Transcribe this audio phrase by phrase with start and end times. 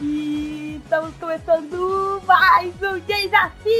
[0.00, 0.80] aqui!
[0.82, 3.70] Estamos começando mais um desafio!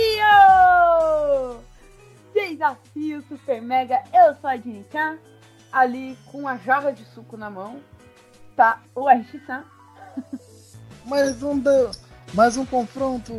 [2.34, 5.18] Desafio Super Mega, eu sou a Jinchan,
[5.72, 7.80] ali com a jarra de suco na mão,
[8.54, 9.64] tá o Aishisan.
[11.06, 11.62] Mais um,
[12.34, 13.32] mais um confronto!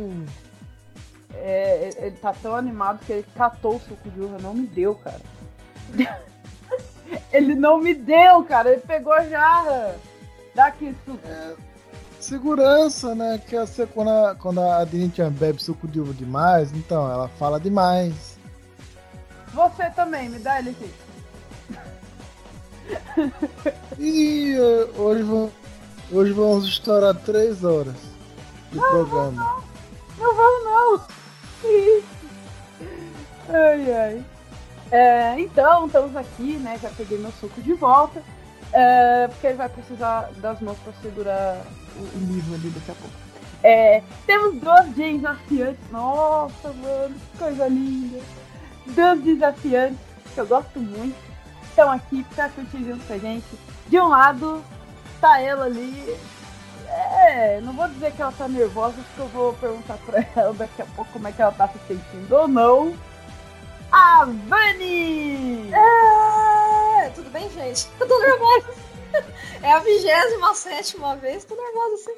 [1.34, 4.96] É, ele tá tão animado que ele catou o suco de uva, não me deu,
[4.96, 5.20] cara.
[7.32, 9.94] ele não me deu, cara, ele pegou a jarra!
[10.54, 11.20] Dá aqui suco.
[11.24, 11.54] É,
[12.24, 13.40] segurança, né?
[13.46, 17.58] Que você, quando a, quando a gente bebe suco de uva demais, então ela fala
[17.58, 18.38] demais.
[19.52, 20.90] Você também, me dá ele aqui.
[23.98, 24.56] e
[24.96, 25.50] hoje, vamos,
[26.10, 27.94] hoje vamos estourar três horas
[28.70, 29.62] de não, programa.
[30.18, 30.96] Não, vamos não.
[30.96, 31.06] não.
[33.48, 34.24] Ai, ai.
[34.90, 36.78] É, então, estamos aqui, né?
[36.80, 38.22] Já peguei meu suco de volta.
[38.72, 41.60] É, porque ele vai precisar das mãos para segurar
[41.96, 43.22] o, o livro ali daqui a pouco.
[43.62, 45.90] É, temos dois desafiantes.
[45.90, 48.18] Nossa, mano, que coisa linda.
[48.86, 49.98] Dois desafiantes
[50.34, 51.16] que eu gosto muito.
[51.64, 53.46] Estão aqui para curtir junto com a gente.
[53.88, 54.62] De um lado,
[55.20, 56.16] tá ela ali.
[56.88, 60.82] É, não vou dizer que ela tá nervosa, porque eu vou perguntar pra ela daqui
[60.82, 62.94] a pouco como é que ela tá se sentindo ou não.
[63.90, 65.70] A Vani!
[65.72, 66.51] É,
[67.10, 67.88] tudo bem, gente?
[67.98, 68.74] Eu tô nervosa.
[69.62, 72.16] É a vigésima sétima vez, tô nervosa assim.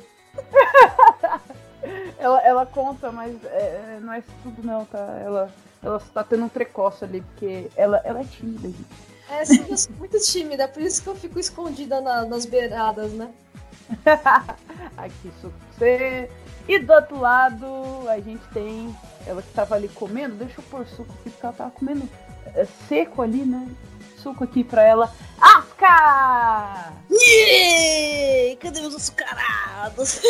[2.18, 5.20] ela, ela conta, mas é, não é isso tudo não, tá?
[5.24, 5.50] Ela,
[5.82, 8.84] ela tá tendo um precoce ali, porque ela, ela é tímida, gente.
[9.30, 13.12] É, sim, eu sou muito tímida, por isso que eu fico escondida na, nas beiradas,
[13.12, 13.32] né?
[14.96, 16.30] Aqui, você.
[16.66, 17.66] E do outro lado,
[18.08, 18.94] a gente tem
[19.26, 20.36] ela que tava ali comendo.
[20.36, 22.08] Deixa eu pôr suco aqui, porque ela tava comendo
[22.54, 23.68] é, seco ali, né?
[24.24, 25.12] Suco aqui pra ela.
[25.38, 26.94] Asca!
[27.10, 28.58] Yeah!
[28.58, 30.22] Cadê os açucarados?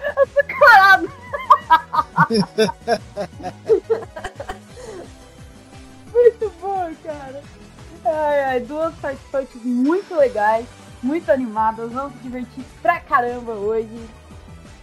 [0.16, 1.12] Açucarado!
[6.10, 7.42] muito bom, cara.
[8.02, 10.66] Ai, ai, duas participantes muito legais,
[11.02, 11.92] muito animadas.
[11.92, 14.08] Vamos se divertir pra caramba hoje.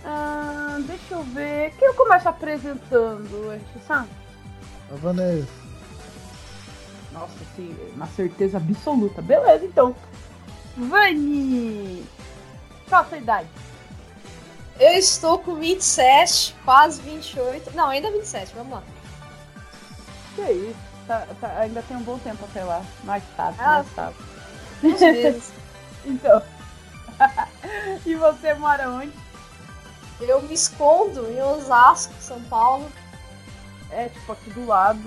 [0.05, 1.73] Ah, deixa eu ver.
[1.79, 4.09] Quem eu começo apresentando, sabe?
[4.91, 5.62] A Vanessa.
[7.13, 9.21] Nossa, sim, uma certeza absoluta.
[9.21, 9.95] Beleza, então.
[10.75, 12.03] Vani!
[12.89, 13.47] Qual a sua idade?
[14.79, 17.75] Eu estou com 27, quase 28.
[17.75, 18.83] Não, ainda 27, vamos lá.
[20.35, 20.93] Que isso?
[21.05, 22.81] Tá, tá, ainda tem um bom tempo até lá.
[23.03, 24.17] Mais tarde, ah, mais tarde.
[26.05, 26.41] então.
[28.05, 29.13] e você mora onde?
[30.19, 32.89] Eu me escondo em Osasco, São Paulo.
[33.91, 34.99] É, tipo, aqui do lado.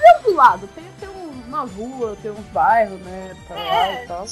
[0.00, 3.36] Não do lado, tem, tem uma rua, tem uns bairros, né?
[3.46, 4.26] Pra é, lá e tal.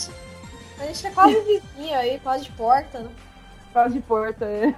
[0.81, 3.11] A gente é quase vizinho aí, quase de porta, né?
[3.73, 4.75] Quase de porta, é.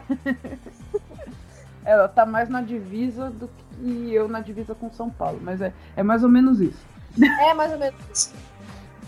[1.84, 5.72] Ela tá mais na divisa do que eu na divisa com São Paulo, mas é,
[5.96, 6.86] é mais ou menos isso.
[7.40, 8.34] É mais ou menos isso.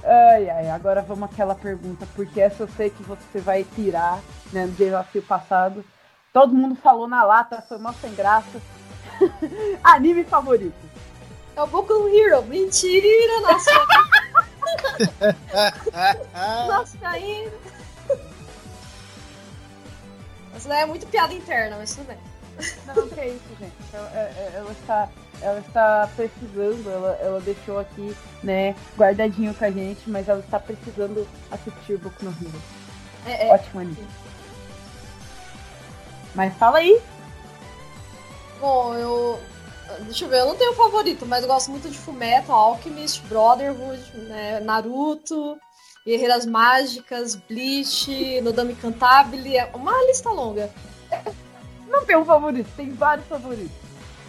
[0.04, 4.20] Ai, ai, agora vamos àquela pergunta, porque essa eu sei que você vai tirar,
[4.52, 5.84] né, no desafio passado.
[6.32, 8.60] Todo mundo falou na lata, foi mó sem graça.
[9.84, 10.91] Anime favorito.
[11.56, 12.42] É o Boku no Hero.
[12.44, 13.70] Mentira, nossa.
[16.68, 17.52] nossa, caindo.
[20.54, 22.18] Essa daí é muito piada interna, mas tudo bem.
[22.86, 23.72] Não, que é isso, gente.
[23.92, 25.08] Ela, é, é, ela, está,
[25.40, 30.60] ela está precisando, ela, ela deixou aqui, né, guardadinho com a gente, mas ela está
[30.60, 32.62] precisando assistir Boku no Hero.
[33.26, 33.52] É, é.
[33.52, 34.06] Ótimo anime.
[36.34, 37.00] Mas fala aí.
[38.60, 39.40] Bom, eu.
[40.00, 44.02] Deixa eu ver, eu não tenho favorito, mas eu gosto muito de Fumeto, Alchemist, Brotherhood,
[44.28, 45.58] né, Naruto,
[46.04, 50.70] Guerreiras Mágicas, Bleach, Nodame Cantabile, é uma lista longa.
[51.88, 53.76] Não tem um favorito, tem vários favoritos.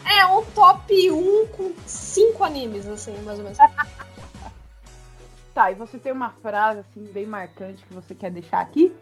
[0.05, 3.57] É um top 1 com 5 animes, assim, mais ou menos.
[5.53, 8.93] tá, e você tem uma frase, assim, bem marcante que você quer deixar aqui?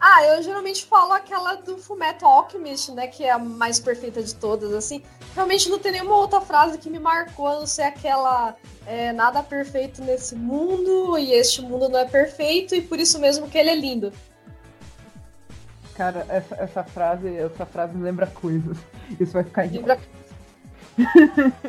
[0.00, 3.06] Ah, eu geralmente falo aquela do Fumeto Alchemist, né?
[3.06, 5.02] Que é a mais perfeita de todas, assim.
[5.34, 8.56] Realmente não tem nenhuma outra frase que me marcou, a não ser aquela
[8.86, 13.46] é, nada perfeito nesse mundo, e este mundo não é perfeito, e por isso mesmo
[13.46, 14.10] que ele é lindo.
[15.94, 18.78] Cara, essa, essa frase, essa frase lembra coisas.
[19.20, 19.98] Isso vai ficar lembra...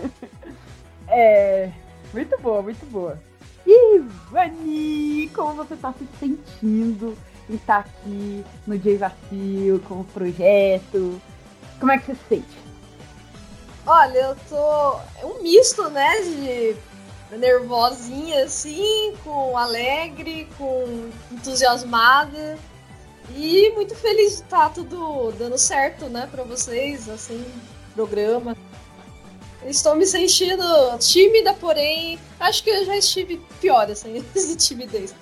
[1.14, 1.70] É.
[2.14, 3.22] Muito boa, muito boa.
[3.68, 7.18] Ivani, como você tá se sentindo?
[7.56, 11.22] Estar aqui no desafio, com o projeto.
[11.80, 12.58] Como é que você se sente?
[13.86, 15.00] Olha, eu tô.
[15.20, 16.22] É um misto, né?
[16.22, 16.76] De
[17.38, 22.58] nervosinha assim, com alegre, com entusiasmada.
[23.36, 27.46] E muito feliz de estar tudo dando certo, né, pra vocês, assim,
[27.96, 28.58] programa.
[29.66, 30.66] Estou me sentindo
[30.98, 35.14] tímida, porém, acho que eu já estive pior, assim, de timidez.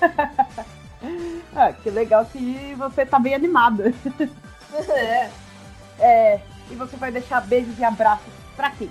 [1.56, 3.92] ah, que legal que você tá bem animada.
[4.90, 5.30] É.
[5.98, 8.90] É, e você vai deixar beijos e abraços pra quem?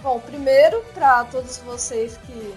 [0.00, 2.54] Bom, primeiro para todos vocês que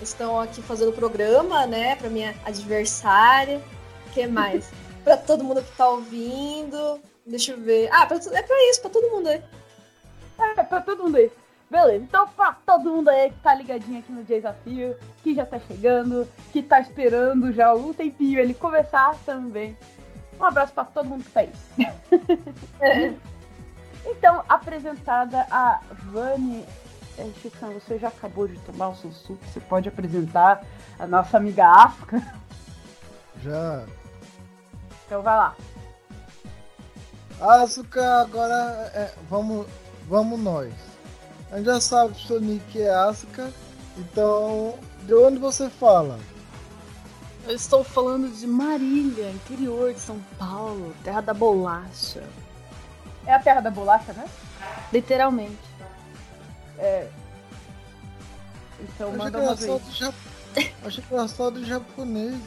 [0.00, 1.96] estão aqui fazendo o programa, né?
[1.96, 3.60] Para minha adversária.
[4.06, 4.70] O que mais?
[5.02, 7.00] para todo mundo que tá ouvindo.
[7.26, 7.88] Deixa eu ver.
[7.92, 9.42] Ah, pra, é pra isso, pra todo mundo aí.
[10.38, 11.30] É, pra todo mundo aí.
[11.70, 15.58] Beleza, então pra todo mundo aí que tá ligadinho aqui no desafio, que já tá
[15.58, 19.76] chegando, que tá esperando já um tempinho ele começar também.
[20.40, 21.52] Um abraço pra todo mundo que tá aí.
[22.80, 23.12] É.
[24.10, 26.64] Então, apresentada a Vani.
[27.18, 30.64] É, Chicão, você já acabou de tomar o seu suco, você pode apresentar
[30.98, 32.22] a nossa amiga Asuka?
[33.42, 33.84] Já.
[35.04, 35.56] Então vai lá.
[37.40, 39.66] Asuka, agora é, vamos,
[40.08, 40.72] vamos nós.
[41.50, 43.50] A gente já sabe que o seu nick é Asuka,
[43.96, 46.18] então de onde você fala?
[47.46, 52.22] Eu estou falando de Marília, interior de São Paulo, terra da bolacha.
[53.24, 54.28] É a terra da bolacha, né?
[54.92, 55.56] Literalmente.
[56.78, 57.08] É.
[58.80, 59.82] Então Achei manda que uma era só vez.
[59.82, 60.14] do Jap...
[60.84, 62.38] Achei que era só do japonês.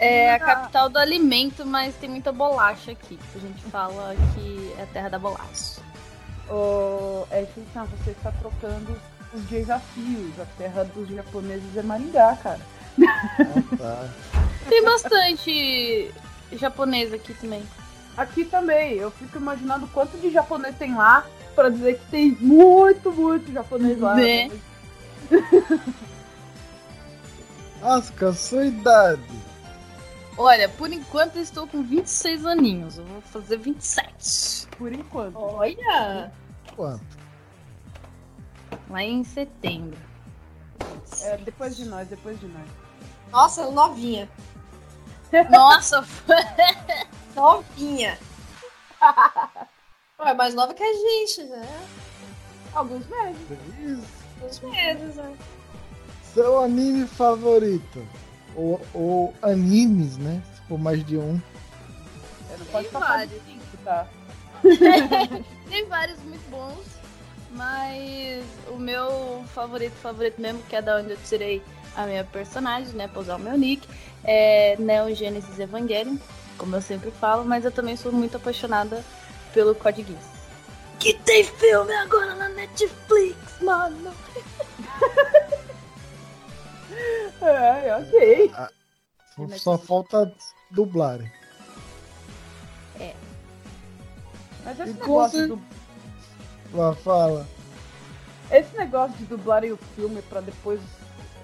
[0.00, 3.18] É a capital do alimento, mas tem muita bolacha aqui.
[3.34, 5.80] A gente fala que é a terra da bolacha.
[6.48, 8.96] Ô, é, Chicão, você está trocando
[9.32, 10.38] os desafios.
[10.38, 12.60] A terra dos japoneses é Maringá, cara.
[13.80, 14.08] Ah.
[14.68, 16.10] Tem bastante
[16.52, 17.62] japonês aqui também.
[18.16, 23.10] Aqui também, eu fico imaginando quanto de japonês tem lá pra dizer que tem muito,
[23.10, 24.14] muito japonês lá.
[24.14, 24.50] Né?
[27.82, 29.22] Asuka, sua idade.
[30.36, 32.98] Olha, por enquanto eu estou com 26 aninhos.
[32.98, 34.66] Eu vou fazer 27.
[34.76, 35.36] Por enquanto.
[35.36, 36.32] Olha!
[36.74, 37.04] Quanto?
[38.90, 39.98] Lá em setembro.
[41.22, 42.66] É, depois de nós, depois de nós.
[43.30, 44.28] Nossa, novinha.
[45.50, 46.04] Nossa,
[47.34, 48.18] Novinha.
[50.20, 51.86] Ué, mais nova que a gente, né?
[52.72, 53.48] Alguns meses.
[53.80, 54.06] Isso.
[54.44, 55.36] Uns meses, né?
[56.32, 58.06] Seu anime favorito?
[58.56, 60.42] Ou, ou animes, né?
[60.54, 61.40] Se for mais de um.
[62.50, 63.42] É, não pode Tem vários.
[63.46, 64.06] cinco, tá?
[65.68, 66.94] tem vários muito bons.
[67.50, 71.62] Mas o meu favorito, favorito mesmo, que é da onde eu tirei
[71.96, 73.06] a minha personagem, né?
[73.06, 73.86] Pra usar o meu nick,
[74.24, 76.16] é Neon Genesis Evangelion,
[76.58, 79.04] como eu sempre falo, mas eu também sou muito apaixonada
[79.52, 80.34] pelo Code Geass.
[80.98, 84.12] Que tem filme agora na Netflix, mano!
[87.42, 88.52] É, ok.
[89.34, 90.32] Só, só falta
[90.70, 91.20] dublar.
[94.64, 95.62] Mas esse E negócio, como
[96.72, 97.46] do, Lá, fala.
[98.50, 100.80] esse negócio de dublarem o filme pra depois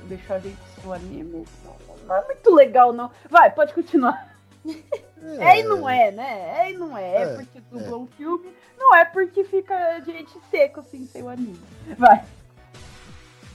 [0.04, 1.76] deixar a gente no anime não,
[2.06, 3.10] não é muito legal, não.
[3.28, 4.34] Vai, pode continuar.
[5.38, 6.64] É, e não é, né?
[6.64, 7.14] É e não é.
[7.14, 11.28] É, É, porque dublam um filme, não é porque fica gente seco assim sem o
[11.28, 11.60] anime.
[11.98, 12.24] Vai.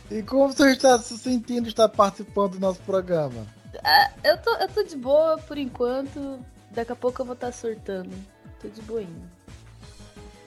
[0.10, 3.46] E como você está se sentindo estar participando do nosso programa?
[3.84, 6.40] Ah, eu, tô, eu tô de boa por enquanto,
[6.72, 8.12] daqui a pouco eu vou estar surtando.
[8.62, 9.30] Tô de boinha.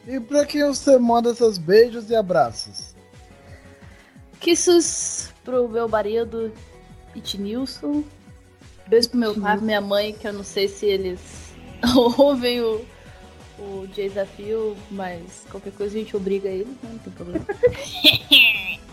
[0.07, 2.95] E pra quem você manda seus beijos e abraços?
[4.41, 6.53] Kisses pro meu marido
[7.15, 8.05] Itnilson.
[8.87, 11.21] Beijo pro meu pai, minha mãe, que eu não sei se eles
[12.17, 12.87] ouvem o,
[13.59, 16.91] o desafio, mas qualquer coisa a gente obriga eles, né?
[16.91, 17.45] Não tem problema.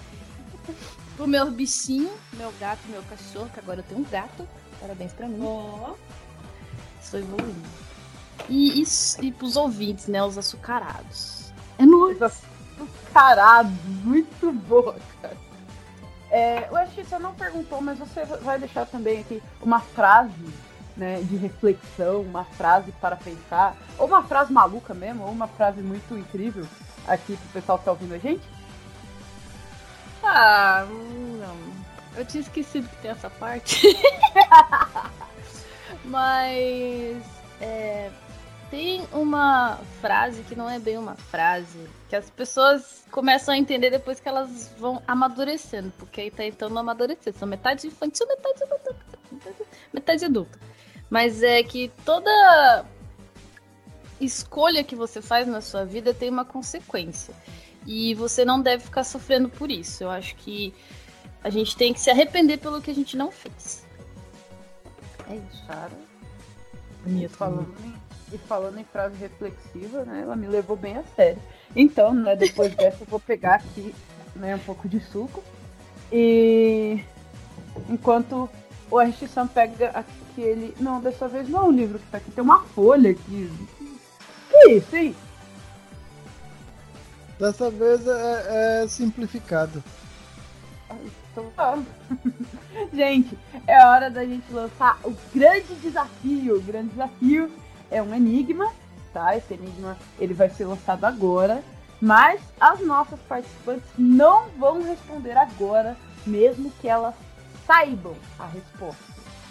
[1.15, 4.47] pro meu bichinho, meu gato, meu cachorro, que agora eu tenho um gato.
[4.79, 5.39] Parabéns pra mim.
[5.43, 5.93] Ó.
[7.01, 7.69] Estou evoluindo.
[8.49, 8.85] E, e,
[9.21, 10.23] e pros ouvintes, né?
[10.23, 11.51] Os açucarados.
[11.77, 12.17] É nóis.
[13.13, 13.69] Caralho,
[14.03, 15.37] muito boa, cara.
[16.29, 20.33] É, o Ash, você não perguntou, mas você vai deixar também aqui uma frase
[20.97, 25.81] né, de reflexão, uma frase para pensar, ou uma frase maluca mesmo, ou uma frase
[25.81, 26.65] muito incrível
[27.07, 28.43] aqui pro pessoal que tá ouvindo a gente?
[30.25, 30.85] Ah,
[31.39, 31.55] não.
[32.17, 33.81] Eu tinha esquecido que tem essa parte.
[36.03, 37.17] Mas
[37.61, 38.09] é,
[38.69, 43.89] tem uma frase que não é bem uma frase, que as pessoas começam a entender
[43.89, 47.33] depois que elas vão amadurecendo, porque aí tá então no amadurecer.
[47.33, 48.95] São metade infantil, metade adulta.
[49.93, 50.59] Metade adulta.
[51.09, 52.85] Mas é que toda
[54.19, 57.33] escolha que você faz na sua vida tem uma consequência.
[57.85, 60.03] E você não deve ficar sofrendo por isso.
[60.03, 60.73] Eu acho que
[61.43, 63.85] a gente tem que se arrepender pelo que a gente não fez.
[65.29, 65.91] É isso, Cara.
[67.07, 67.93] E falando, em,
[68.33, 70.21] e falando em frase reflexiva, né?
[70.23, 71.41] Ela me levou bem a sério.
[71.75, 73.93] Então, né, depois dessa eu vou pegar aqui
[74.35, 75.43] né, um pouco de suco.
[76.11, 77.03] E
[77.89, 78.49] enquanto
[78.89, 80.73] o RX Sam pega aquele.
[80.79, 83.51] Não, dessa vez não é um livro que tá aqui, tem uma folha aqui.
[84.49, 85.15] Que isso, hein?
[87.39, 89.83] Dessa vez é, é simplificado.
[91.31, 91.77] Então tá.
[92.93, 93.37] gente,
[93.67, 96.57] é hora da gente lançar o grande desafio.
[96.57, 97.51] O grande desafio
[97.91, 98.71] é um enigma,
[99.13, 99.35] tá?
[99.35, 101.61] Esse enigma ele vai ser lançado agora.
[102.01, 107.15] Mas as nossas participantes não vão responder agora, mesmo que elas
[107.65, 109.03] saibam a resposta.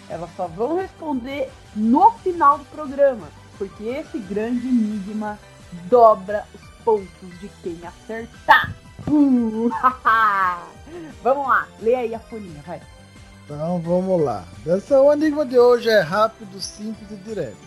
[0.09, 3.27] Elas só vão responder no final do programa,
[3.57, 5.39] porque esse grande enigma
[5.89, 8.73] dobra os pontos de quem acertar.
[11.21, 12.81] Vamos lá, lê aí a folhinha, vai.
[13.43, 14.43] Então vamos lá.
[14.63, 17.57] Dessa, o enigma de hoje é rápido, simples e direto.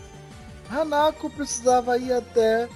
[0.69, 2.67] Hanako precisava ir até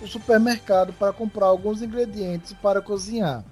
[0.00, 3.42] o supermercado para comprar alguns ingredientes para cozinhar.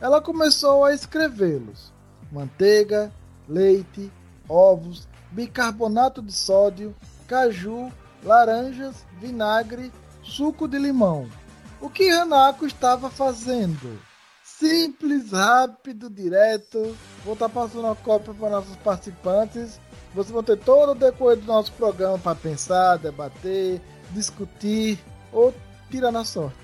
[0.00, 1.92] Ela começou a escrevê-los:
[2.30, 3.12] manteiga,
[3.48, 4.12] leite,
[4.48, 6.94] ovos, bicarbonato de sódio,
[7.26, 7.90] caju,
[8.22, 9.92] laranjas, vinagre,
[10.22, 11.28] suco de limão.
[11.82, 13.98] O que Hanako estava fazendo?
[14.44, 16.96] Simples, rápido, direto.
[17.24, 19.80] Vou estar passando a cópia para nossos participantes.
[20.14, 23.80] Vocês vão ter todo o decorrer do nosso programa para pensar, debater,
[24.12, 24.96] discutir
[25.32, 25.52] ou
[25.90, 26.56] tirar na sorte.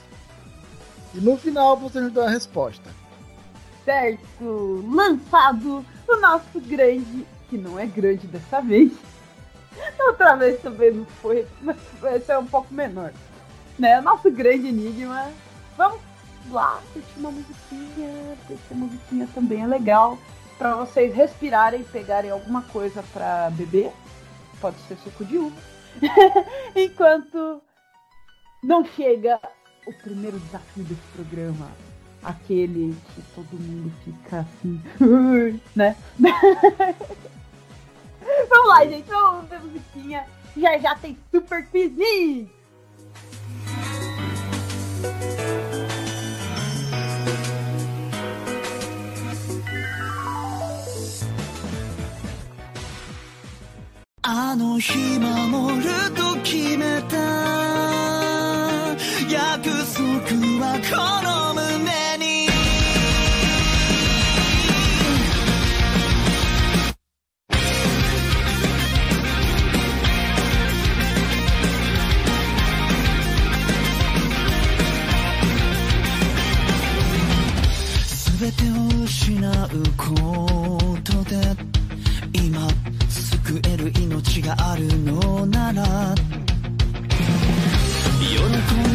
[1.13, 2.89] E no final vocês nos dão a resposta.
[3.85, 8.93] Certo, lançado o nosso grande, que não é grande dessa vez.
[9.99, 11.77] Outra vez também não foi, mas
[12.15, 13.13] esse é um pouco menor.
[13.79, 14.01] Né?
[14.01, 15.31] Nosso grande enigma.
[15.77, 16.01] Vamos
[16.51, 20.19] lá, curtir uma musiquinha, essa musiquinha também é legal.
[20.57, 23.93] Pra vocês respirarem, pegarem alguma coisa pra beber.
[24.61, 25.57] Pode ser suco de uva.
[26.75, 27.63] Enquanto
[28.63, 29.39] não chega
[29.87, 31.71] o primeiro desafio desse programa.
[32.21, 34.83] Aquele que todo mundo fica assim,
[35.77, 35.97] né?
[38.49, 40.27] vamos lá, gente, vamos ver musiquinha.
[40.57, 42.49] Já já tem Super Quiz.
[54.23, 57.17] あの日守ると決めた
[59.31, 60.07] 約束
[60.61, 61.38] はこの
[78.49, 79.47] 全てを失う
[79.99, 80.07] こ
[81.05, 81.37] とで
[82.33, 82.67] 今
[83.11, 85.85] 救える命があるのなら。
[88.21, 88.45] 喜ん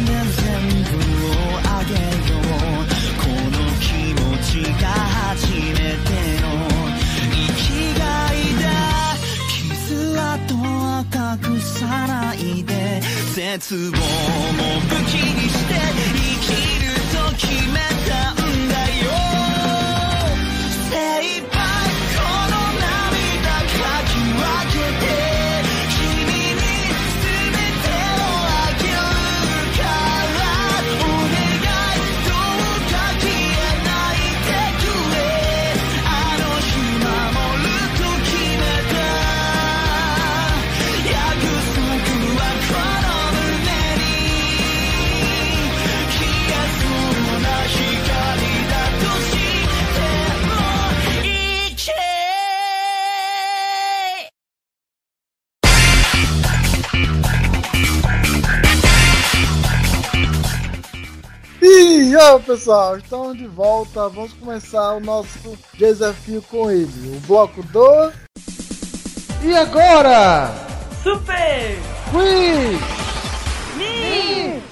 [0.04, 0.50] で全
[0.82, 2.50] 部をあげよう。
[3.20, 3.86] この気
[4.18, 6.44] 持ちが初めての
[7.30, 7.62] 生き
[7.96, 8.66] がいだ。
[9.78, 12.72] 傷跡は隠さないで。
[13.34, 14.00] 絶望も
[14.88, 16.48] 武器にして生き
[16.84, 18.43] ると決めた。
[62.24, 64.08] E ó pessoal, estamos de volta.
[64.08, 67.18] Vamos começar o nosso desafio com ele.
[67.18, 68.10] O bloco do.
[69.42, 70.50] E agora?
[71.02, 71.76] Super
[72.10, 72.80] Quiz!
[73.76, 74.62] Mix!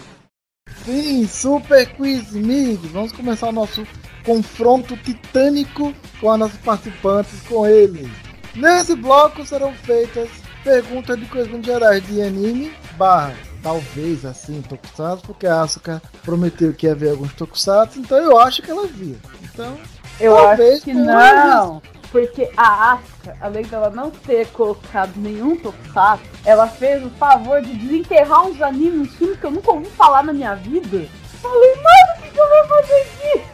[0.83, 2.79] Sim, Super Quiz Mig.
[2.87, 3.87] Vamos começar o nosso
[4.25, 5.93] confronto titânico
[6.23, 8.11] com as nossas participantes, com ele.
[8.55, 10.31] Nesse bloco serão feitas
[10.65, 16.87] perguntas de coisas gerais de anime, barra, talvez assim, tokusatsu, porque a Asuka prometeu que
[16.87, 19.17] ia ver alguns tokusatsu, então eu acho que ela via.
[19.43, 19.79] Então,
[20.21, 21.81] Eu acho que não.
[22.11, 27.75] Porque a Asuka, além dela não ter colocado nenhum tokusatsu, ela fez o favor de
[27.75, 31.07] desenterrar uns animes, uns filmes que eu nunca ouvi falar na minha vida.
[31.41, 33.53] Falei, mano, o que, que eu vou fazer aqui?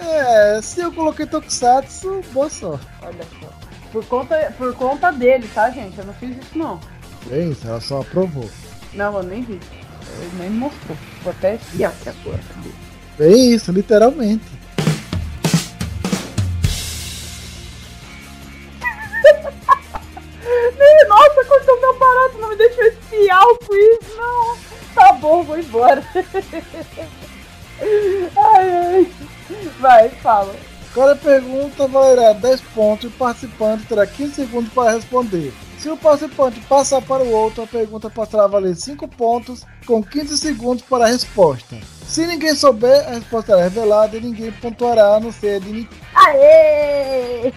[0.00, 2.86] é, se eu coloquei tokusatsu, boa sorte.
[3.02, 3.48] Olha só.
[3.92, 5.98] Por conta, por conta dele, tá, gente?
[5.98, 6.80] Eu não fiz isso, não.
[7.30, 8.48] É isso, ela só aprovou.
[8.94, 9.60] Não, eu nem vi.
[10.18, 10.96] Ele nem mostrou.
[11.22, 12.40] Vou até espiar aqui agora.
[13.18, 14.44] É isso, literalmente.
[21.08, 24.56] Nossa, cortou meu barato, não me deixa eu espiar o quiz, não.
[24.94, 26.02] Tá bom, vou embora.
[28.36, 29.12] Ai, ai.
[29.78, 30.54] Vai, fala.
[30.94, 35.52] Cada pergunta valerá 10 pontos e o participante terá 15 segundos para responder.
[35.80, 40.02] Se o participante passar para o outro, a pergunta passará a valer 5 pontos com
[40.02, 41.74] 15 segundos para a resposta.
[42.06, 47.50] Se ninguém souber, a resposta será revelada e ninguém pontuará a não ser de Aê!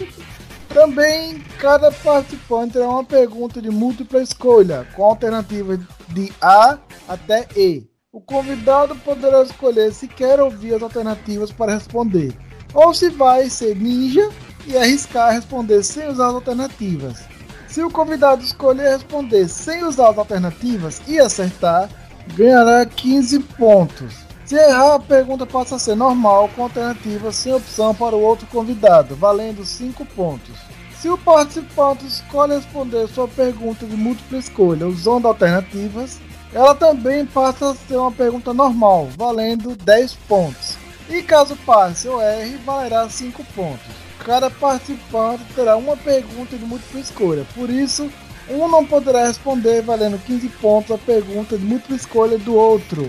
[0.72, 7.86] Também, cada participante terá uma pergunta de múltipla escolha, com alternativas de A até E.
[8.10, 12.32] O convidado poderá escolher se quer ouvir as alternativas para responder,
[12.72, 14.30] ou se vai ser ninja
[14.66, 17.37] e arriscar responder sem usar as alternativas.
[17.68, 21.88] Se o convidado escolher responder sem usar as alternativas e acertar,
[22.34, 24.14] ganhará 15 pontos.
[24.46, 28.46] Se errar, a pergunta passa a ser normal, com alternativa sem opção para o outro
[28.46, 30.56] convidado, valendo 5 pontos.
[30.98, 36.18] Se o participante escolhe responder sua pergunta de múltipla escolha usando alternativas,
[36.54, 40.78] ela também passa a ser uma pergunta normal, valendo 10 pontos.
[41.10, 44.07] E caso passe ou erre, valerá 5 pontos.
[44.24, 48.10] Cada participante terá uma pergunta de múltipla escolha, por isso,
[48.50, 53.08] um não poderá responder valendo 15 pontos a pergunta de múltipla escolha do outro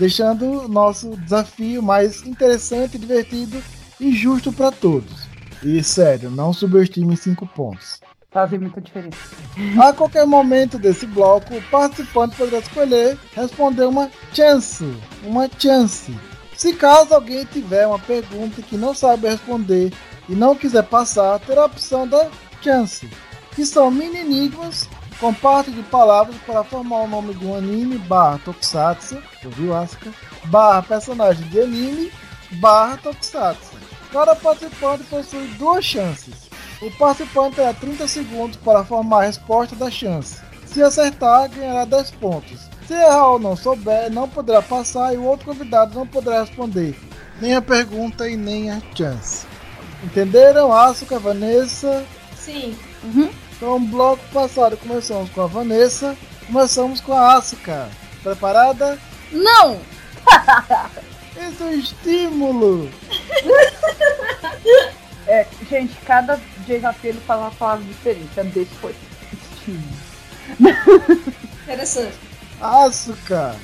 [0.00, 3.62] deixando nosso desafio mais interessante, divertido
[4.00, 5.28] e justo para todos.
[5.62, 8.00] E sério, não subestime 5 pontos.
[8.30, 9.18] Fazem muita diferença.
[9.78, 14.84] A qualquer momento desse bloco, o participante poderá escolher responder uma chance,
[15.22, 16.16] uma chance.
[16.56, 19.92] Se caso alguém tiver uma pergunta que não sabe responder
[20.30, 22.30] e não quiser passar, terá a opção da
[22.62, 23.10] chance,
[23.54, 27.98] que são mini enigmas com parte de palavras para formar o nome de um anime
[27.98, 30.10] barra tokusatsu, ouviu Asuka?
[30.44, 32.12] Barra personagem de anime
[32.52, 33.76] barra tokusatsu.
[34.12, 36.48] Cada participante possui duas chances.
[36.80, 40.40] O participante terá 30 segundos para formar a resposta da chance.
[40.64, 42.70] Se acertar, ganhará 10 pontos.
[42.86, 46.96] Se errar ou não souber, não poderá passar e o outro convidado não poderá responder
[47.40, 49.49] nem a pergunta e nem a chance.
[50.02, 50.72] Entenderam?
[50.72, 52.04] Asuka, Vanessa?
[52.36, 52.76] Sim.
[53.56, 57.88] Então, bloco passado começamos com a Vanessa, começamos com a Asuka.
[58.22, 58.98] Preparada?
[59.30, 59.78] Não!
[61.36, 62.90] Esse é um estímulo!
[65.26, 68.40] É, gente, cada desafio ele fala uma palavra diferente.
[68.40, 68.92] A desse foi
[69.32, 69.84] estímulo.
[71.62, 72.18] Interessante.
[72.60, 73.54] Asuka!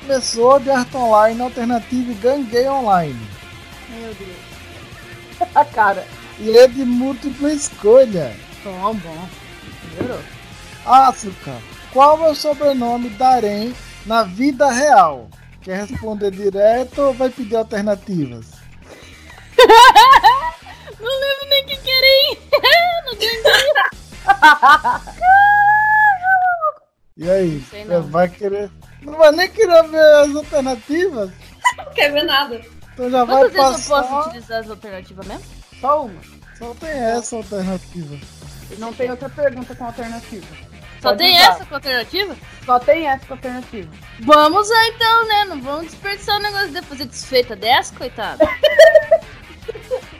[0.00, 3.28] Começou de arte online alternativa e ganguei online.
[3.88, 4.49] Meu Deus.
[5.54, 6.06] A cara.
[6.38, 8.34] E é de múltipla escolha.
[8.64, 9.28] Bom, bom.
[9.92, 10.20] Melhorou.
[10.84, 11.56] Asuka,
[11.92, 13.74] qual é o sobrenome da Aren
[14.06, 15.28] na vida real?
[15.62, 18.46] Quer responder direto ou vai pedir alternativas?
[20.98, 22.38] Não lembro nem quem querem.
[23.04, 23.40] Não ganhei.
[27.16, 28.02] E aí, não.
[28.02, 28.70] vai querer.
[29.02, 31.30] Não vai nem querer ver as alternativas?
[31.76, 32.60] Não quer ver nada.
[33.00, 34.08] Então já vai Quantas vezes eu passar.
[34.14, 35.44] posso utilizar as alternativas mesmo?
[35.80, 36.20] Só uma.
[36.58, 38.18] Só tem essa alternativa.
[38.70, 40.46] E não tem outra pergunta com alternativa.
[41.00, 41.48] Só Pode tem usar.
[41.52, 42.36] essa com alternativa?
[42.66, 43.90] Só tem essa com alternativa.
[44.20, 45.44] Vamos lá então, né?
[45.46, 48.40] Não vamos desperdiçar o negócio de fazer desfeita dessa, coitado.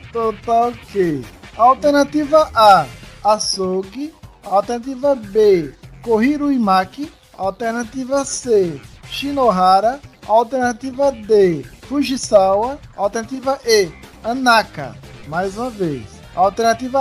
[0.09, 1.23] Então tá ok.
[1.55, 2.85] Alternativa A,
[3.23, 4.13] Açougue.
[4.43, 7.09] Alternativa B, Kohiro Imaki.
[7.37, 10.01] Alternativa C, Shinohara.
[10.27, 12.79] Alternativa D, Fujisawa.
[12.95, 13.91] Alternativa E,
[14.23, 14.95] Anaka.
[15.27, 16.03] Mais uma vez.
[16.33, 16.99] Alternativa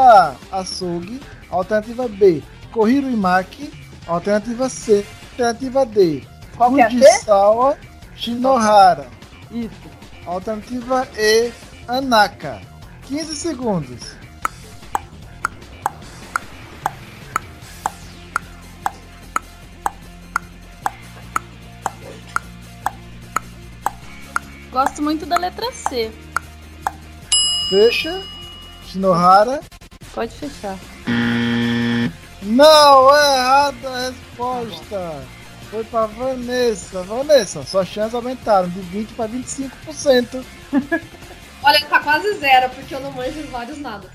[0.50, 1.20] A, Açougue.
[1.48, 3.70] Alternativa B, Kohiro Imaki.
[4.08, 6.90] Alternativa C, alternativa D, é?
[6.90, 7.78] Fujisawa.
[8.16, 9.06] Shinohara.
[9.52, 9.70] Isso.
[10.26, 11.52] Alternativa E,
[11.86, 12.60] Anaka.
[13.06, 14.16] 15 segundos.
[24.70, 26.10] Gosto muito da letra C.
[27.68, 28.22] Fecha.
[28.86, 29.60] Shinohara.
[30.14, 30.76] Pode fechar.
[32.42, 35.22] Não, é errada a resposta.
[35.70, 37.02] Foi pra Vanessa.
[37.02, 40.44] Vanessa, suas chances aumentaram de 20 para 25%.
[41.62, 44.10] Olha, tá quase zero, porque eu não manjo vários nada.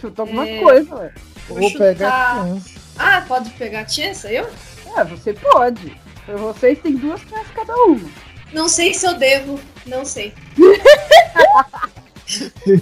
[0.00, 0.60] Chuta alguma É.
[0.60, 1.12] coisa, ué.
[1.48, 2.74] Vou Vou chutar- pegar chance.
[2.98, 4.48] Ah, pode pegar Chance, eu?
[4.96, 6.00] É, você pode.
[6.26, 8.08] Vocês têm duas chances cada uma.
[8.54, 10.32] Não sei se eu devo, não sei.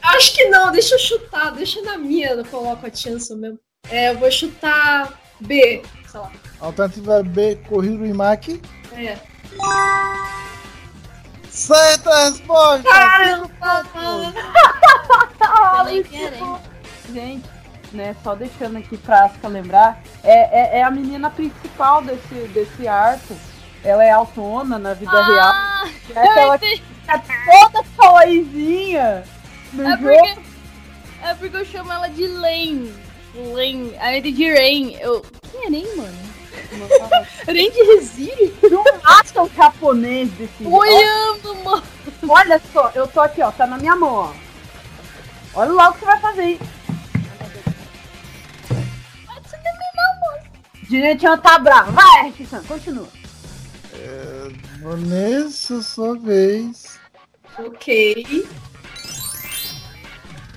[0.00, 3.58] Acho que não, deixa eu chutar, deixa na minha, eu coloco a chance mesmo.
[3.90, 6.30] É, eu vou chutar B, sei lá.
[6.60, 8.62] Alternativa B, Corriro Imaki.
[8.92, 9.18] É.
[11.50, 12.88] Certa resposta!
[12.88, 13.50] Caramba!
[16.08, 16.56] Querem.
[17.12, 17.50] Gente,
[17.92, 22.86] né, só deixando aqui pra Asuka lembrar, é, é, é a menina principal desse, desse
[22.86, 23.36] arco.
[23.84, 25.50] Ela é autona na vida real.
[25.52, 26.82] Ah, É aquela que entendi.
[27.00, 29.24] fica toda kawaiizinha
[29.72, 30.02] no é jogo.
[30.02, 30.40] porque,
[31.22, 32.94] é porque eu chamo ela de Len.
[33.34, 33.94] Len.
[33.98, 34.96] A de Rain.
[35.00, 35.24] Eu.
[35.50, 36.32] Quem é Ren, mano?
[37.46, 38.56] Ren de Resírio?
[38.70, 41.82] Não acha o japonês desse Olhando, mano.
[42.28, 44.32] Olha só, eu tô aqui, ó, tá na minha mão, ó.
[45.54, 46.60] Olha lá o que você vai fazer, hein?
[50.88, 51.92] Direitinho tá bravo.
[51.92, 53.08] Vai, Artissan, continua.
[54.82, 56.98] Vanessa, sua vez.
[57.58, 58.46] Ok.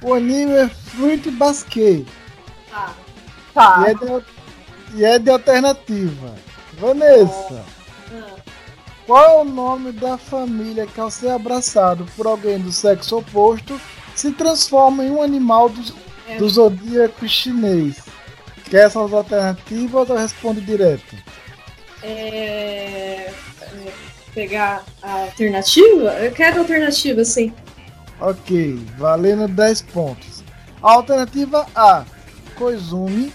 [0.01, 2.05] O anime é Fruit Basket.
[2.69, 2.93] Tá.
[3.53, 3.85] Tá.
[3.87, 4.25] E é, de,
[4.95, 6.35] e é de alternativa.
[6.77, 7.63] Vanessa,
[8.11, 8.35] Ah.
[9.07, 13.79] qual é o nome da família que ao ser abraçado por alguém do sexo oposto
[14.13, 15.81] se transforma em um animal do,
[16.27, 16.37] É.
[16.37, 17.97] do zodíaco chinês?
[18.69, 21.15] Quer essas alternativas ou responde direto?
[22.05, 23.31] É...
[23.61, 23.93] é,
[24.33, 26.11] Pegar a alternativa?
[26.15, 27.53] Eu quero a alternativa, sim.
[28.19, 30.43] Ok, valendo 10 pontos.
[30.81, 32.05] Alternativa A,
[32.55, 33.33] Koizumi.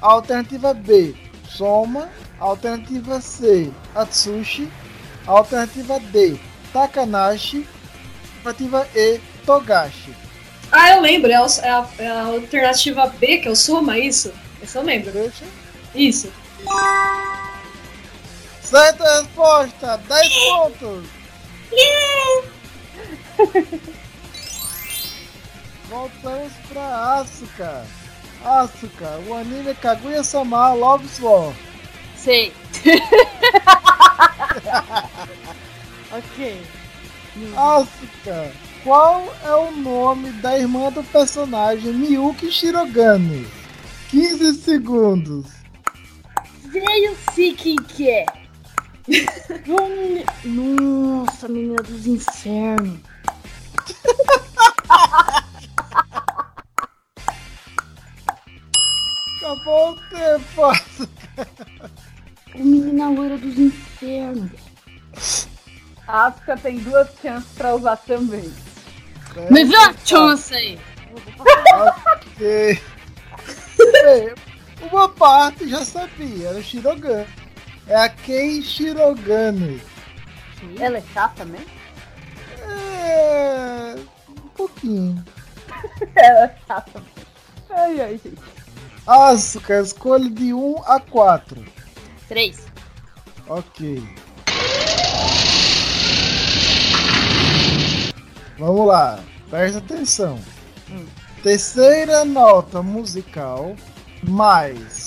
[0.00, 1.14] Alternativa B,
[1.48, 2.08] Soma.
[2.38, 4.68] Alternativa C, Atsushi.
[5.26, 6.38] Alternativa D,
[6.72, 7.66] Takanashi.
[8.44, 10.14] Alternativa E, Togashi.
[10.70, 14.32] Ah, eu lembro, é, é a, é a alternativa B, que é o Soma, isso?
[14.62, 15.10] Esse eu lembro.
[15.12, 15.44] Deixa.
[15.94, 16.32] Isso.
[18.72, 21.06] Certa resposta, 10 pontos.
[25.90, 27.84] Voltamos pra Asuka.
[28.42, 31.54] Asuka, o anime é Kaguya-sama Love Sword.
[32.16, 32.50] Sei.
[36.10, 36.62] ok.
[37.54, 43.46] Asuka, qual é o nome da irmã do personagem Miyuki Shirogane?
[44.08, 45.44] 15 segundos.
[46.74, 48.24] Eu sei quem que é.
[50.44, 53.00] Nossa, menina dos infernos.
[59.38, 60.72] Acabou o tempo.
[62.54, 64.50] Menina loira dos infernos.
[66.06, 68.52] A Asuka tem duas chances pra usar também.
[69.50, 70.78] Me vê uma chance aí.
[71.74, 72.80] Ok.
[74.04, 74.34] Bem,
[74.90, 77.41] uma parte já sabia, era o Shirogane.
[77.86, 79.80] É a Kei Shirogane.
[80.78, 81.66] Ela é chata mesmo?
[82.64, 83.96] É.
[84.28, 85.24] Um pouquinho.
[86.14, 87.02] Ela é chata.
[87.70, 88.38] Ai, ai, gente.
[89.06, 91.64] Asuka, escolha de 1 a 4.
[92.28, 92.66] Três.
[93.48, 94.02] Ok.
[98.58, 99.18] Vamos lá,
[99.50, 100.38] presta atenção.
[101.42, 103.74] Terceira nota musical
[104.22, 105.01] mais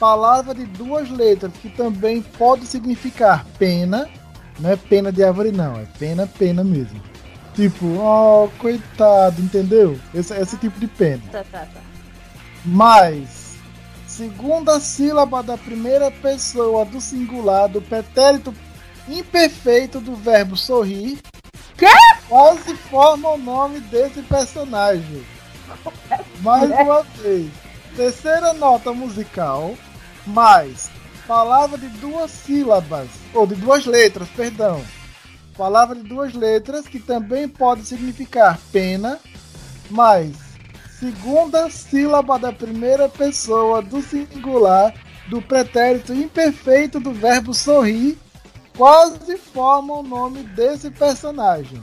[0.00, 4.08] palavra de duas letras que também pode significar pena.
[4.58, 7.00] Não é pena de árvore, não, é pena, pena mesmo.
[7.54, 9.98] Tipo, oh, coitado, entendeu?
[10.14, 11.22] Esse, esse tipo de pena.
[11.30, 11.80] Tá, tá, tá.
[12.64, 13.50] Mais
[14.06, 18.54] segunda sílaba da primeira pessoa do singular do pretérito
[19.08, 21.18] imperfeito do verbo sorrir.
[21.76, 21.86] Quê?
[22.28, 25.24] Quase forma o nome desse personagem.
[26.40, 27.50] Mais uma vez.
[27.96, 29.74] Terceira nota musical.
[30.26, 30.90] Mais
[31.26, 33.08] palavra de duas sílabas.
[33.34, 34.82] Ou de duas letras, perdão.
[35.56, 39.18] Palavra de duas letras que também pode significar pena.
[39.90, 40.34] Mais
[40.98, 44.92] segunda sílaba da primeira pessoa do singular
[45.28, 48.18] do pretérito imperfeito do verbo sorrir
[48.76, 51.80] quase forma o nome desse personagem.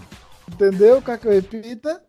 [0.52, 1.02] Entendeu?
[1.02, 2.02] Quer que eu repita?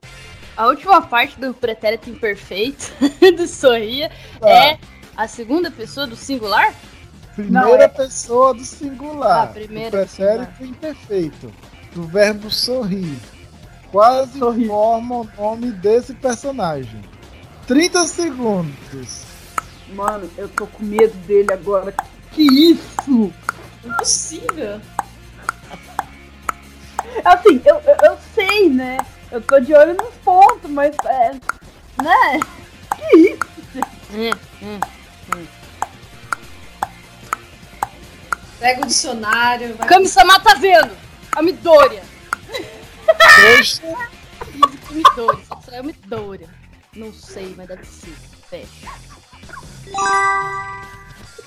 [0.57, 2.93] A última parte do pretérito imperfeito
[3.37, 4.11] do sorria
[4.41, 4.49] Tá.
[4.49, 4.79] é
[5.19, 6.73] a segunda pessoa do singular?
[7.35, 9.43] Primeira Não, é- pessoa do singular.
[9.43, 11.53] Ah, primeira do do imperfeito
[11.93, 13.19] do verbo sorrir.
[13.91, 14.69] Quase Sorrir.
[14.69, 17.03] forma o nome desse personagem.
[17.67, 19.25] 30 segundos.
[19.89, 21.93] Mano, eu tô com medo dele agora.
[22.31, 23.33] Que isso?
[23.85, 24.81] Impossível.
[27.25, 28.99] Assim, eu, eu, eu sei, né?
[29.33, 31.33] Eu tô de olho nos pontos, mas é.
[32.03, 32.41] Né?
[32.97, 33.39] Que isso?
[34.15, 34.31] Hum,
[34.63, 34.98] hum.
[38.59, 39.89] Pega o dicionário, vai.
[39.89, 40.97] Kami-sama tá vendo!
[41.37, 42.03] A Midoriya!
[44.91, 45.47] Midoriya.
[45.73, 46.49] É Midoriya.
[46.97, 48.17] Não sei, mas deve ser.
[48.49, 48.89] Fecha.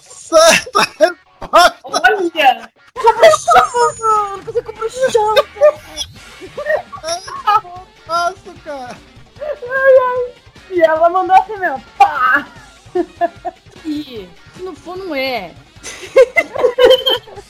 [0.01, 1.77] Certa resposta!
[1.83, 2.71] Olha!
[3.99, 5.35] Mano, você compra o chão,
[8.07, 8.97] Nossa, cara!
[10.69, 11.83] E ela mandou assim mesmo.
[11.97, 12.47] Pá!
[13.91, 15.53] Se não for, não é.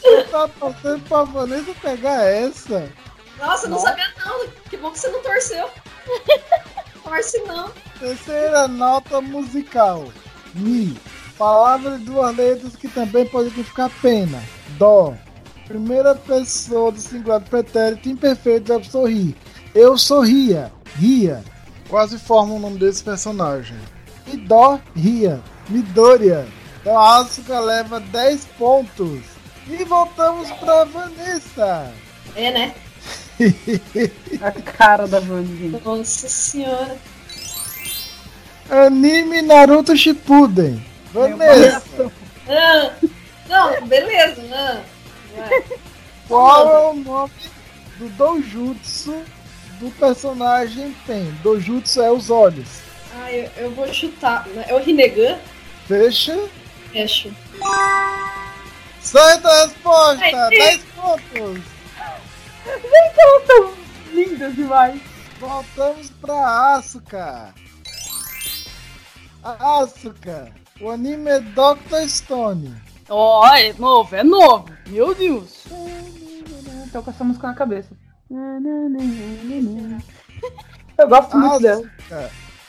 [0.03, 2.89] Eu tava torcendo pra Vanessa pegar essa.
[3.37, 3.89] Nossa, não Nossa.
[3.89, 4.47] sabia não.
[4.69, 5.69] Que bom que você não torceu.
[7.03, 7.71] Torce não.
[7.99, 10.05] Terceira nota musical.
[10.53, 10.97] Mi.
[11.37, 14.41] Palavras de duas letras que também podem significar pena.
[14.77, 15.13] Dó.
[15.67, 19.35] Primeira pessoa do singular do pretérito imperfeito deve sorrir.
[19.73, 20.71] Eu sorria.
[20.95, 21.43] Ria.
[21.89, 23.77] Quase forma o nome desse personagem.
[24.27, 25.41] E Dó, ria.
[25.69, 26.47] Midoriya.
[26.81, 29.21] Então a Asuka leva 10 pontos.
[29.67, 31.93] E voltamos pra Vanessa.
[32.35, 32.75] É, né?
[34.41, 35.79] A cara da Vandinha.
[35.83, 36.97] Nossa senhora.
[38.69, 40.83] Anime Naruto Shippuden.
[41.13, 42.11] Vanessa.
[42.47, 42.91] Ah,
[43.47, 44.41] não, beleza.
[44.53, 44.81] Ah,
[45.35, 45.63] vai.
[46.27, 47.33] Qual é o nome
[47.97, 49.21] do Dojutsu
[49.79, 51.31] do personagem Pen?
[51.43, 52.80] Dojutsu é os olhos.
[53.15, 54.47] Ah, eu, eu vou chutar.
[54.67, 55.37] É o Rinnegan?
[55.87, 56.37] Fecha.
[56.91, 57.33] Fecho.
[59.01, 60.23] Certa resposta!
[60.23, 61.61] Ai, 10 pontos!
[62.65, 63.73] Elas são
[64.13, 65.01] lindas demais.
[65.39, 67.53] Voltamos pra Asuka.
[69.43, 70.51] Asuka.
[70.79, 72.75] O anime é Doctor Stone.
[73.09, 74.69] Ó, é novo, é novo.
[74.87, 75.65] Meu Deus.
[76.91, 77.89] Tô com essa música na cabeça.
[80.97, 81.89] Eu gosto muito dela.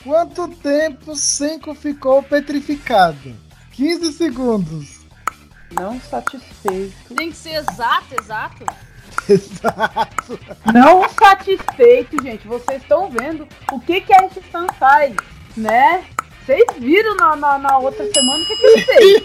[0.03, 3.33] Quanto tempo Senko ficou petrificado?
[3.71, 4.99] 15 segundos.
[5.71, 7.15] Não satisfeito.
[7.15, 8.65] Tem que ser exato, exato.
[9.29, 10.39] Exato.
[10.73, 12.47] Não satisfeito, gente.
[12.47, 15.15] Vocês estão vendo o que, que a Stan faz,
[15.55, 16.03] né?
[16.45, 19.23] Vocês viram na, na, na outra semana o que, que ele fez.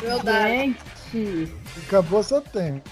[0.00, 0.76] Verdade.
[1.12, 1.54] Gente.
[1.86, 2.90] Acabou seu tempo.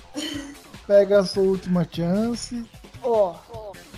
[0.87, 2.65] Pega a sua última chance.
[3.03, 3.35] Ó,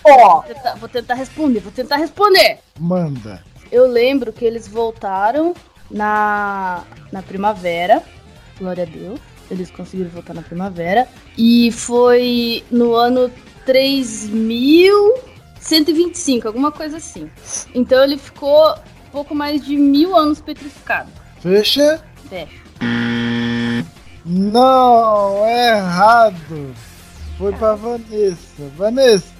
[0.05, 2.59] Ó, vou tentar, vou tentar responder, vou tentar responder.
[2.79, 3.43] Manda.
[3.71, 5.55] Eu lembro que eles voltaram
[5.91, 6.83] na,
[7.13, 8.03] na primavera.
[8.59, 9.21] Glória a Deus.
[9.51, 11.09] Eles conseguiram voltar na primavera.
[11.37, 13.31] E foi no ano
[13.65, 17.31] 3125, alguma coisa assim.
[17.75, 18.75] Então ele ficou
[19.13, 21.11] pouco mais de mil anos petrificado.
[21.41, 22.03] Fecha.
[22.29, 22.69] Fecha.
[24.25, 26.75] Não, é errado.
[27.39, 28.65] Foi pra Vanessa.
[28.77, 29.33] Vanessa,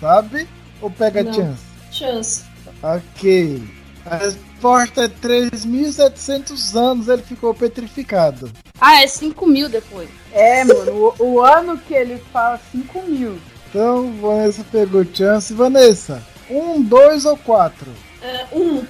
[0.00, 0.48] sabe?
[0.80, 1.32] Ou pega Não.
[1.32, 1.62] chance?
[1.90, 2.44] Chance.
[2.82, 3.62] Ok.
[4.06, 8.50] A resposta é 3.700 anos ele ficou petrificado.
[8.80, 10.08] Ah, é 5 mil depois.
[10.32, 13.38] é, mano, o, o ano que ele fala 5 mil.
[13.68, 15.52] Então, Vanessa pegou chance.
[15.52, 17.92] Vanessa, um, dois ou quatro?
[18.22, 18.84] É, um.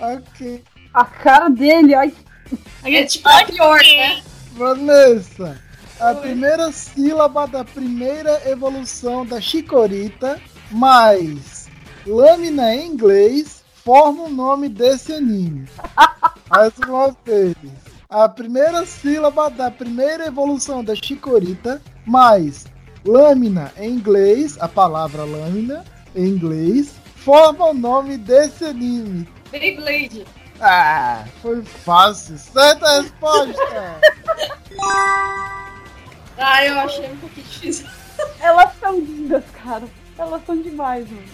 [0.00, 0.62] Ok.
[0.94, 2.12] A cara dele, ai.
[2.84, 4.22] É tipo a pior, né?
[4.52, 5.60] Vanessa,
[6.00, 11.68] a primeira sílaba da primeira evolução da Chicorita mais
[12.06, 15.66] lâmina em inglês forma o nome desse anime.
[16.48, 17.56] Mais uma vez.
[18.08, 22.66] A primeira sílaba da primeira evolução da Chicorita mais
[23.04, 25.84] lâmina em inglês, a palavra lâmina
[26.14, 29.28] em inglês, forma o nome desse anime.
[29.50, 30.26] Beyblade.
[30.60, 32.38] Ah, foi fácil.
[32.38, 34.00] Certa resposta.
[36.38, 37.86] Ah, eu achei um pouquinho difícil.
[38.40, 39.84] Elas são lindas, cara.
[40.16, 41.28] Elas são demais, mano.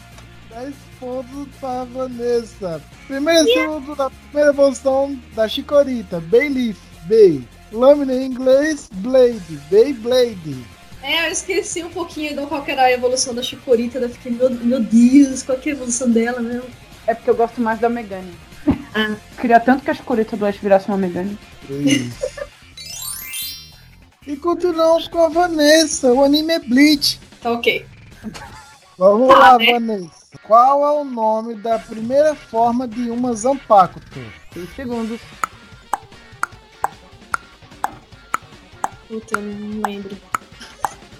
[0.50, 2.82] 10 pontos para Vanessa.
[3.06, 6.20] Primeiro e segundo da primeira evolução da Chicorita.
[6.20, 7.46] Bayleaf, Bay.
[7.72, 9.60] Lâmina em inglês, Blade.
[9.70, 10.64] Beyblade.
[11.02, 13.98] É, eu esqueci um pouquinho de qual era a evolução da Chicorita.
[13.98, 16.64] Eu fiquei, meu, meu Deus, qual que é a evolução dela mesmo?
[17.06, 18.32] É porque eu gosto mais da Megane.
[18.94, 19.14] Ah.
[19.38, 21.38] Queria tanto que a escureta do Ash virasse uma Megane.
[21.68, 22.33] Isso.
[24.26, 26.12] E continuamos com a Vanessa.
[26.12, 27.20] O anime é Bleach.
[27.40, 27.86] Tá ok.
[28.98, 29.72] Vamos Tá, lá, né?
[29.72, 30.24] Vanessa.
[30.42, 34.06] Qual é o nome da primeira forma de uma Zanpakuto?
[34.52, 35.20] 5 segundos.
[39.08, 40.16] Puta, eu não lembro.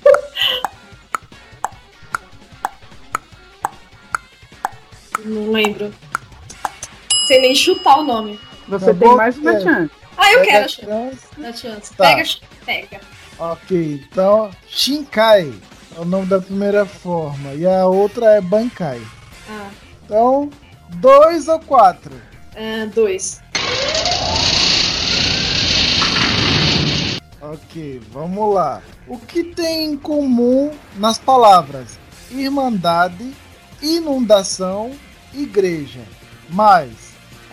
[5.25, 5.93] Não lembro.
[7.27, 8.39] Sem nem chutar o nome.
[8.69, 9.61] Você Tá tem bom, mais uma é.
[9.61, 9.91] chance.
[10.17, 11.27] Ah, eu Pega quero a chance.
[11.37, 11.95] Dá chance.
[11.95, 12.05] Tá.
[12.15, 12.25] Pega,
[12.65, 13.01] pega.
[13.39, 15.53] Ok, então Shinkai
[15.97, 19.01] é o nome da primeira forma e a outra é Bankai.
[19.51, 19.69] Ah,
[20.05, 20.49] Então,
[20.97, 22.13] dois ou quatro?
[22.55, 23.41] é, dois.
[27.41, 28.81] Ok, vamos lá.
[29.07, 31.99] O que tem em comum nas palavras
[32.31, 33.33] irmandade,
[33.83, 34.93] inundação,
[35.33, 36.01] igreja?
[36.49, 37.04] Mais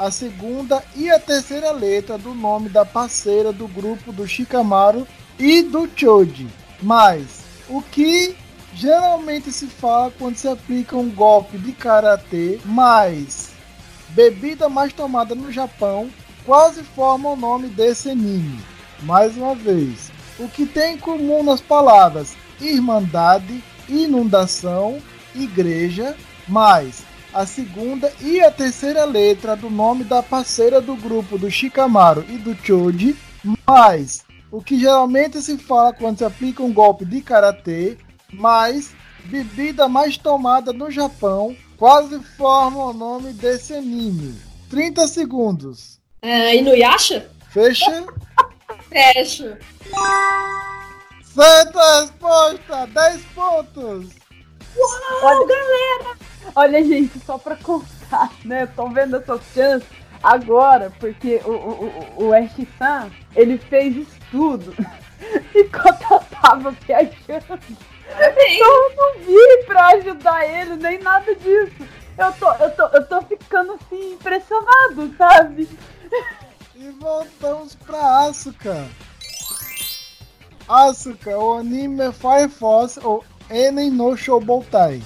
[0.01, 5.61] a segunda e a terceira letra do nome da parceira do grupo do Shikamaru e
[5.61, 6.47] do Choji.
[6.81, 8.35] Mais o que
[8.73, 13.51] geralmente se fala quando se aplica um golpe de karatê, mais
[14.09, 16.09] bebida mais tomada no Japão,
[16.47, 18.59] quase forma o nome desse anime.
[19.03, 24.99] Mais uma vez, o que tem em comum nas palavras irmandade, inundação,
[25.35, 31.49] igreja, mais a segunda e a terceira letra do nome da parceira do grupo do
[31.49, 33.15] Shikamaru e do Choji,
[33.67, 37.97] mais o que geralmente se fala quando se aplica um golpe de karatê,
[38.33, 38.93] mais
[39.25, 44.35] bebida mais tomada no Japão, quase forma o nome desse anime.
[44.69, 45.99] 30 segundos.
[46.21, 47.29] É, Inuyasha?
[47.49, 48.05] Fecha.
[48.89, 49.57] Fecha.
[51.23, 52.87] Certa resposta!
[52.87, 54.09] 10 pontos!
[55.23, 56.30] Olha, galera!
[56.55, 58.65] Olha, gente, só pra contar, né?
[58.67, 59.87] Tô vendo essas chances
[60.21, 64.73] agora, porque o, o, o, o Ash-san, ele fez estudo
[65.55, 67.59] enquanto eu tava viajando.
[68.13, 71.87] Então eu não vi pra ajudar ele, nem nada disso.
[72.17, 75.67] Eu tô, eu tô, eu tô ficando assim, impressionado, sabe?
[76.75, 78.87] E voltamos pra Asuka.
[80.67, 85.01] Asuka, o anime é Fire Force ou Enen no Shoubotai.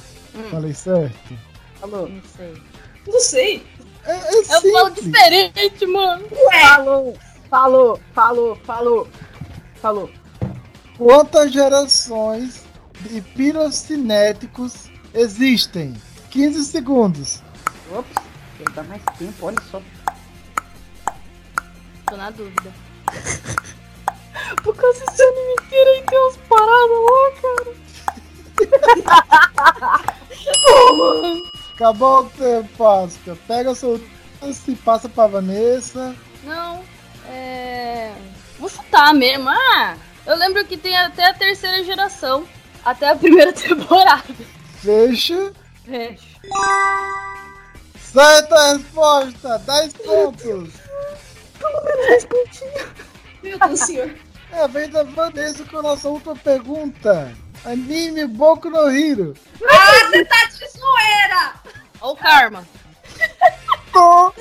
[0.50, 1.38] Falei certo?
[1.80, 2.08] Falou.
[2.10, 2.62] Não sei.
[3.08, 3.67] Não sei.
[4.06, 4.62] É, é Eu falo
[4.95, 5.06] simples.
[5.06, 6.26] diferente, mano.
[6.62, 7.17] Falou,
[7.50, 9.08] falou, falou, falou,
[9.82, 10.10] falou.
[10.98, 12.63] Quantas gerações
[13.02, 15.93] de pirocinéticos existem?
[16.30, 17.41] 15 segundos.
[17.91, 18.24] Ops,
[18.60, 19.82] ele dá mais tempo, olha só.
[22.08, 22.71] Tô na dúvida.
[24.63, 27.76] Por causa desse anime inteiro aí tem umas paradas lá, cara.
[31.75, 33.37] Acabou o tempo, Asuka.
[33.47, 33.99] Pega seu
[34.39, 36.15] chance e passa pra Vanessa.
[36.43, 36.83] Não,
[37.27, 38.13] é.
[38.59, 39.49] Vou chutar mesmo.
[39.49, 42.47] Ah, eu lembro que tem até a terceira geração.
[42.83, 44.23] Até a primeira temporada.
[44.81, 45.53] Fecha.
[45.85, 46.23] Fecho.
[47.99, 49.57] Certa resposta.
[49.59, 50.73] 10 pontos.
[53.43, 54.15] Meu Deus, senhor.
[54.51, 57.35] É, vem da Vanessa com a nossa última pergunta.
[57.65, 59.34] Anime Boku no Hero.
[59.67, 61.54] Ah, você tá de zoeira!
[61.99, 62.63] Ó o karma.
[63.91, 64.34] Tô.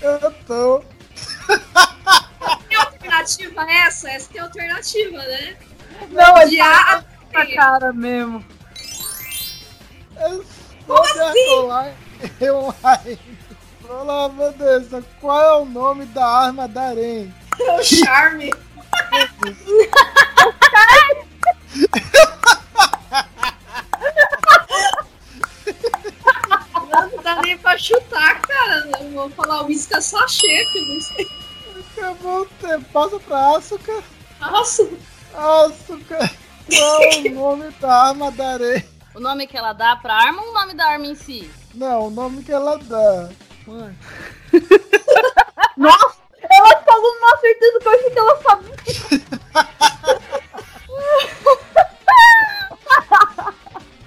[0.00, 0.84] Eu tô.
[2.68, 4.08] Tem alternativa essa?
[4.08, 5.56] Essa tem alternativa, né?
[6.10, 7.02] Não, é De A
[7.56, 8.44] cara mesmo.
[10.20, 10.44] Eu
[10.86, 13.18] sou de Arcoline Online.
[13.88, 15.02] Olá, Vanessa.
[15.20, 17.34] Qual é o nome da arma da Arém?
[17.68, 18.50] É o charme.
[26.90, 28.90] Não dá nem pra chutar, cara.
[29.00, 31.28] Eu vou falar uísca sachê, que eu não sei.
[31.96, 32.84] Acabou o tempo.
[32.90, 34.02] Passa pra Asuka.
[34.40, 34.88] Nossa,
[35.34, 36.30] Asuka.
[36.74, 38.84] Qual é o nome da arma da Arém?
[39.14, 41.50] O nome que ela dá pra arma ou o nome da arma em si?
[41.74, 43.28] Não, o nome que ela dá.
[43.66, 43.96] Mano.
[45.76, 46.17] Nossa,
[47.88, 48.78] uma certeza que ela sabia.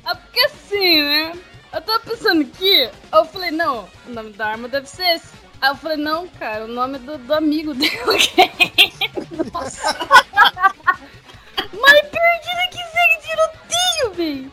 [0.04, 1.34] É porque assim, né?
[1.74, 5.30] Eu tava pensando aqui, eu falei, não, o nome da arma deve ser esse.
[5.62, 8.13] Aí eu falei, não, cara, o nome do, do amigo dela.
[9.54, 9.96] nossa.
[11.56, 14.52] Mas perdida que segue tiroteio, velho.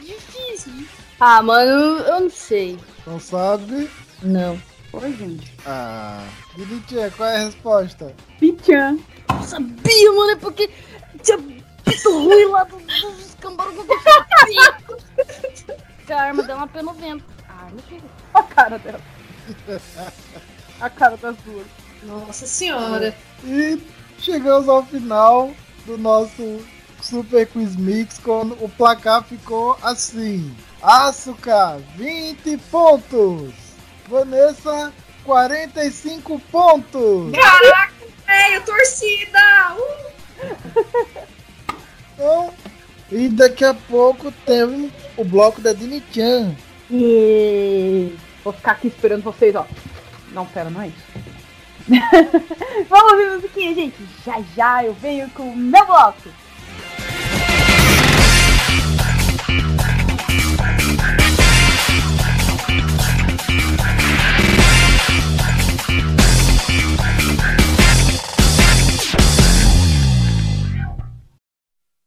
[0.00, 0.88] Difícil.
[1.20, 2.78] Ah, mano, eu não sei.
[3.06, 3.90] Não sabe?
[4.22, 4.60] Não.
[4.92, 5.52] Oi, gente.
[5.66, 6.26] Ah.
[6.56, 8.14] Diditê, qual é a resposta?
[8.40, 8.98] Pichan.
[9.28, 10.70] Eu sabia, mano, é porque
[11.22, 11.38] tinha
[11.84, 14.00] pito ruim lá do- dos cambaros que eu
[14.38, 14.78] sabia.
[16.06, 17.24] Que a arma deu uma pé no vento.
[17.48, 18.02] A arma chega.
[18.34, 19.00] A cara dela.
[20.80, 21.66] A cara das duas.
[22.04, 23.14] Nossa senhora.
[23.44, 23.80] E
[24.18, 25.50] chegamos ao final
[25.84, 26.60] do nosso
[27.02, 30.54] Super Quiz Mix, quando o placar ficou assim.
[30.82, 33.52] Asuka, 20 pontos.
[34.08, 34.92] Vanessa,
[35.26, 37.32] 45 pontos.
[37.32, 37.92] Caraca,
[38.24, 39.76] velho, torcida!
[39.76, 40.06] Uh!
[42.14, 42.54] Então,
[43.10, 46.54] e daqui a pouco temos o bloco da Dini-chan.
[46.90, 49.66] E vou ficar aqui esperando vocês, ó.
[50.32, 51.04] Não, pera, não é isso.
[52.88, 53.96] Vamos ouvir musiquinha, gente.
[54.24, 56.28] Já já eu venho com o meu bloco.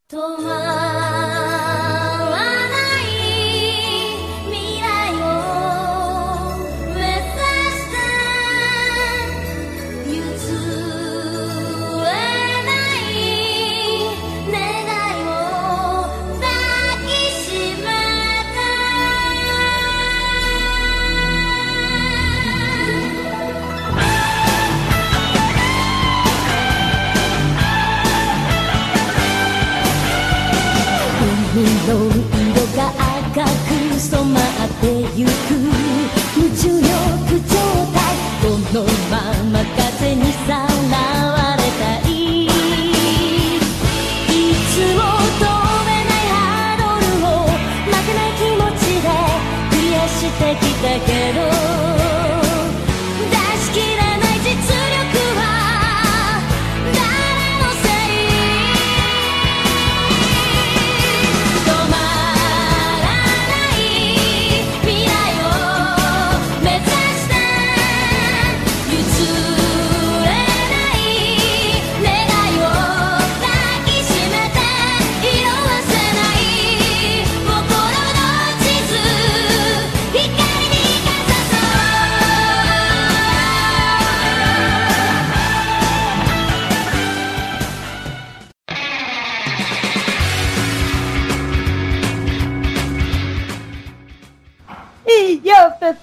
[0.10, 0.99] 多吗？
[35.20, 35.49] you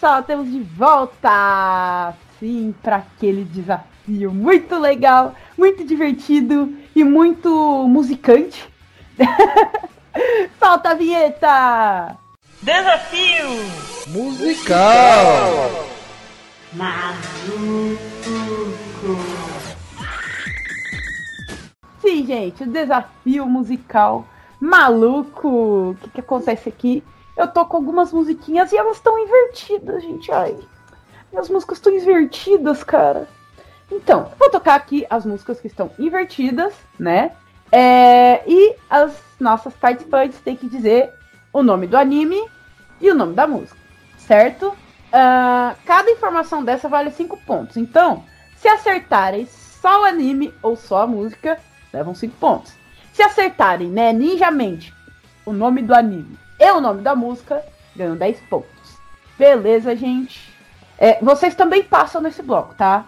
[0.06, 2.14] pessoal, temos de volta!
[2.38, 8.68] Sim, para aquele desafio muito legal, muito divertido e muito musicante.
[10.60, 12.16] Solta a vinheta!
[12.62, 13.48] Desafio!
[14.06, 15.88] Musical!
[22.00, 24.24] Sim, gente, o desafio musical
[24.60, 25.90] maluco.
[25.90, 27.02] O que, que acontece aqui?
[27.36, 30.32] Eu tô com algumas musiquinhas e elas estão invertidas, gente.
[30.32, 30.56] Ai,
[31.30, 33.28] minhas músicas estão invertidas, cara.
[33.92, 37.32] Então, vou tocar aqui as músicas que estão invertidas, né?
[37.70, 41.12] É, e as nossas participantes têm que dizer
[41.52, 42.42] o nome do anime
[43.00, 43.78] e o nome da música,
[44.16, 44.74] certo?
[45.12, 47.76] Ah, cada informação dessa vale 5 pontos.
[47.76, 48.24] Então,
[48.56, 51.58] se acertarem só o anime ou só a música,
[51.92, 52.72] levam 5 pontos.
[53.12, 54.92] Se acertarem, né, ninjamente,
[55.44, 57.62] o nome do anime e o nome da música,
[57.94, 58.98] ganham 10 pontos.
[59.38, 60.54] Beleza, gente?
[60.98, 63.04] É, vocês também passam nesse bloco, tá?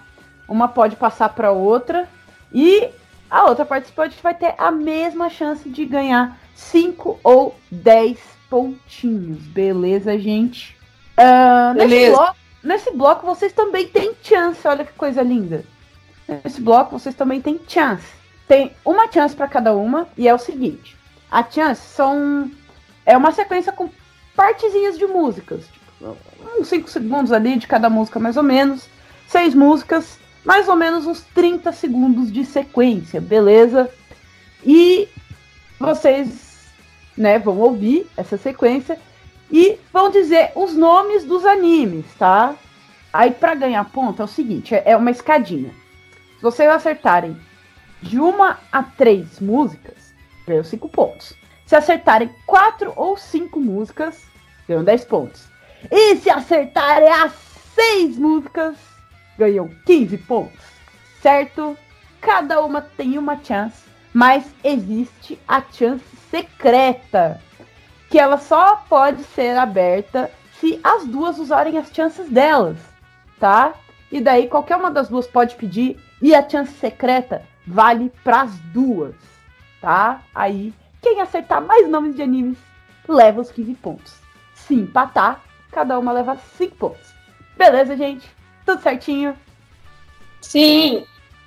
[0.47, 2.09] Uma pode passar para outra
[2.53, 2.89] e
[3.31, 8.19] a outra participante vai ter a mesma chance de ganhar 5 ou 10
[8.49, 9.39] pontinhos.
[9.39, 10.77] Beleza, gente?
[11.75, 12.17] Nesse, Beleza.
[12.17, 14.67] bloco, nesse bloco vocês também têm chance.
[14.67, 15.65] Olha que coisa linda.
[16.45, 18.07] Nesse bloco vocês também têm chance.
[18.47, 20.97] Tem uma chance para cada uma e é o seguinte:
[21.31, 22.51] a chance são
[23.09, 23.89] é uma sequência com
[24.37, 26.17] partezinhas de músicas, tipo,
[26.61, 28.87] uns 5 segundos ali de cada música mais ou menos,
[29.27, 33.91] seis músicas, mais ou menos uns 30 segundos de sequência, beleza?
[34.63, 35.09] E
[35.81, 36.69] vocês,
[37.17, 38.99] né, vão ouvir essa sequência
[39.51, 42.55] e vão dizer os nomes dos animes, tá?
[43.11, 45.71] Aí para ganhar ponto é o seguinte, é é uma escadinha.
[46.37, 47.41] Se vocês acertarem
[48.03, 50.15] de uma a três músicas,
[50.47, 51.35] ganham cinco pontos.
[51.69, 54.25] Se acertarem quatro ou cinco músicas,
[54.67, 55.47] ganham 10 pontos.
[55.91, 57.31] E se acertarem as
[57.75, 58.75] seis músicas,
[59.37, 60.65] ganham 15 pontos.
[61.21, 61.77] Certo?
[62.23, 67.39] Cada uma tem uma chance, mas existe a chance secreta,
[68.09, 72.79] que ela só pode ser aberta se as duas usarem as chances delas,
[73.39, 73.75] tá?
[74.11, 78.59] E daí qualquer uma das duas pode pedir e a chance secreta vale para as
[78.73, 79.15] duas,
[79.83, 80.23] tá?
[80.35, 80.73] Aí
[81.09, 82.59] quem acertar mais nomes de animes
[83.09, 84.15] leva os 15 pontos.
[84.55, 85.43] Se empatar,
[85.73, 87.15] cada uma leva 5 pontos.
[87.57, 88.29] Beleza, gente?
[88.67, 89.35] Tudo certinho?
[90.43, 91.05] Sim.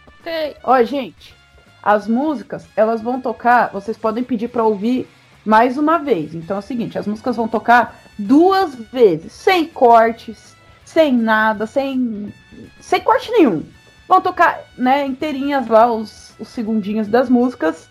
[0.08, 0.58] Ok.
[0.64, 1.36] Ó, gente,
[1.84, 5.08] as músicas, elas vão tocar, vocês podem pedir para ouvir
[5.46, 6.34] mais uma vez.
[6.34, 12.34] Então é o seguinte, as músicas vão tocar duas vezes, sem cortes, sem nada, sem
[12.80, 13.64] sem corte nenhum.
[14.08, 17.91] Vão tocar, né, inteirinhas lá os, os segundinhos das músicas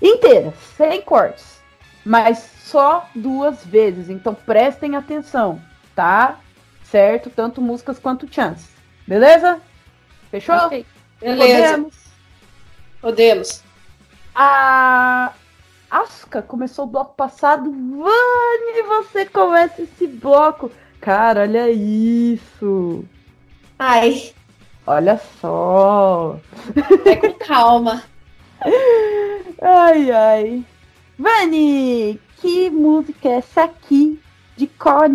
[0.00, 1.60] inteiras, sem cortes,
[2.04, 4.08] mas só duas vezes.
[4.08, 5.60] Então prestem atenção,
[5.94, 6.38] tá?
[6.84, 7.30] Certo?
[7.30, 8.68] Tanto músicas quanto chances.
[9.06, 9.60] Beleza?
[10.30, 10.54] Fechou?
[10.56, 10.86] Ok.
[11.20, 11.68] Beleza.
[11.72, 11.94] Podemos?
[13.00, 13.62] Podemos.
[14.34, 15.32] A
[15.90, 17.70] Asuka começou o bloco passado.
[17.70, 20.70] Vani, você começa esse bloco.
[21.00, 23.04] Cara, olha isso.
[23.78, 24.32] Ai,
[24.86, 26.38] Olha só.
[27.04, 28.02] vai com calma.
[29.62, 30.64] Ai, ai.
[31.18, 34.18] Vani, que música é essa aqui
[34.56, 35.06] de qual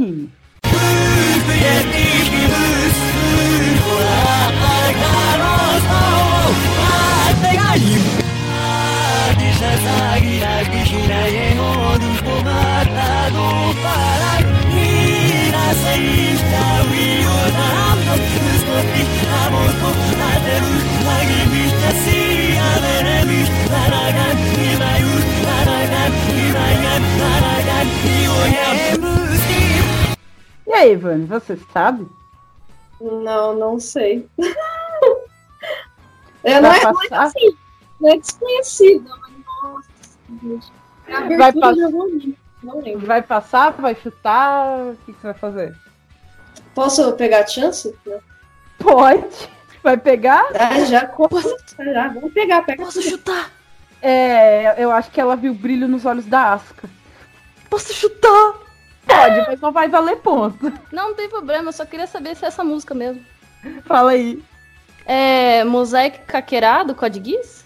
[30.68, 32.08] E aí, Vani, você sabe?
[33.00, 34.28] Não, não sei.
[36.44, 37.58] Eu não é, não assim,
[38.00, 39.34] não é desconhecida, mas
[39.64, 40.70] nossa.
[41.08, 41.78] É Vai pass-.
[42.98, 43.72] Vai passar?
[43.72, 44.92] Vai chutar?
[44.92, 45.76] O que, que você vai fazer?
[46.76, 47.96] Posso pegar a chance?
[48.06, 48.20] Não.
[48.78, 49.50] Pode.
[49.82, 50.46] Vai pegar?
[50.54, 52.84] Ah, já, posso, já, vamos pegar, pega.
[52.84, 53.52] Posso chutar?
[54.02, 56.88] É, eu acho que ela viu brilho nos olhos da Asuka.
[57.70, 58.54] Posso chutar?
[59.08, 60.72] Pode, mas não vai valer ponto.
[60.92, 63.24] Não, não tem problema, eu só queria saber se é essa música mesmo.
[63.86, 64.44] Fala aí.
[65.06, 65.64] É.
[65.64, 67.64] Mosaic Kakerá do Code Geass?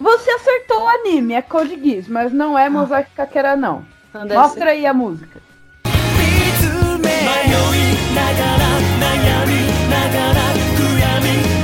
[0.00, 2.66] Você acertou o anime, é Code Geass, mas não é.
[2.66, 2.70] Ah.
[2.70, 3.84] Mosaic Kakerá, não.
[4.14, 4.70] não Mostra ser.
[4.70, 5.40] aí a música.
[8.14, 8.68] Nagara,
[8.98, 9.44] nagara,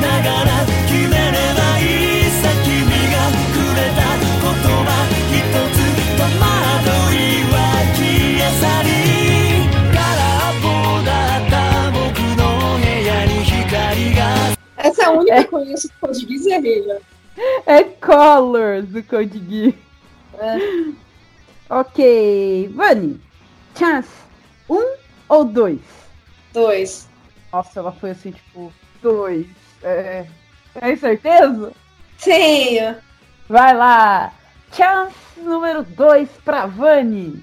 [0.01, 0.54] nagara,
[14.85, 16.99] Essa é a única que eu conheço do Code Geass e já.
[17.65, 19.75] É Colors do Code Geass.
[20.39, 20.59] É.
[21.71, 22.71] Ok.
[22.75, 23.19] Vani,
[23.79, 24.11] chance.
[24.69, 24.95] Um
[25.27, 25.81] ou dois?
[26.53, 27.09] Dois.
[27.51, 28.71] Nossa, ela foi assim, tipo,
[29.01, 29.47] dois.
[29.83, 30.27] É.
[30.79, 31.73] Tem certeza?
[32.23, 32.97] Tenho.
[33.49, 34.35] Vai lá.
[34.71, 37.43] Chance número dois pra Vani.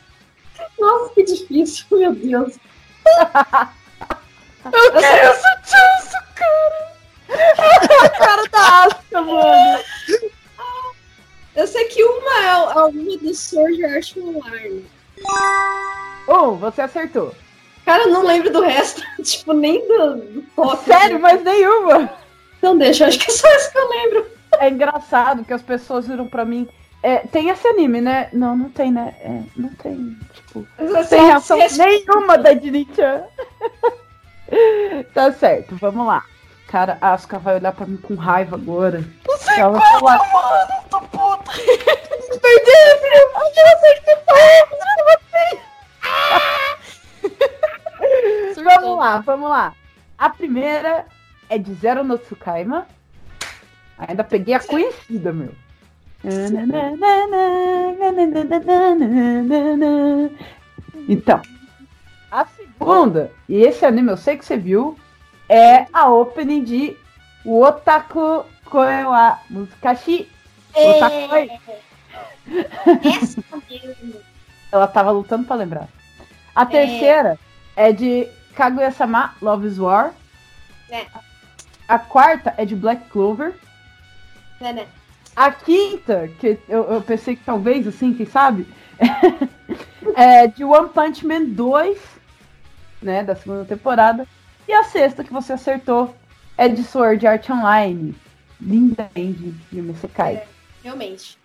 [0.81, 2.57] Nossa, que difícil, meu Deus.
[4.65, 6.91] Eu quero essa chance, cara!
[8.17, 9.83] cara da Asca, mano!
[11.55, 14.85] Eu sei que uma é alguma do Sword Art Online.
[16.27, 17.35] Um, você acertou.
[17.85, 19.03] Cara, eu não lembro do resto.
[19.21, 20.85] tipo, nem do, do toque.
[20.85, 22.11] Sério, mas nenhuma!
[22.57, 24.25] Então deixa, acho que é só isso que eu lembro.
[24.59, 26.67] É engraçado que as pessoas viram pra mim.
[27.03, 28.29] É, tem esse anime, né?
[28.31, 29.15] Não, não tem, né?
[29.21, 30.17] É, não tem.
[30.33, 33.23] Tipo, Mas, sem assim, reação se- nenhuma da Dini-chan.
[35.13, 36.23] tá certo, vamos lá.
[36.67, 39.03] Cara, a Asuka vai olhar pra mim com raiva agora.
[39.25, 41.51] Você ela vai falar, mano, tô puta.
[42.41, 42.71] Perdi,
[43.01, 43.31] filho.
[43.35, 44.15] Eu acertei
[48.55, 49.73] foi Vamos lá, vamos lá.
[50.17, 51.05] A primeira
[51.49, 52.87] é de Zero no Tsukaima.
[53.97, 55.53] Ainda peguei a conhecida, meu.
[61.09, 61.41] Então,
[62.31, 64.97] a segunda, e esse anime eu sei que você viu,
[65.49, 66.95] é a opening de
[67.45, 70.29] Otaku Koe wa Musukashi.
[70.73, 71.59] Essa mesmo.
[74.71, 75.89] Ela tava lutando pra lembrar.
[76.55, 77.37] A terceira
[77.75, 80.13] é de Kaguya-sama Love is War.
[80.89, 81.05] É.
[81.87, 83.53] A quarta é de Black Clover.
[84.61, 84.87] Né?
[85.35, 88.67] A quinta, que eu, eu pensei que talvez, assim, quem sabe,
[90.15, 91.99] é de One Punch Man 2,
[93.01, 94.27] né, da segunda temporada.
[94.67, 96.13] E a sexta, que você acertou,
[96.57, 98.15] é de Sword Art Online.
[98.59, 100.43] Linda End de Mesekai.
[100.83, 101.37] Realmente.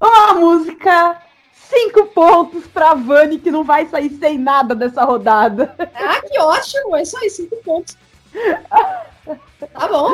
[0.00, 1.20] Uma música,
[1.52, 5.74] cinco pontos pra Vani, que não vai sair sem nada dessa rodada.
[5.94, 6.94] Ah, que ótimo!
[6.94, 7.96] É isso aí, cinco pontos.
[9.72, 10.10] Tá bom.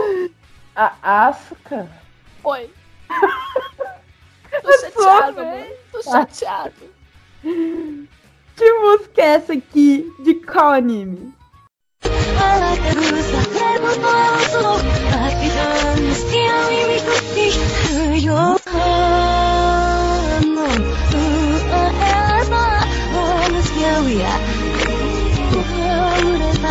[0.76, 1.88] A Asuka.
[2.44, 2.70] Oi.
[4.62, 5.66] Tô chateado, mano.
[5.92, 6.74] Tô chateado.
[7.42, 10.12] Que música é essa aqui?
[10.20, 11.32] De qual anime?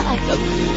[0.01, 0.68] あ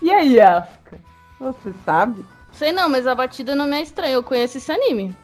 [0.00, 0.98] E aí, Asuka?
[1.38, 2.24] Você sabe?
[2.52, 4.14] Sei não, mas a batida não me é estranha.
[4.14, 5.14] Eu conheço esse anime.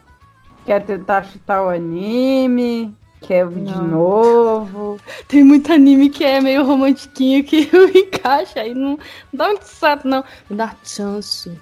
[0.67, 2.95] Quer tentar chutar o anime?
[3.21, 3.65] Quer não.
[3.65, 5.01] de novo?
[5.27, 8.75] Tem muito anime que é meio romantiquinho que eu encaixa aí.
[8.75, 8.99] Não
[9.33, 10.25] dá muito certo, não.
[10.49, 11.59] Me dá chance.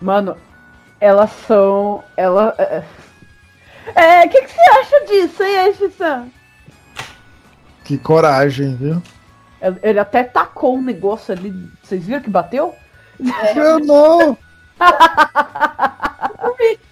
[0.00, 0.36] Mano,
[1.02, 2.04] elas são.
[2.16, 2.54] Ela.
[2.58, 2.82] é-
[3.96, 6.28] É, o que, que você acha disso, hein, Ashi-san?
[7.84, 9.02] Que coragem, viu?
[9.60, 11.52] Ele ele até tacou um negócio ali.
[11.82, 12.72] Vocês viram que bateu?
[13.56, 14.38] Eu não!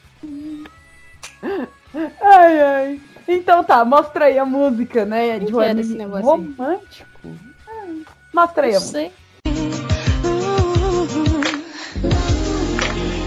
[2.22, 3.00] Ai, ai.
[3.26, 5.38] Então tá, mostra aí a música, né?
[5.38, 6.54] De um anime negócio aí?
[6.56, 7.30] romântico.
[7.68, 8.02] Ai,
[8.32, 9.12] Mostra aí Não sei.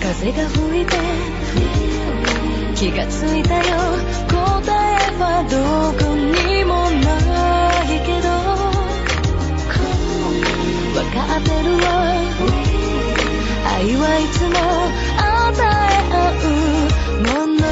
[0.04, 0.98] 風が吹いて
[2.76, 3.64] 気がついたよ。
[4.28, 5.56] 答えはど
[5.98, 7.08] こにもな
[7.86, 8.28] いけど
[10.94, 11.88] 分かってるわ
[13.66, 14.58] 愛はいつも
[15.24, 15.56] 与
[15.90, 16.52] え合う
[17.24, 17.64] もの。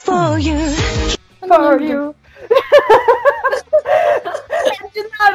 [0.00, 0.58] For you
[1.46, 2.12] For you.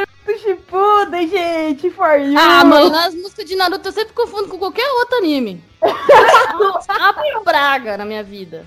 [0.26, 1.90] Naruto Shippuden, gente.
[1.92, 2.38] For you.
[2.38, 5.64] Ah, mano, as músicas de Naruto eu sempre confundo com qualquer outro anime.
[5.82, 8.66] Uma praga na minha vida.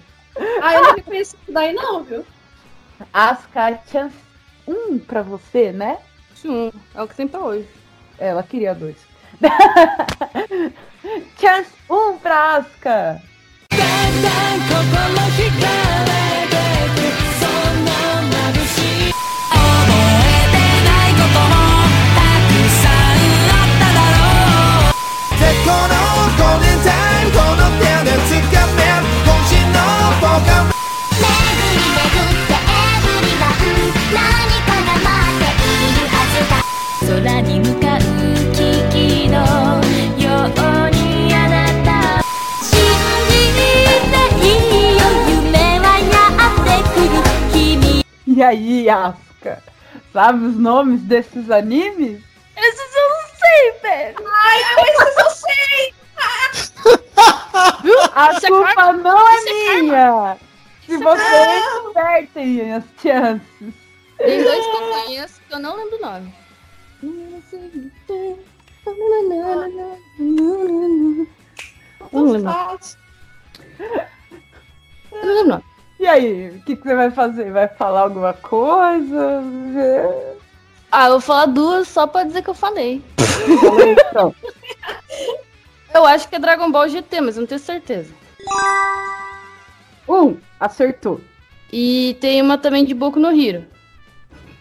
[0.60, 2.24] Ah, eu não reconheci isso daí não, viu?
[3.12, 4.16] Asuka, chance
[4.66, 5.98] um pra você, né?
[6.44, 6.70] Um.
[6.94, 7.68] É o que tem pra hoje.
[8.18, 8.96] Ela queria dois.
[11.40, 13.22] Chance um pra Asuka.
[48.44, 49.62] Aí, Asuka?
[50.12, 52.22] Sabe os nomes desses animes?
[52.56, 54.16] Esses eu não sei, velho.
[58.14, 58.92] A Isso é culpa karma.
[59.02, 60.36] não é Isso é minha!
[60.86, 63.74] Se vocês acertem as chances.
[64.18, 66.34] Tem dois que eu conheço que eu não lembro o nome.
[72.12, 72.52] Não lembro.
[72.52, 72.98] Fácil.
[75.12, 75.64] Eu não lembro o nome.
[75.98, 77.50] E aí, o que, que você vai fazer?
[77.50, 79.42] Vai falar alguma coisa?
[80.90, 83.02] Ah, eu vou falar duas só pra dizer que eu falei.
[85.94, 88.12] Eu acho que é Dragon Ball GT, mas não tenho certeza.
[90.08, 91.20] um, acertou.
[91.72, 93.64] E tem uma também de Boku no Hero.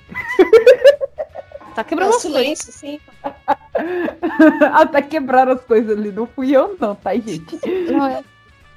[1.73, 2.41] tá É quebrando o as coisas.
[2.41, 2.99] silêncio, sim.
[4.73, 6.11] Até quebraram as coisas ali.
[6.11, 7.59] Não fui eu, não, tá, gente?
[7.91, 8.23] Não é.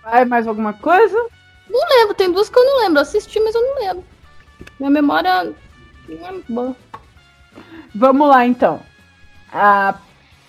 [0.03, 1.27] Vai mais alguma coisa?
[1.69, 2.99] Não lembro, tem duas que eu não lembro.
[2.99, 4.05] Eu assisti, mas eu não lembro.
[4.79, 5.53] Minha memória
[6.09, 6.77] não é boa.
[7.95, 8.81] Vamos lá, então.
[9.53, 9.95] A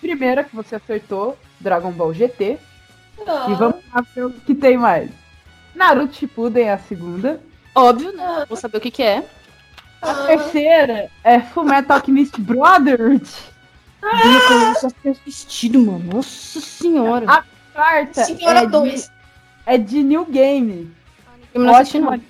[0.00, 2.58] primeira que você acertou, Dragon Ball GT.
[3.26, 5.10] Ah, E vamos lá ver o que tem mais.
[5.74, 7.40] Naruto Shippuden é a segunda.
[7.74, 8.44] Óbvio, né?
[8.48, 9.24] Vou saber o que, que é.
[10.00, 13.28] A terceira é Fullmetal Alchemist Brotherhood.
[14.02, 16.16] Eu já tinha assistido, mano.
[16.16, 17.26] Nossa senhora.
[17.28, 19.12] A quarta Senhora é, de, 2.
[19.66, 20.92] é de New Game.
[21.54, 22.20] Eu não assisti, não.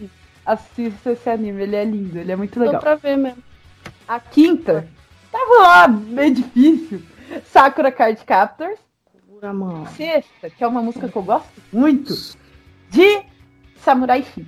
[0.47, 2.81] Assista esse anime, ele é lindo, ele é muito Tô legal.
[2.81, 3.43] pra ver mesmo.
[4.07, 4.89] A quinta,
[5.31, 7.03] tava lá, meio difícil.
[7.45, 8.79] Sakura Card Captors.
[9.13, 9.87] Segura a mão.
[9.89, 12.15] Sexta, que é uma música que eu gosto muito,
[12.89, 13.23] de
[13.85, 14.47] Samurai X.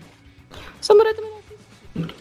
[0.80, 2.14] Samurai também não assisti.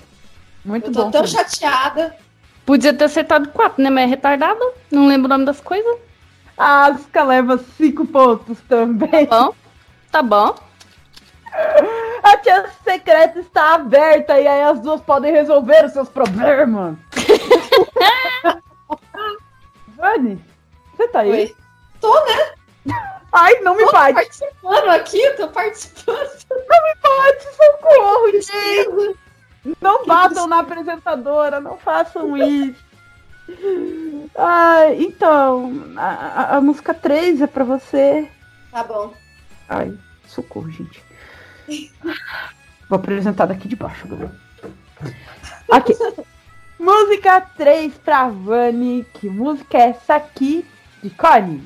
[0.65, 1.11] Muito Eu tô bom.
[1.11, 1.27] tão também.
[1.37, 2.17] chateada.
[2.65, 3.89] Podia ter acertado quatro, né?
[3.89, 4.59] Mas é retardada.
[4.91, 5.97] Não lembro o nome das coisas.
[6.57, 9.25] A Asuka leva cinco pontos também.
[9.25, 9.55] Bom,
[10.11, 10.53] tá bom.
[12.23, 16.95] A chance secreta está aberta e aí as duas podem resolver os seus problemas.
[19.97, 20.43] Vani,
[20.95, 21.31] você tá aí?
[21.31, 21.55] Oi.
[21.99, 22.53] Tô, né?
[23.31, 24.13] Ai, não me Tô bate.
[24.13, 26.17] participando aqui, tô participando.
[26.47, 29.17] Bate, socorro, gente.
[29.81, 32.83] Não batam na apresentadora, não façam isso.
[34.37, 38.29] Ai, então, a, a- a música 3 é pra você.
[38.71, 39.13] Tá bom.
[39.67, 39.93] Ai,
[40.27, 41.03] socorro, gente.
[42.89, 44.07] Vou apresentar daqui de baixo.
[45.69, 45.95] Ok.
[46.79, 49.05] música 3 pra Vani.
[49.13, 50.65] Que música é essa aqui?
[51.03, 51.61] De Connie.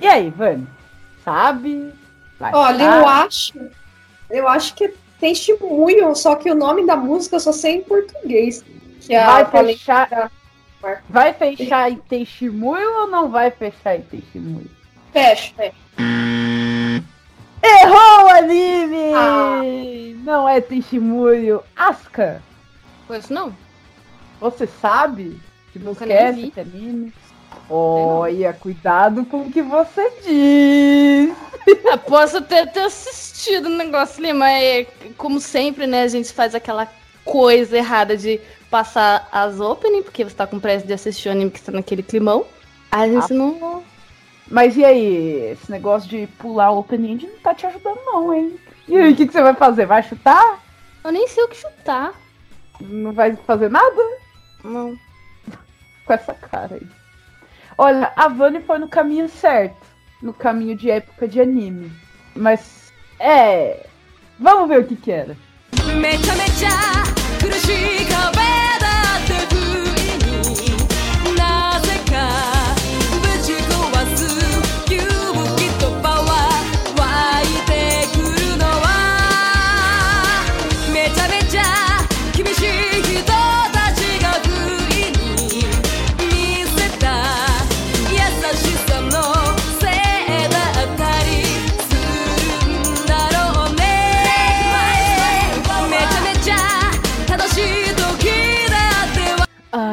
[0.00, 0.66] E aí, Vani?
[1.24, 1.92] Sabe?
[2.38, 3.58] Vai Olha, eu acho.
[4.30, 7.82] Eu acho que tem Shimuyo, só que o nome da música eu só sei em
[7.82, 8.64] português.
[9.00, 10.30] Que é Vai a fechar.
[11.10, 14.70] Vai fechar em Teixemuyo ou não vai fechar em Teixemuyo?
[15.12, 15.74] Fecha, fecha.
[17.62, 19.12] Errou o anime!
[19.14, 19.60] Ah.
[20.24, 21.62] Não é Teixemuyo.
[21.76, 22.42] Asuka,
[23.06, 23.54] Conheço não?
[24.40, 25.38] você sabe
[25.72, 26.48] que Nunca quer vi.
[26.48, 27.12] esse anime?
[27.72, 31.36] Olha, cuidado com o que você diz.
[31.84, 36.52] Eu posso ter, ter assistido o negócio ali, mas como sempre, né, a gente faz
[36.52, 36.88] aquela
[37.24, 41.52] coisa errada de passar as opening, porque você tá com pressa de assistir o anime
[41.52, 42.44] que tá naquele climão.
[42.90, 43.84] Aí a gente não.
[44.50, 48.58] Mas e aí, esse negócio de pular opening não tá te ajudando não, hein?
[48.88, 49.86] E aí, o que, que você vai fazer?
[49.86, 50.60] Vai chutar?
[51.04, 52.12] Eu nem sei o que chutar.
[52.80, 54.02] Não vai fazer nada?
[54.64, 54.96] Não.
[56.04, 56.99] com essa cara aí.
[57.82, 59.86] Olha, a Vani foi no caminho certo.
[60.20, 61.90] No caminho de época de anime.
[62.36, 63.86] Mas, é.
[64.38, 65.34] Vamos ver o que que era.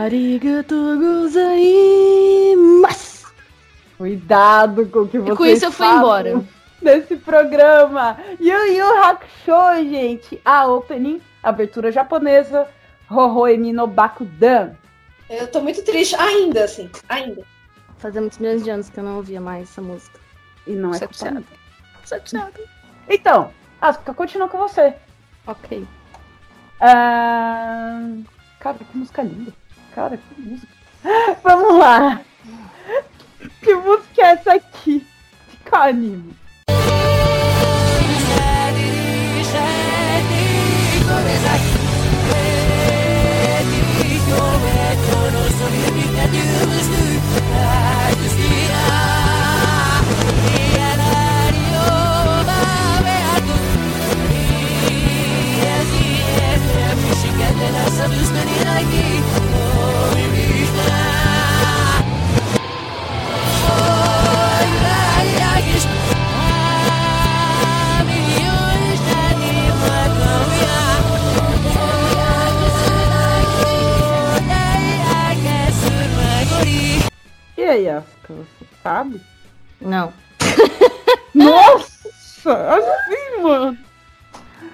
[0.07, 0.73] Arigato
[1.27, 3.27] gozaimasu.
[3.97, 6.41] Cuidado com o que vocês E com isso eu fui embora.
[6.81, 8.17] nesse programa.
[8.39, 10.39] Yu Yu Hakusho, gente.
[10.45, 12.69] A opening, abertura japonesa.
[13.11, 14.75] Hohoemi no Bakudan.
[15.29, 16.89] Eu tô muito triste ainda, assim.
[17.09, 17.43] Ainda.
[17.97, 20.17] Fazia muitos milhões de anos que eu não ouvia mais essa música.
[20.65, 21.43] E não é culpa
[23.09, 23.51] Então,
[23.81, 24.93] Asuka, continua com você.
[25.45, 25.85] Ok.
[26.79, 27.99] Ah,
[28.61, 29.51] cara, que música linda.
[29.97, 30.67] Cara, que música.
[31.43, 32.21] Vamos lá.
[33.63, 34.99] Que música é essa aqui?
[35.49, 36.35] De qual anime?
[77.57, 79.19] E aí, Asuka, você sabe?
[79.81, 80.13] Não.
[81.33, 82.75] Nossa!
[82.75, 83.77] Assim, mano!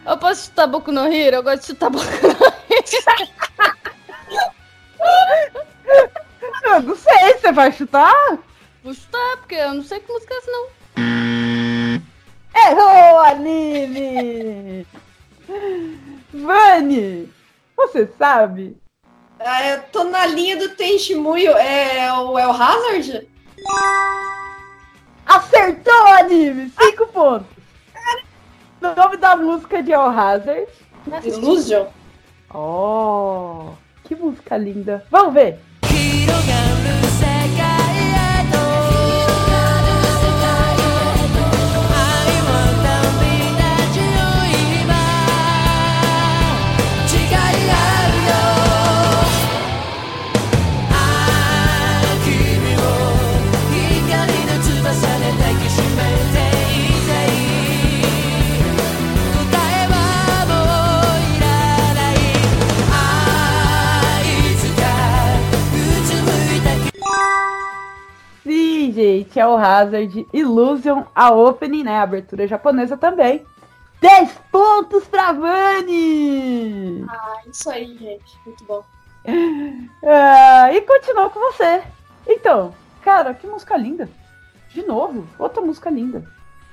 [0.05, 1.37] Eu posso chutar Boku no Hero?
[1.37, 2.53] Eu gosto de chutar Boku no Hero.
[6.65, 8.39] Eu não sei, você vai chutar?
[8.83, 10.67] Vou chutar, porque eu não sei que música é essa, não.
[12.65, 14.85] Errou, anime!
[16.33, 17.31] Vani,
[17.77, 18.75] você sabe?
[19.45, 21.51] Ah, eu tô na linha do Tenshimuyo.
[21.51, 23.27] É o El Hazard?
[25.25, 26.71] Acertou, anime!
[26.81, 27.47] Cinco pontos.
[28.81, 30.67] O nome da música de El Hazard.
[31.23, 31.87] Illusion?
[32.53, 33.73] Oh,
[34.03, 35.05] que música linda.
[35.11, 35.59] Vamos ver.
[69.43, 71.97] É o Hazard Illusion, a opening, né?
[71.97, 73.45] A abertura japonesa também.
[73.99, 77.05] 10 pontos pra Vani!
[77.09, 78.39] Ah, isso aí, gente.
[78.45, 78.81] Muito bom.
[80.01, 81.83] Ah, e continuou com você.
[82.25, 84.09] Então, cara, que música linda.
[84.69, 86.23] De novo, outra música linda.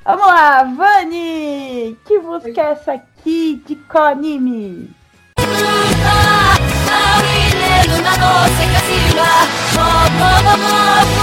[0.04, 1.98] Vamos lá, Vani!
[2.04, 4.94] Que música é essa aqui de qual anime?
[10.90, 11.20] い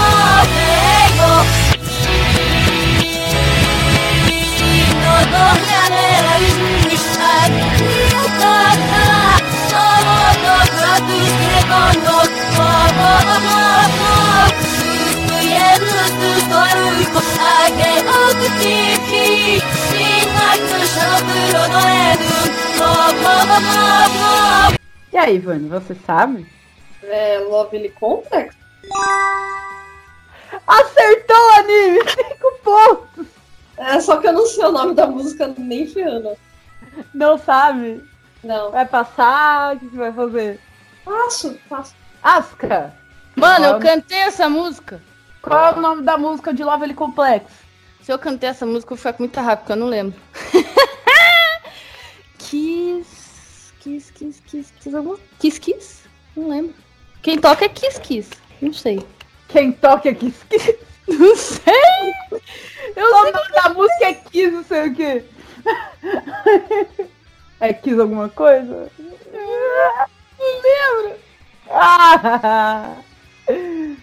[25.12, 26.46] E aí, Vani, você sabe?
[27.02, 28.54] É Lovely Complex?
[30.66, 32.00] Acertou, anime!
[32.00, 33.26] 5 pontos!
[33.76, 36.36] É, só que eu não sei o nome da música nem ferrando.
[37.14, 38.02] Não sabe?
[38.42, 38.70] Não.
[38.70, 39.76] Vai passar?
[39.76, 40.60] O que você vai fazer?
[41.04, 41.94] Passo, passo.
[42.22, 42.92] Asuka!
[43.36, 45.00] Mano, eu cantei essa música.
[45.40, 47.46] Qual é o nome da música de Lovely Complex?
[48.02, 50.18] Se eu cantei essa música, eu vou ficar com muita raiva, porque eu não lembro.
[52.38, 53.72] Kiss.
[53.80, 55.18] Kiss, Kiss, Kiss, Kiss, alguma?
[55.38, 56.02] Kiss, Kiss?
[56.36, 56.74] Não lembro.
[57.22, 58.30] Quem toca é Kiss, Kiss.
[58.60, 59.00] Não sei.
[59.48, 60.34] Quem toca é aqui?
[61.08, 62.12] Não sei!
[62.94, 65.24] Eu Só sei que a música é Kiss, não sei o quê.
[67.60, 68.88] É Kiss alguma coisa?
[68.98, 71.16] Não lembro!
[71.70, 72.96] Ah!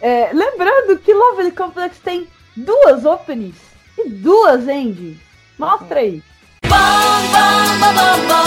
[0.00, 3.56] É, lembrando que Lovely Complex tem duas openings
[3.98, 5.18] e duas endings.
[5.58, 6.22] Mostra aí.
[6.64, 6.76] Bom,
[7.32, 8.38] bom, bom,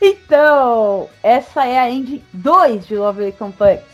[0.00, 3.84] então, essa é a ending 2 de Lovely Complex.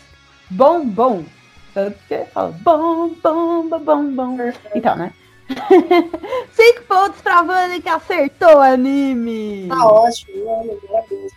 [0.49, 1.25] Bom, bom.
[1.73, 4.37] Tanto que fala bom, bom, bom, bom, bom.
[4.73, 5.13] Então, né?
[6.53, 9.67] Cinco pontos pra Vani que acertou o anime.
[9.67, 11.35] Tá ótimo, mano, maravilhoso.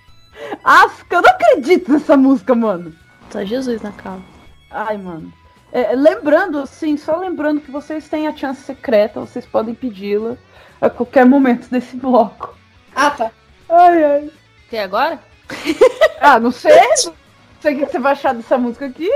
[0.64, 2.94] Asca, eu não acredito nessa música, mano.
[3.30, 4.24] Só Jesus na calma.
[4.70, 5.32] Ai, mano.
[5.72, 10.36] É, lembrando, assim, só lembrando que vocês têm a chance secreta, vocês podem pedi-la
[10.80, 12.54] a qualquer momento desse bloco.
[12.94, 13.30] Ah, tá.
[13.68, 14.30] Ai, ai.
[14.68, 15.18] Quer agora?
[16.24, 16.72] Ah, não sei.
[17.04, 17.14] Não
[17.60, 19.10] sei o que você vai achar dessa música aqui.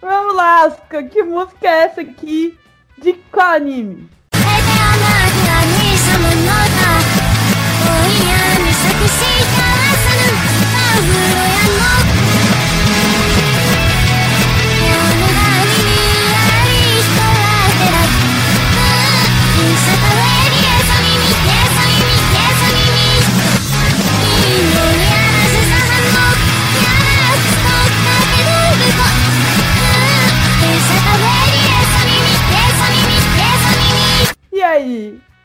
[0.00, 1.02] Vamos lá, Asuka.
[1.02, 2.56] Que música é essa aqui?
[3.02, 4.08] De qual anime?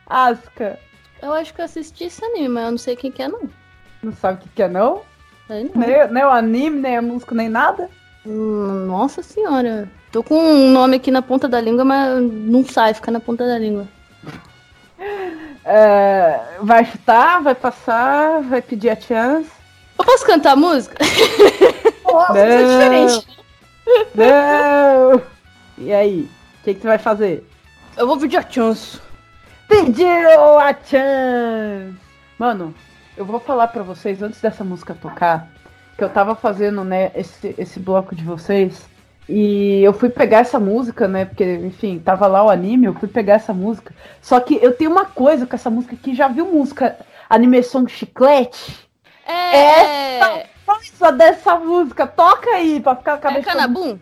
[0.09, 0.79] Asuka?
[1.21, 3.41] Eu acho que eu assisti esse anime, mas eu não sei quem que é, não.
[4.03, 5.01] Não sabe o que, que é, não?
[5.49, 5.55] Não.
[5.75, 7.89] Nem, nem o anime, nem a música, nem nada?
[8.25, 9.89] Hum, Nossa senhora.
[10.11, 13.45] Tô com um nome aqui na ponta da língua, mas não sai, fica na ponta
[13.45, 13.87] da língua.
[15.69, 19.49] É, vai chutar, vai passar, vai pedir a chance.
[19.99, 20.95] Eu posso cantar a música?
[22.09, 22.67] Nossa, é Não.
[23.05, 23.27] diferente.
[24.15, 25.21] Não!
[25.77, 26.29] E aí,
[26.61, 27.45] o que, que você vai fazer?
[27.97, 28.97] Eu vou pedir a chance.
[29.67, 31.95] Pediu a chance!
[32.39, 32.73] Mano,
[33.17, 35.49] eu vou falar pra vocês antes dessa música tocar
[35.97, 38.87] que eu tava fazendo, né, esse, esse bloco de vocês
[39.27, 43.09] e eu fui pegar essa música, né, porque, enfim, tava lá o anime, eu fui
[43.09, 43.93] pegar essa música.
[44.21, 46.97] Só que eu tenho uma coisa com essa música aqui, já viu música
[47.29, 48.87] Anime Song Chiclete?
[49.27, 50.47] É.
[50.65, 53.51] Coisa dessa música, toca aí pra ficar a É cabeça.
[53.51, 53.99] Canabum?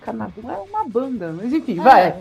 [0.00, 2.08] Canabum é uma banda, mas enfim, vai.
[2.08, 2.18] É.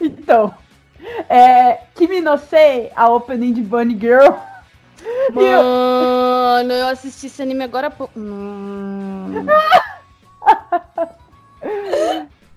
[0.00, 0.54] Então,
[1.28, 1.80] é.
[1.94, 4.32] Kimi no Sei, a opening de Bunny Girl.
[5.36, 8.18] E eu- Mano, eu assisti esse anime agora há pouco.
[8.18, 9.44] Hum.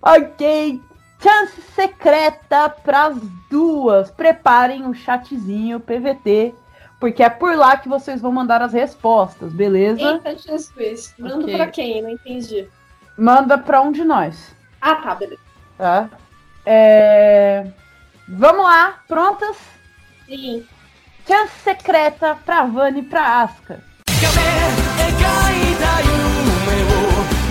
[0.02, 0.80] Ok,
[1.23, 3.17] chance secreta pras
[3.51, 4.11] duas.
[4.11, 6.55] Preparem o chatzinho PVT,
[7.01, 10.01] porque é por lá que vocês vão mandar as respostas, beleza?
[10.03, 11.15] Eita, Jesus.
[11.19, 11.57] Manda Ok.
[11.57, 12.03] pra quem?
[12.03, 12.69] Não entendi.
[13.17, 15.41] Manda pra um de nós, Ah, tá, beleza.
[15.77, 16.09] tá?
[16.65, 17.67] É...
[18.29, 19.57] Vamos lá, prontas?
[20.27, 20.65] Sim.
[21.27, 23.81] Chance secreta pra Vani e pra Aska.
[24.23, 26.09] 描いた夢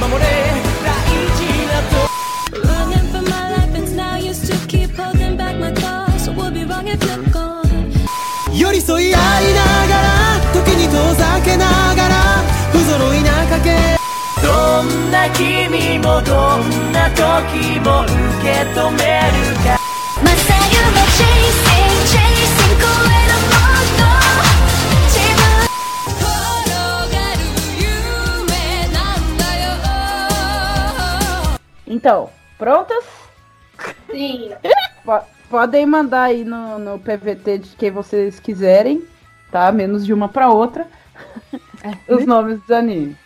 [0.04, 0.55] を守れ
[8.54, 12.16] 寄り添い合いながら時に遠ざけながら
[12.72, 13.98] 不揃いなかけ
[14.42, 19.80] どんな君もどんな時も受け止めるか
[20.24, 24.02] まさゆは chasing chasing 超えるもっと
[25.08, 25.42] 自分
[26.20, 26.24] 転
[27.12, 27.40] がる
[27.80, 29.74] 夢なんだよ
[31.88, 33.06] Então, prontas?
[34.12, 34.54] Sim.
[35.49, 39.03] Po- Podem mandar aí no, no PVT de quem vocês quiserem,
[39.51, 39.71] tá?
[39.73, 40.87] Menos de uma pra outra.
[42.09, 43.17] Os nomes dos animes.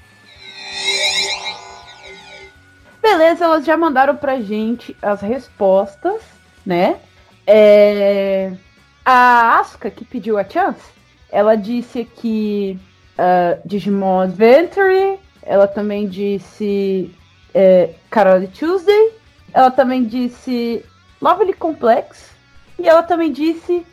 [3.02, 6.22] Beleza, elas já mandaram pra gente as respostas,
[6.64, 6.98] né?
[7.46, 8.52] É,
[9.04, 10.82] A Asuka, que pediu a chance,
[11.32, 12.78] ela disse aqui
[13.18, 17.10] ah, Digimon Adventure, ela também disse
[17.54, 19.12] é, Carole Tuesday,
[19.52, 20.84] ela também disse
[21.20, 22.30] Lovely Complex,
[22.78, 23.86] e ela também disse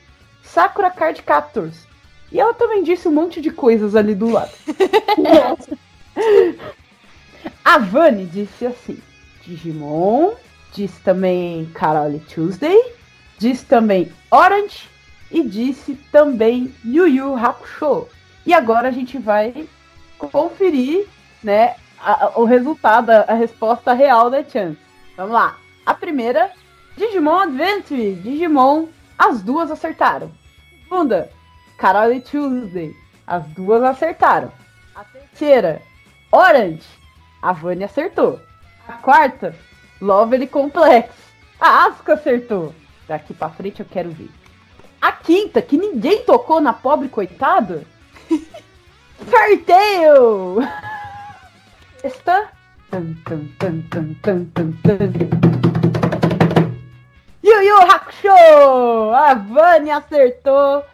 [0.43, 1.86] Sakura Card Captors.
[2.32, 4.51] E ela também disse um monte de coisas ali do lado.
[7.63, 8.97] A Vani disse assim:
[9.45, 10.34] Digimon,
[10.73, 12.78] disse também Carole Tuesday,
[13.38, 14.89] disse também Orange
[15.32, 18.07] e disse também Yu Yu Hakusho.
[18.45, 19.67] E agora a gente vai
[20.17, 21.05] conferir,
[21.43, 24.78] né, a- a- o resultado, a, a resposta real da Chance.
[25.15, 25.57] Vamos lá.
[25.86, 26.51] A primeira,
[26.98, 30.32] Digimon Adventure, Digimon, as duas acertaram.
[30.84, 31.30] Segunda,
[31.78, 32.95] Carol e Tuesday,
[33.26, 34.52] as duas acertaram.
[34.95, 35.82] A terceira,
[36.32, 36.88] Orange,
[37.41, 38.39] a Vânia acertou.
[38.88, 39.56] A quarta,
[40.02, 41.14] Lovely Complex,
[41.60, 42.74] a Asuka acertou.
[43.08, 44.32] Daqui pra frente eu quero ver.
[45.00, 47.86] A quinta, que ninguém tocou na pobre coitada,
[49.30, 50.58] Sorteio!
[52.04, 52.50] Está.
[52.89, 55.57] Tum, tum, tum, tum, tum, tum, tum.
[57.68, 59.13] Yu Hakusho!
[59.13, 60.86] A Vânia acertou.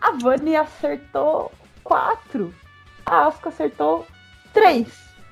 [0.00, 1.50] A Vânia acertou
[1.82, 2.54] quatro.
[3.04, 4.06] A Asuka acertou
[4.52, 4.86] três.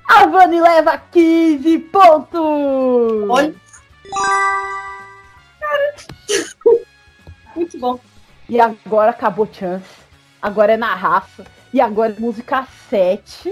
[0.05, 3.29] A Vânia leva 15 pontos!
[3.29, 3.55] Olha.
[7.55, 7.97] Muito bom.
[8.49, 10.03] E agora acabou chance.
[10.41, 11.45] Agora é na raça.
[11.73, 13.49] E agora é música 7.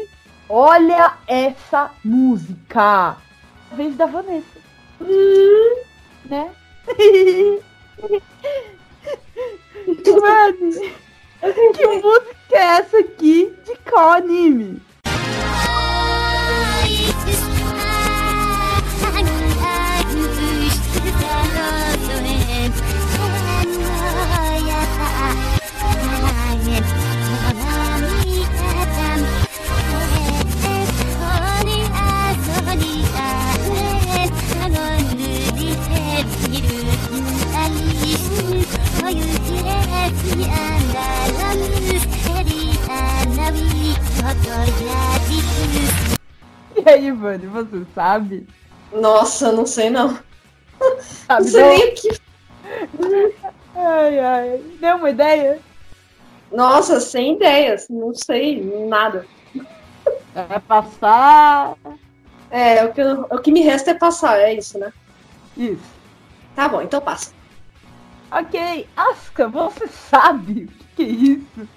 [0.49, 3.15] Olha essa música.
[3.71, 4.59] Vez da Vanessa.
[4.99, 5.84] Hum,
[6.26, 6.51] né?
[10.21, 10.71] Mano,
[11.73, 14.81] que música é essa aqui de qual anime?
[46.75, 48.47] E aí, Vani, você sabe?
[48.91, 50.19] Nossa, não sei não.
[50.79, 51.69] Não Sabe sei não?
[51.69, 52.09] nem o que.
[53.75, 54.61] Ai, ai.
[54.79, 55.59] Deu uma ideia?
[56.51, 57.88] Nossa, sem ideias.
[57.89, 59.25] Não sei nada.
[60.34, 61.75] Vai passar.
[62.51, 64.91] É, o que, eu- o que me resta é passar, é isso, né?
[65.57, 65.81] Isso.
[66.55, 67.31] Tá bom, então passa.
[68.36, 71.69] Ok, Asuka, você sabe o que, que é isso?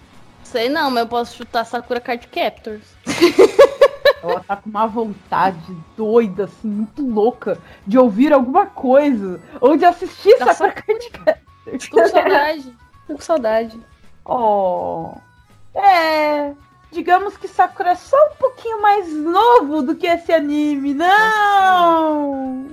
[0.43, 2.97] Sei não, mas eu posso chutar Sakura Card Captors.
[4.23, 9.39] Ela tá com uma vontade doida, assim, muito louca, de ouvir alguma coisa.
[9.61, 11.89] Ou de assistir Da Sakura Card Captors.
[11.91, 12.77] Tô com saudade.
[13.07, 13.81] Tô com saudade.
[14.25, 15.13] Oh.
[15.75, 16.55] É.
[16.91, 20.95] Digamos que Sakura é só um pouquinho mais novo do que esse anime.
[20.95, 22.67] Não!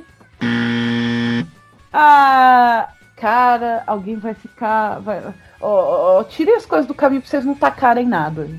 [1.91, 2.87] Ah.
[3.23, 4.99] Cara, alguém vai ficar.
[4.99, 5.23] Vai...
[5.61, 6.17] Ó,
[6.57, 8.49] as coisas do caminho pra vocês não tacarem nada.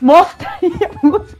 [0.00, 1.39] Mostra aí a música.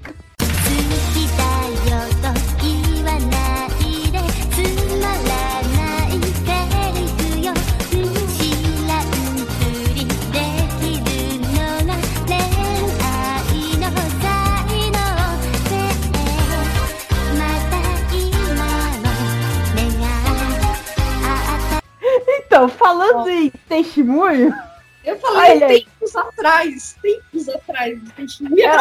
[22.50, 24.52] Então, falando em Testemunho,
[25.04, 25.84] Eu falei Olha aí.
[25.84, 27.96] tempos atrás, tempos atrás.
[28.56, 28.72] Ia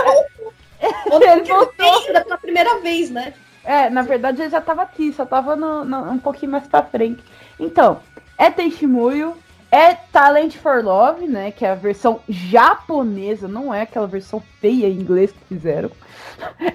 [0.80, 0.88] É,
[1.38, 2.02] ele voltou.
[2.02, 3.32] Pela primeira vez, né?
[3.64, 6.82] É, na verdade ele já tava aqui, só tava no, no- um pouquinho mais pra
[6.82, 7.24] frente.
[7.60, 8.00] Então,
[8.40, 9.38] é Testemunho,
[9.70, 11.52] é Talent for Love, né?
[11.52, 15.92] Que é a versão japonesa, não é aquela versão feia em inglês que fizeram.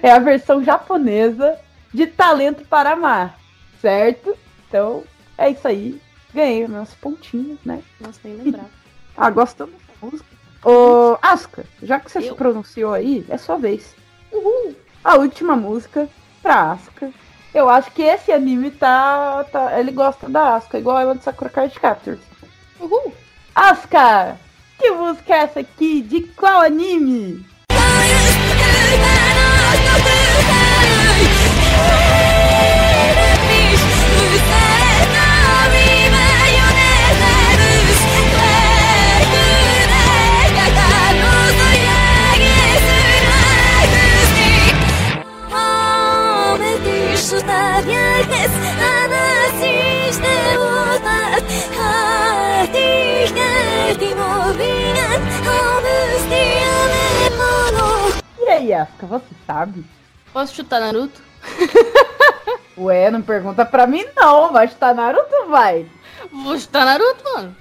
[0.01, 1.59] É a versão japonesa
[1.93, 3.37] de Talento para Amar,
[3.81, 4.33] certo?
[4.69, 5.03] Então,
[5.37, 5.99] é isso aí.
[6.35, 7.81] Ganhei meus pontinhos, né?
[7.99, 8.69] Nossa, nem lembrava.
[9.17, 10.25] Ah, gostando dessa música.
[10.61, 12.35] Ô, Asuka, já que você se Eu?
[12.35, 13.95] pronunciou aí, é sua vez.
[14.29, 14.75] Uhul.
[15.01, 16.09] A última música
[16.43, 17.11] pra Asuka.
[17.53, 19.79] Eu acho que esse anime tá, tá.
[19.79, 22.19] Ele gosta da Asuka, igual ela de Sakura Card Captors.
[22.77, 23.13] Uhul.
[23.55, 24.37] Asuka!
[24.77, 26.01] Que música é essa aqui?
[26.01, 27.45] De qual anime?
[58.39, 59.85] E aí, Asuka, você sabe?
[60.31, 61.21] Posso chutar Naruto?
[62.77, 65.85] Ué, não pergunta pra mim não, vai estar Naruto, vai.
[66.31, 67.55] Vou chutar Naruto, mano.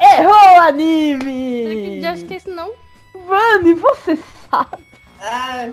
[0.00, 2.00] Errou o Será que anime!
[2.00, 2.72] já esse não.
[3.26, 4.18] Vani, você
[4.50, 4.82] sabe?
[5.20, 5.68] Ah,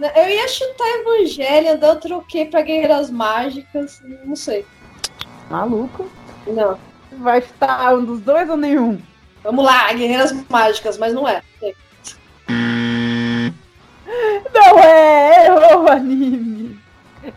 [0.00, 4.66] eu ia chutar Evangelion, daí eu troquei pra Guerreiras Mágicas, não sei.
[5.50, 6.10] Maluco.
[6.46, 6.78] Não.
[7.18, 9.00] Vai estar um dos dois ou nenhum?
[9.42, 11.42] Vamos lá, Guerreiras Mágicas, mas não é.
[14.52, 16.78] Não é, errou o anime.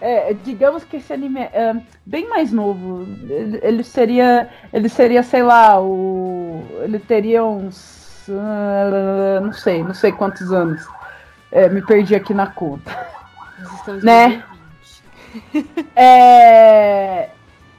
[0.02, 3.08] É, digamos que esse anime é é, bem mais novo.
[3.30, 4.50] Ele, ele seria.
[4.72, 6.64] Ele seria, sei lá, o.
[6.82, 8.28] Ele teria uns.
[8.30, 10.88] ah, não sei, não sei quantos anos.
[11.52, 13.08] É, me perdi aqui na conta.
[14.04, 14.44] Né?
[15.54, 15.90] 2020.
[15.96, 17.30] É.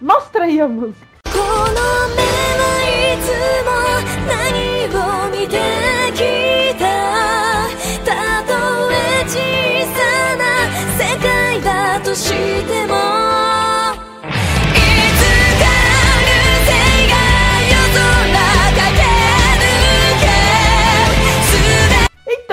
[0.01, 1.11] Mostra aí a música.
[12.11, 12.60] こ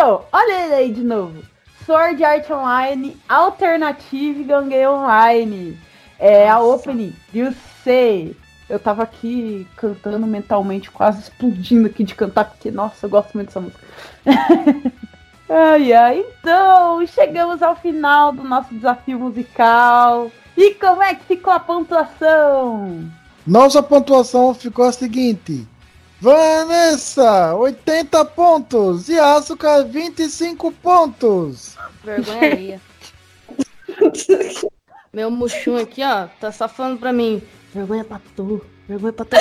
[0.07, 1.43] Então, olha ele aí de novo.
[1.85, 5.77] Sword Art Online, Alternative Gangue Online.
[6.17, 7.53] É a opening, you
[7.83, 8.33] say.
[8.69, 13.47] Eu tava aqui cantando mentalmente, quase explodindo aqui de cantar, porque, nossa, eu gosto muito
[13.47, 13.85] dessa música.
[15.49, 16.25] ai, ai.
[16.39, 20.31] Então, chegamos ao final do nosso desafio musical.
[20.55, 23.11] E como é que ficou a pontuação?
[23.45, 25.67] Nossa pontuação ficou a seguinte:
[26.19, 29.07] Vanessa, 80 pontos.
[29.09, 31.77] E Asuka, 25 pontos.
[32.03, 32.81] Vergonha alheia.
[35.13, 37.41] Meu muxum aqui, ó, tá só falando pra mim.
[37.73, 38.65] Vergonha pra tu.
[38.87, 39.39] Vergonha pra tua.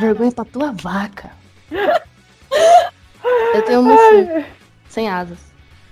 [0.00, 1.30] Vergonha pra tua vaca.
[3.54, 4.44] Eu tenho um muxum.
[4.88, 5.38] Sem asas.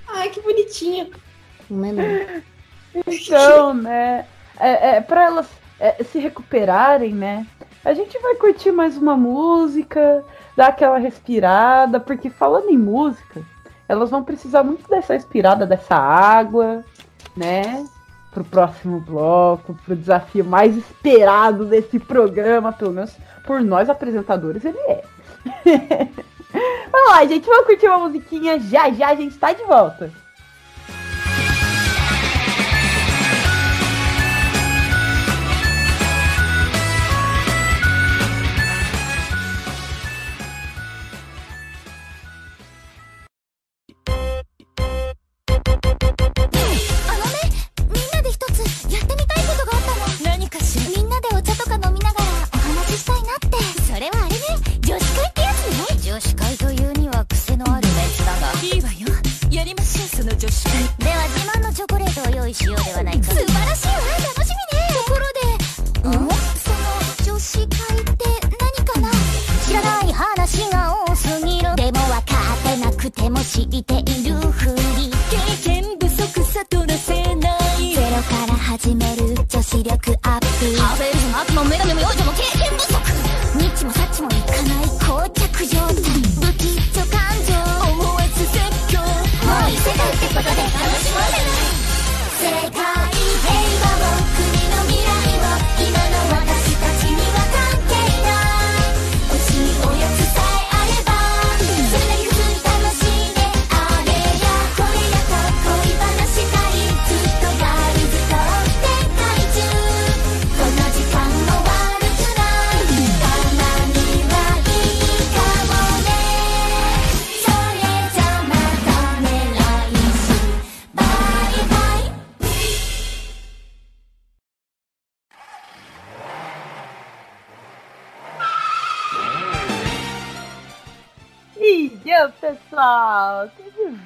[0.09, 1.11] Ai, que bonitinho.
[1.71, 2.43] Não é não.
[3.07, 4.27] Então, né?
[4.59, 5.47] É, é, para elas
[5.81, 7.47] é, se recuperarem, né?
[7.85, 10.25] A gente vai curtir mais uma música,
[10.57, 13.43] dar aquela respirada, porque falando em música,
[13.89, 16.85] elas vão precisar muito dessa respirada, dessa água,
[17.37, 17.85] né?
[18.31, 23.15] Pro próximo bloco, pro desafio mais esperado desse programa, pelo menos
[23.45, 25.03] por nós apresentadores, ele é.
[26.93, 30.11] Vamos lá, gente, vamos curtir uma musiquinha, já já a gente tá de volta.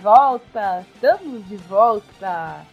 [0.06, 2.64] Volta, estamos de volta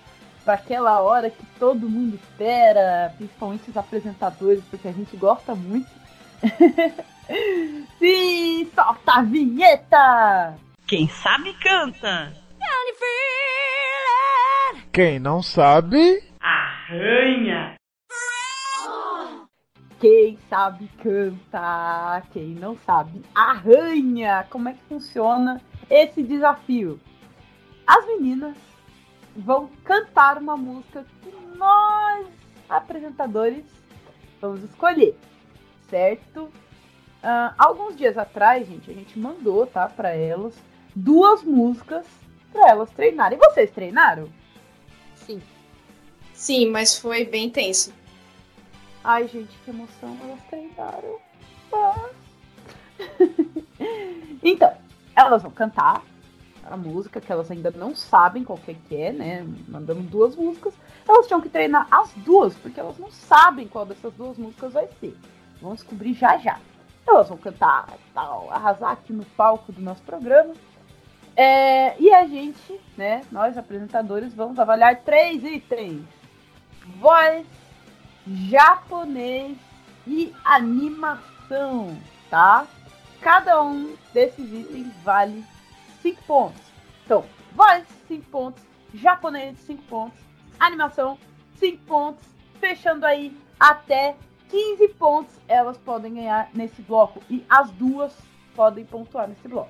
[0.45, 5.89] para aquela hora que todo mundo espera, principalmente os apresentadores, porque a gente gosta muito.
[7.97, 10.55] Sim, solta a vinheta!
[10.85, 12.31] Quem sabe canta.
[14.91, 17.73] Quem não sabe, Arranha.
[19.99, 24.45] Quem sabe canta, quem não sabe arranha.
[24.51, 26.99] Como é que funciona esse desafio?
[27.85, 28.55] As meninas
[29.35, 32.27] vão cantar uma música que nós,
[32.69, 33.65] apresentadores,
[34.39, 35.17] vamos escolher,
[35.89, 36.49] certo?
[37.21, 40.53] Ah, alguns dias atrás, gente, a gente mandou, tá, para elas
[40.95, 42.05] duas músicas
[42.51, 43.37] para elas treinarem.
[43.37, 44.29] E vocês treinaram?
[45.15, 45.41] Sim.
[46.33, 47.93] Sim, mas foi bem tenso.
[49.03, 51.19] Ai, gente, que emoção, elas treinaram.
[51.73, 52.09] Ah.
[54.43, 54.71] então,
[55.15, 56.03] elas vão cantar
[56.73, 59.45] a música, que elas ainda não sabem qual que é né?
[59.67, 60.73] Mandamos duas músicas.
[61.07, 64.87] Elas tinham que treinar as duas, porque elas não sabem qual dessas duas músicas vai
[64.99, 65.15] ser.
[65.61, 66.59] Vão descobrir já já.
[67.07, 70.53] Elas vão cantar, tal, arrasar aqui no palco do nosso programa.
[71.35, 76.03] É, e a gente, né, nós apresentadores, vamos avaliar três itens:
[76.99, 77.45] voz,
[78.25, 79.57] japonês
[80.07, 81.95] e animação,
[82.29, 82.65] tá?
[83.21, 85.43] Cada um desses itens vale
[86.01, 86.62] 5 pontos.
[87.13, 90.19] Então, voz, 5 pontos, japonês, 5 pontos,
[90.59, 91.19] animação,
[91.59, 92.23] 5 pontos,
[92.59, 94.15] fechando aí até
[94.49, 97.21] 15 pontos elas podem ganhar nesse bloco.
[97.29, 98.17] E as duas
[98.55, 99.69] podem pontuar nesse bloco.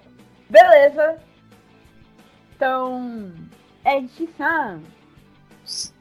[0.50, 1.22] Beleza?
[2.56, 3.34] Então,
[3.84, 4.82] Ed-san,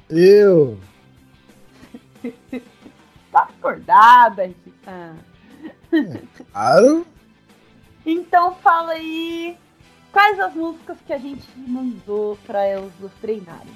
[0.08, 0.78] Eu.
[3.32, 5.16] tá acordada, Ed-san?
[6.52, 7.04] Claro.
[8.06, 9.58] Então fala aí
[10.12, 13.72] quais as músicas que a gente mandou pra elas treinarem.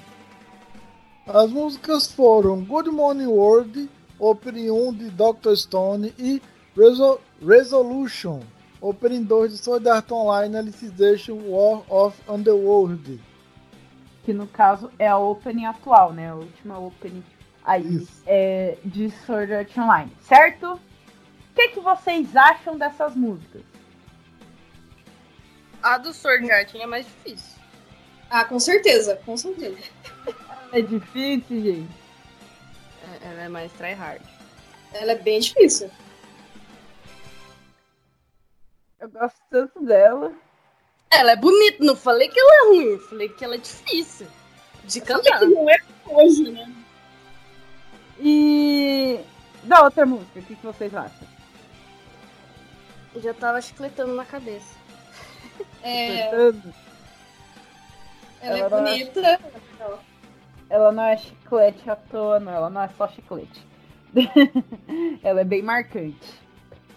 [1.25, 3.89] As músicas foram Good Morning World,
[4.19, 5.55] Opening 1 de Dr.
[5.55, 6.41] Stone e
[6.75, 8.39] Resol- Resolution,
[8.79, 13.19] Opening 2 de Sword Art Online Alicization War of Underworld.
[14.23, 16.29] Que no caso é a opening atual, né?
[16.31, 17.23] A última opening
[17.63, 18.21] aí Isso.
[18.25, 20.73] é, de Sword Art Online, certo?
[20.73, 20.79] O
[21.55, 23.61] que, que vocês acham dessas músicas?
[25.87, 27.57] A do Sword Art é mais difícil.
[28.29, 29.77] Ah, com certeza, com certeza.
[30.73, 31.89] É difícil, gente.
[33.23, 34.21] É- Ela é mais tryhard.
[34.91, 35.89] Ela é bem difícil.
[38.99, 40.33] Eu gosto tanto dela.
[41.09, 44.27] Ela é bonita, não falei que ela é ruim, falei que ela é difícil.
[44.83, 45.39] De cantar.
[45.39, 46.69] não é hoje, né?
[48.19, 49.21] E
[49.63, 51.27] da outra música, o que, que vocês acham?
[53.15, 54.75] Já tava chicletando na cabeça.
[55.83, 56.53] É, ela
[58.41, 59.39] é Ela não é- bonita.
[60.69, 62.51] Ela não é chiclete à toa, não.
[62.51, 63.65] Ela não é só chiclete.
[65.23, 66.33] ela é bem marcante.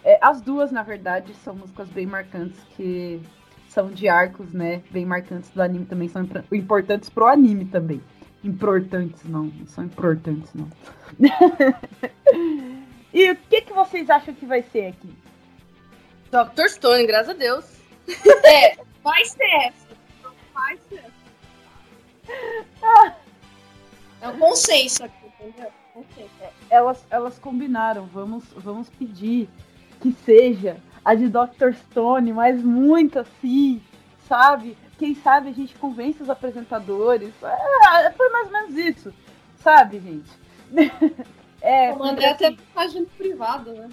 [0.05, 3.21] É, as duas, na verdade, são músicas bem marcantes que
[3.69, 4.83] são de arcos, né?
[4.91, 6.09] Bem marcantes do anime também.
[6.09, 8.01] São impor- importantes pro anime também.
[8.43, 9.45] Importantes, não.
[9.45, 10.69] Não são importantes, não.
[13.13, 15.15] e o que, que vocês acham que vai ser aqui?
[16.31, 16.69] Dr.
[16.69, 17.80] Stone, graças a Deus.
[18.45, 19.87] É, vai ser essa.
[20.55, 21.05] Vai ser.
[24.21, 25.71] É um consenso aqui, entendeu?
[25.95, 26.31] Consenso.
[26.69, 28.07] elas, elas combinaram.
[28.07, 29.49] Vamos, vamos pedir
[30.01, 31.73] que seja a de Dr.
[31.75, 33.83] Stone, mas muito assim,
[34.29, 34.77] sabe?
[34.99, 37.33] Quem sabe a gente convence os apresentadores.
[37.43, 39.15] É, foi mais ou menos isso,
[39.63, 40.31] sabe, gente?
[41.63, 43.91] É, Eu mandei até mensagem privada, né?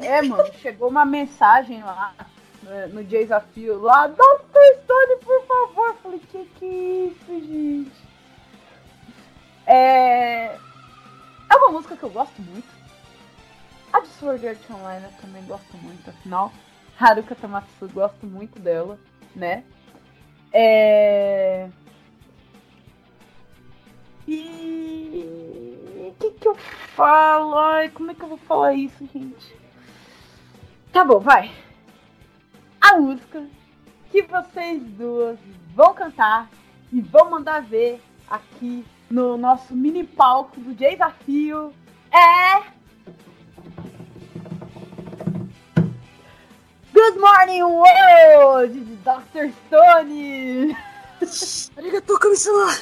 [0.00, 2.12] é, mano, chegou uma mensagem lá
[2.70, 4.82] né, no desafio lá, Dr.
[4.84, 5.96] Stone, por favor.
[6.02, 8.08] Falei, que que é isso, gente?
[9.66, 10.56] É...
[11.50, 12.68] é uma música que eu gosto muito.
[13.92, 16.52] A de Sword Art Online eu também gosto muito, afinal.
[16.98, 18.96] Haruka Tamatsu, gosto muito dela,
[19.34, 19.64] né?
[20.52, 21.68] É...
[24.28, 25.74] E...
[26.08, 27.58] O que que eu falo?
[27.58, 29.56] Ai, como é que eu vou falar isso, gente?
[30.92, 31.50] Tá bom, vai.
[32.80, 33.46] A música
[34.10, 35.38] que vocês duas
[35.74, 36.48] vão cantar
[36.92, 41.72] e vão mandar ver aqui no nosso mini palco do desafio
[42.10, 42.62] é.
[46.92, 49.52] Good Morning World de Dr.
[49.66, 50.76] Stone!
[51.76, 52.72] Arigatou, kami-sama.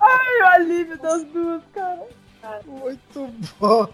[0.00, 2.06] Ai, o alívio das duas, cara.
[2.66, 3.28] Muito
[3.58, 3.88] bom.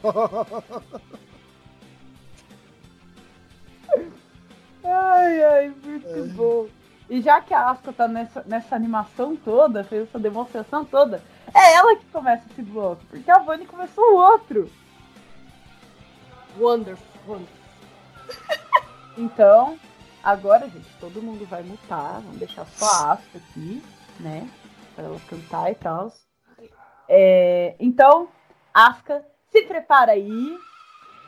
[4.85, 6.69] Ai, ai, muito bom.
[7.09, 11.23] E já que a Asuka tá nessa, nessa animação toda, fez essa demonstração toda,
[11.55, 14.71] é ela que começa esse bloco, porque a Vani começou o outro.
[16.59, 17.07] Wonderful.
[17.27, 17.65] wonderful.
[19.17, 19.79] Então,
[20.25, 23.81] agora, gente, todo mundo vai mutar, vamos deixar só a Asuka aqui,
[24.19, 24.51] né?
[24.97, 26.13] Pra ela cantar e tal.
[27.09, 28.29] É, então,
[28.73, 30.59] Asuka, se prepara aí.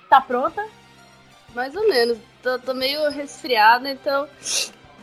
[0.09, 0.67] Tá pronta?
[1.57, 2.19] Mais ou menos.
[2.43, 4.29] Tô, tô meio resfriada, então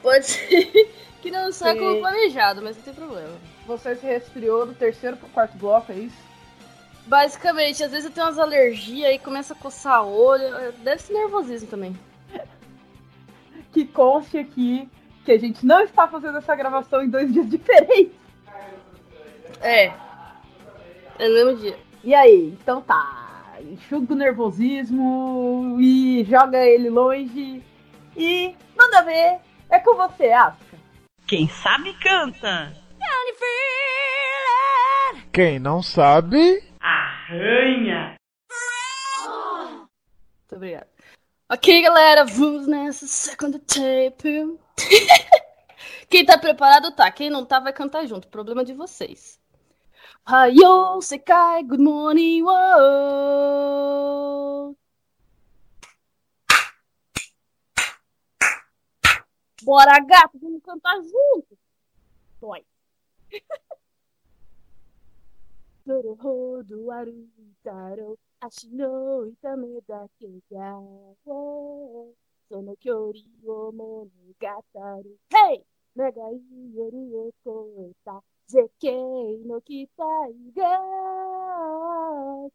[0.03, 3.33] pode ser que não saia como planejado, mas não tem problema.
[3.65, 6.15] Você se resfriou do terceiro pro quarto bloco, é isso?
[7.07, 10.71] Basicamente, às vezes eu tenho umas alergias e começa a coçar o olho.
[10.83, 11.97] Deve ser nervosismo também.
[13.73, 14.87] que conste aqui
[15.25, 18.13] que a gente não está fazendo essa gravação em dois dias diferentes.
[19.59, 19.91] É.
[21.17, 21.79] É no mesmo dia.
[22.03, 23.22] E aí, então tá.
[23.63, 27.63] Enxuga o nervosismo e joga ele longe
[28.15, 30.77] E manda ver, é com você, Asuka.
[31.25, 32.73] Quem sabe canta.
[35.31, 38.15] Quem não sabe, Arranha.
[39.27, 40.87] Muito obrigada.
[41.51, 44.59] Ok, galera, vamos nessa segunda tape.
[46.09, 48.27] Quem tá preparado tá, quem não tá vai cantar junto.
[48.27, 49.39] Problema de vocês.
[50.23, 53.59] Hayo Sekai, good morning, world!
[59.63, 61.57] Bora, gato, vamos cantar junto!
[62.39, 62.63] Dói!
[65.85, 70.79] Doroho do Arutaro, Ashino Itame da Kega,
[72.47, 75.65] Sono Kyori o Monogatari, Hey!
[75.97, 76.39] Nagai
[76.73, 78.92] Yori o Koeta, 越えた絶景
[79.46, 80.04] の期待
[80.56, 80.64] が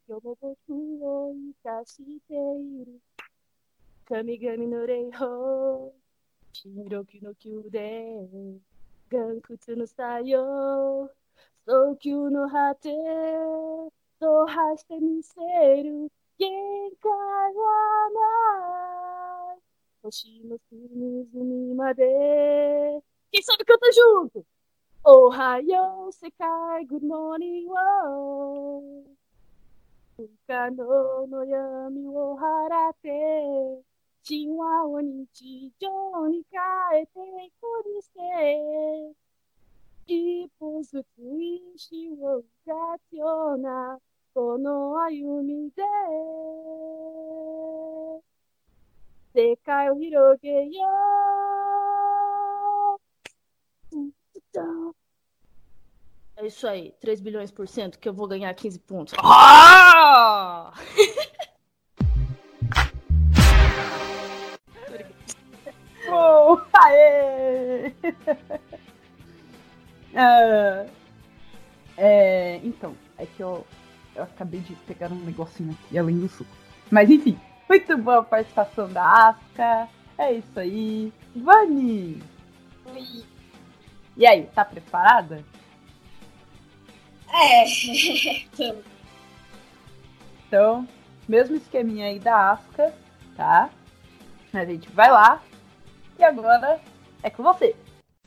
[0.08, 0.56] 今日も僕
[1.02, 3.00] を生かしている
[4.08, 5.92] 神々の霊峰
[6.52, 8.60] 白きの宮殿
[9.10, 11.10] 岩窟の作用
[11.66, 12.90] 早急の果て
[14.20, 15.40] 踏破してみせ
[15.82, 16.50] る限
[17.00, 17.16] 界は
[19.50, 19.60] ない
[20.02, 22.04] 星の隅々まで
[23.34, 24.46] Quem sabe canta junto!
[25.09, 29.03] Ohio, Sekai, good morning, whoa.
[30.47, 33.81] Kano no yami wo harate,
[34.23, 39.15] chinwa wo nichijou ni kaete koru shite,
[40.07, 43.97] ippo zutsu ishi wo ukatsu yo na
[44.33, 44.75] kono
[45.05, 45.93] ayumi de,
[49.33, 50.93] sekai wo hiroge yo.
[54.51, 54.98] だ
[56.41, 59.13] É isso aí, 3 bilhões por cento que eu vou ganhar 15 pontos.
[59.21, 60.71] Ah!
[66.11, 67.93] Oh, aê!
[70.15, 70.87] Ah,
[71.95, 73.63] é, então, é que eu,
[74.15, 76.49] eu acabei de pegar um negocinho aqui além do suco.
[76.89, 77.39] Mas enfim,
[77.69, 79.87] muito boa a participação da Asuka.
[80.17, 81.13] É isso aí.
[81.35, 82.23] Vani!
[84.17, 85.45] E aí, tá preparada?
[87.31, 87.65] É.
[90.49, 90.87] Então,
[91.27, 92.91] mesmo esqueminha aí da Asuka,
[93.37, 93.69] tá?
[94.51, 95.43] A gente vai lá.
[96.17, 96.81] E agora
[97.21, 97.75] é com você.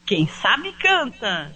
[0.07, 1.53] Quem sabe canta.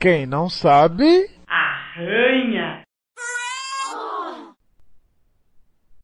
[0.00, 2.82] quem não sabe, Arranha.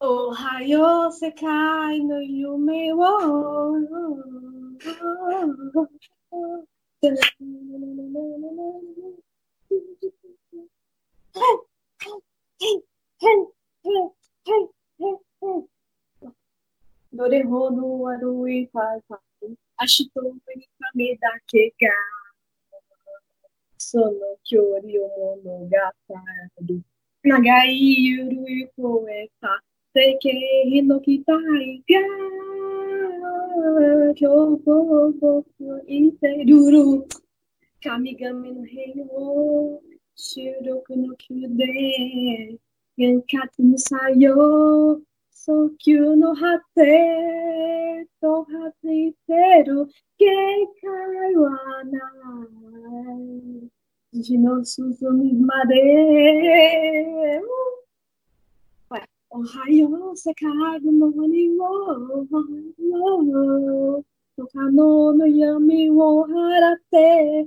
[0.01, 2.93] Ohio, Sekai no Yume
[7.03, 7.13] wo.
[17.17, 19.57] Dore ho no warui fai fai.
[19.83, 20.21] Ashito
[20.57, 21.95] ni kame da ke ga.
[23.79, 25.09] Sono kyori o
[25.45, 26.83] monogatari.
[27.25, 29.53] Nagai yuru koeta.
[29.95, 32.03] Seikei no kitai ga
[34.15, 37.07] que eu vou, vou pro interior.
[37.83, 39.81] Kamigami no reino,
[40.17, 42.59] Shiroku no kyude,
[42.99, 49.87] Genkatsu no sayo, Sokyu no hate, Tohatsu inteiro,
[50.19, 53.71] Genkai wa nai,
[54.15, 55.83] Jino suzumi made.
[59.39, 60.49] おはよう世界
[60.81, 62.25] の森を
[64.35, 67.47] 不可能の闇を払って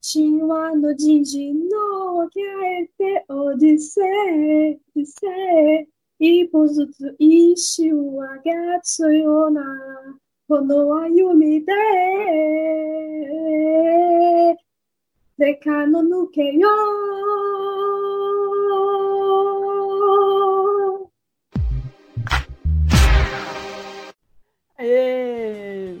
[0.00, 5.26] 神話の人事の変えてオディセイオディセ
[6.20, 8.52] イ一歩ずつ意志を上げ
[8.84, 9.60] つような
[10.46, 11.72] この歩みで
[15.36, 16.68] 世界の抜けよ
[17.80, 17.83] う
[24.84, 25.96] Aê!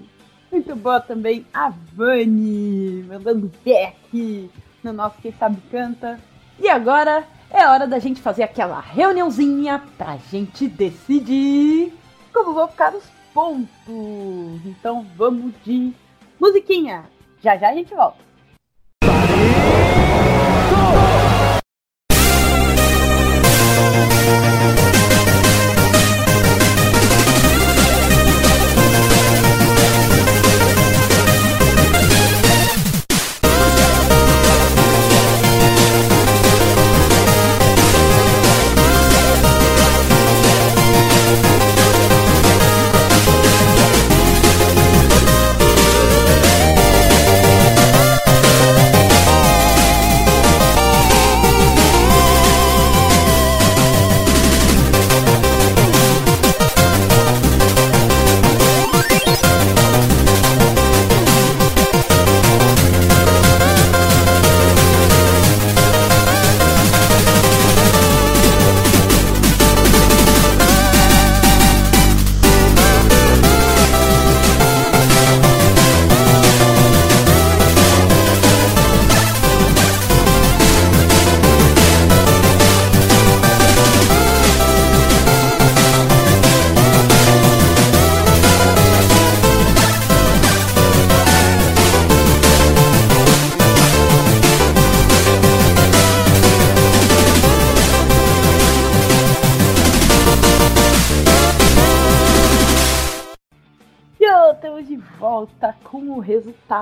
[0.52, 4.50] Muito boa também a Vani, mandando back
[4.82, 6.20] no nosso Quem Sabe Canta.
[6.60, 11.94] E agora é hora da gente fazer aquela reuniãozinha pra gente decidir
[12.32, 13.68] como vão ficar os pontos.
[14.66, 15.92] Então vamos de
[16.38, 17.04] musiquinha.
[17.42, 18.23] Já já a gente volta.「volta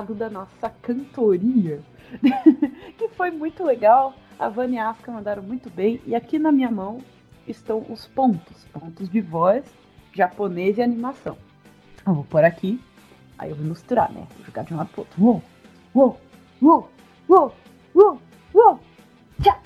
[0.03, 1.81] resultado da nossa cantoria,
[2.99, 4.15] que foi muito legal.
[4.39, 6.01] A Vânia e a Afka mandaram muito bem.
[6.07, 7.01] E aqui na minha mão
[7.47, 9.65] estão os pontos: pontos de voz,
[10.13, 11.37] japonês e animação.
[12.07, 12.81] Eu vou pôr aqui,
[13.39, 14.27] aí eu vou misturar, né?
[14.37, 15.23] Vou jogar de um lado pro outro.
[15.23, 15.43] Uou,
[15.95, 16.21] uou,
[16.61, 16.91] uou,
[17.29, 17.55] uou,
[17.95, 18.19] uou,
[18.55, 18.81] uou,
[19.41, 19.61] tchá.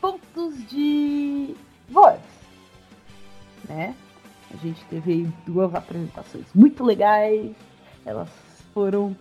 [0.00, 1.56] Pontos de
[1.88, 2.20] voz,
[3.68, 3.94] né?
[4.52, 7.56] A gente teve duas apresentações muito legais.
[8.04, 8.28] Elas
[8.72, 9.16] foram,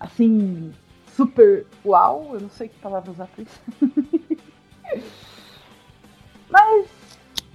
[0.00, 0.72] assim,
[1.14, 2.30] super uau.
[2.34, 3.62] Eu não sei que palavra usar pra isso.
[6.48, 6.88] Mas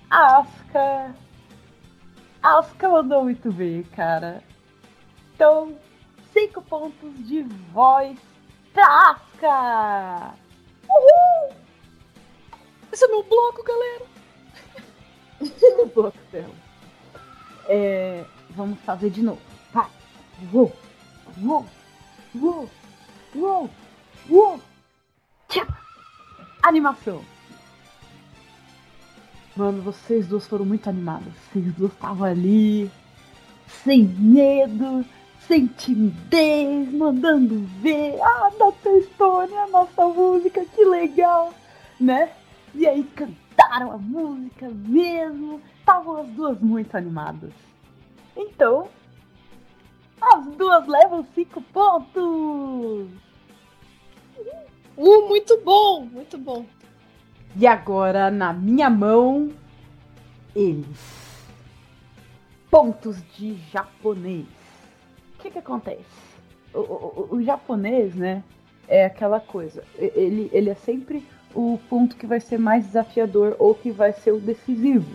[0.10, 1.16] a Asuka.
[2.44, 4.44] A Asuka mandou muito bem, cara.
[5.36, 5.78] Então,
[6.34, 7.44] cinco pontos de
[7.74, 8.18] voz
[8.74, 10.34] pra Asuka!
[10.90, 11.56] Uhul!
[12.92, 14.06] Esse é meu bloco, galera.
[15.82, 16.54] o bloco dela.
[17.68, 19.42] É, vamos fazer de novo.
[19.72, 19.88] Vai.
[20.54, 20.74] Uou,
[21.44, 21.66] uou,
[22.36, 22.70] uou,
[23.36, 23.70] uou,
[24.30, 24.62] uou.
[25.48, 25.68] Tchá.
[26.64, 27.22] Animação.
[29.56, 31.34] Mano, vocês duas foram muito animadas.
[31.52, 32.90] Vocês duas estavam ali,
[33.84, 35.06] sem medo,
[35.48, 38.18] sem timidez, mandando ver.
[38.22, 39.04] Ah, Dr.
[39.14, 41.54] Stone, a nossa música, que legal,
[42.00, 42.32] né?
[42.74, 45.62] E aí cantaram a música mesmo.
[45.80, 47.52] Estavam as duas muito animadas.
[48.38, 48.88] Então,
[50.22, 53.10] as duas levam cinco pontos.
[54.98, 56.66] Uh, muito bom, muito bom.
[57.56, 59.52] E agora, na minha mão,
[60.56, 61.32] eles.
[62.70, 64.46] Pontos de japonês.
[65.36, 66.06] O que que acontece?
[66.74, 68.44] O, o- o- japonês, né,
[68.88, 69.84] é aquela coisa.
[69.98, 74.32] Ele, ele é sempre o ponto que vai ser mais desafiador ou que vai ser
[74.32, 75.14] o decisivo.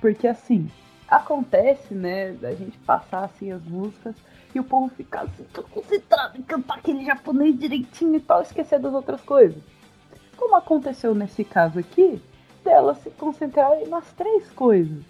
[0.00, 0.70] Porque assim,
[1.08, 4.14] acontece, né, da gente passar assim as músicas
[4.54, 8.78] e o povo ficar assim, todo concentrado em cantar aquele japonês direitinho e tal, esquecer
[8.78, 9.62] das outras coisas.
[10.36, 12.20] Como aconteceu nesse caso aqui,
[12.64, 15.04] delas se concentrarem nas três coisas.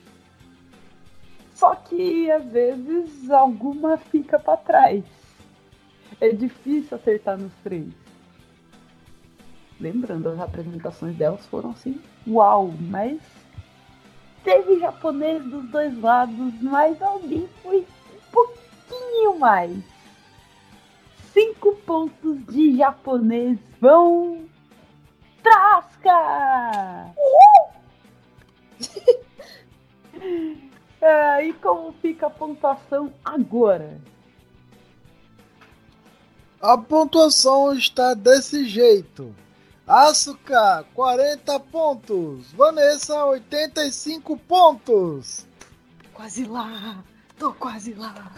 [1.54, 5.04] Só que às vezes alguma fica pra trás.
[6.20, 7.92] É difícil acertar nos três.
[9.80, 13.20] Lembrando, as apresentações delas foram assim, uau, mas
[14.42, 17.86] teve japonês dos dois lados, mas alguém foi
[19.14, 19.78] pouquinho mais.
[21.32, 24.44] Cinco pontos de japonês vão
[25.42, 27.14] Trasca!
[31.06, 34.00] Ah, e como fica a pontuação agora?
[36.62, 39.36] A pontuação está desse jeito.
[39.86, 42.50] Asuka, 40 pontos.
[42.52, 45.46] Vanessa, 85 pontos.
[46.14, 47.04] Quase lá!
[47.44, 48.32] Tô quase lá!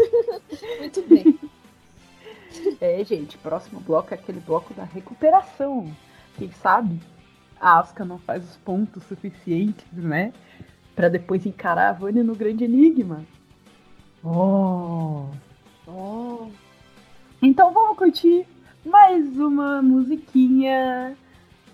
[0.80, 1.38] Muito bem.
[2.80, 5.94] É, gente, próximo bloco é aquele bloco da recuperação.
[6.38, 6.98] Quem sabe
[7.60, 10.32] a Asuka não faz os pontos suficientes, né?
[10.96, 13.26] Pra depois encarar a Vânia no grande enigma.
[14.24, 15.26] Oh!
[15.86, 16.48] Oh,
[17.42, 18.46] Então vamos curtir
[18.86, 21.14] mais uma musiquinha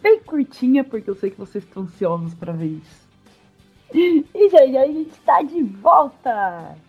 [0.02, 3.05] bem curtinha, porque eu sei que vocês estão ansiosos pra ver isso.
[3.92, 6.85] E já já a gente tá de volta!「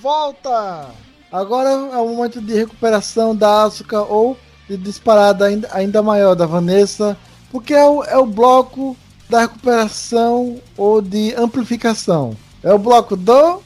[0.00, 0.90] volta!
[1.30, 4.36] Agora é o momento de recuperação da Asuka ou
[4.68, 7.16] de disparada ainda, ainda maior da Vanessa,
[7.50, 8.96] porque é o, é o bloco
[9.28, 12.36] da recuperação ou de amplificação.
[12.62, 13.60] É o bloco do.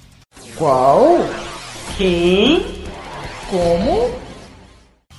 [0.57, 1.19] Qual?
[1.97, 2.83] Quem?
[3.49, 4.11] Como?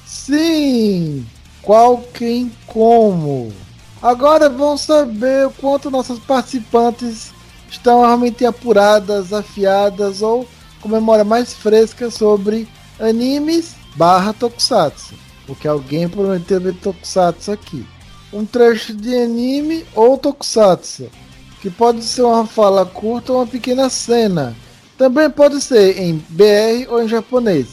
[0.06, 1.26] Sim!
[1.62, 3.54] Qual, quem, como?
[4.02, 7.32] Agora vamos saber o quanto nossas participantes
[7.70, 10.46] estão realmente apuradas, afiadas ou
[10.84, 12.68] com memória mais fresca sobre
[13.00, 15.16] animes barra tokusatsu.
[15.48, 17.86] Porque alguém prometeu ver tokusatsu aqui.
[18.34, 21.10] Um trecho de anime ou tokusatsu.
[21.62, 24.54] Que pode ser uma fala curta ou uma pequena cena.
[24.98, 27.68] Também pode ser em BR ou em japonês.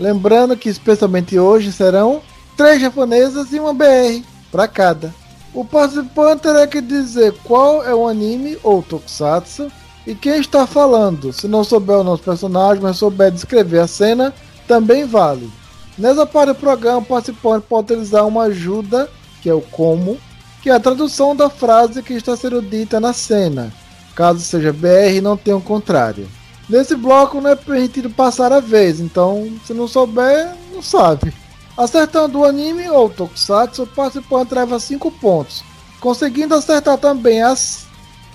[0.00, 2.22] Lembrando que especialmente hoje serão
[2.56, 5.14] três japonesas e uma BR para cada.
[5.52, 9.70] O participante terá que dizer qual é o anime ou tokusatsu
[10.06, 11.32] e quem está falando.
[11.32, 14.34] Se não souber o nosso personagem, mas souber descrever a cena,
[14.66, 15.50] também vale.
[15.96, 19.08] Nessa parte do programa, o participante pode utilizar uma ajuda,
[19.42, 20.18] que é o como,
[20.62, 23.72] que é a tradução da frase que está sendo dita na cena,
[24.14, 26.26] caso seja BR não tenha o contrário.
[26.68, 31.32] Nesse bloco não é permitido passar a vez, então se não souber, não sabe.
[31.76, 35.62] Acertando o anime ou tokusatsu, o participante leva 5 pontos.
[36.00, 37.83] Conseguindo acertar também as,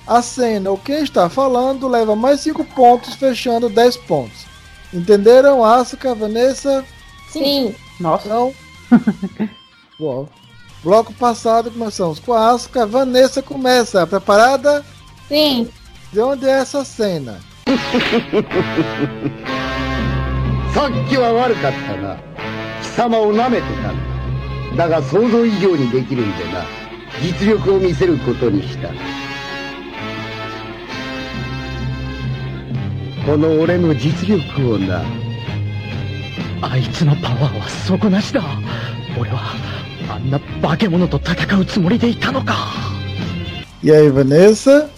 [0.09, 4.47] a cena ou quem está falando, leva mais 5 pontos, fechando 10 pontos.
[4.93, 6.85] Entenderam, Asuka, Vanessa?
[7.31, 7.74] Sim.
[7.98, 8.55] Nossa, Não?
[9.98, 10.28] Bom.
[10.82, 12.86] Bloco passado começamos com a Asuka.
[12.86, 14.06] Vanessa começa.
[14.06, 14.85] Preparada?
[15.28, 15.68] Sim.
[16.12, 17.40] De onde é essa cena?
[20.74, 22.16] さっきは悪かったな
[22.82, 26.64] 貴様を舐めてたんだだが想像以上にできるんでな
[27.22, 28.90] 実力を見せることにした
[33.28, 35.02] この俺の実力をな
[36.62, 38.43] あいつのパワーは底なしだ
[39.18, 39.40] 俺は
[40.09, 42.55] あんな化け物と戦うつもりでいたのか
[43.82, 44.89] E aí, Vanessa?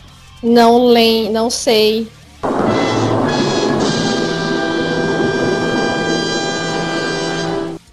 [0.44, 2.06] Não lem, não sei.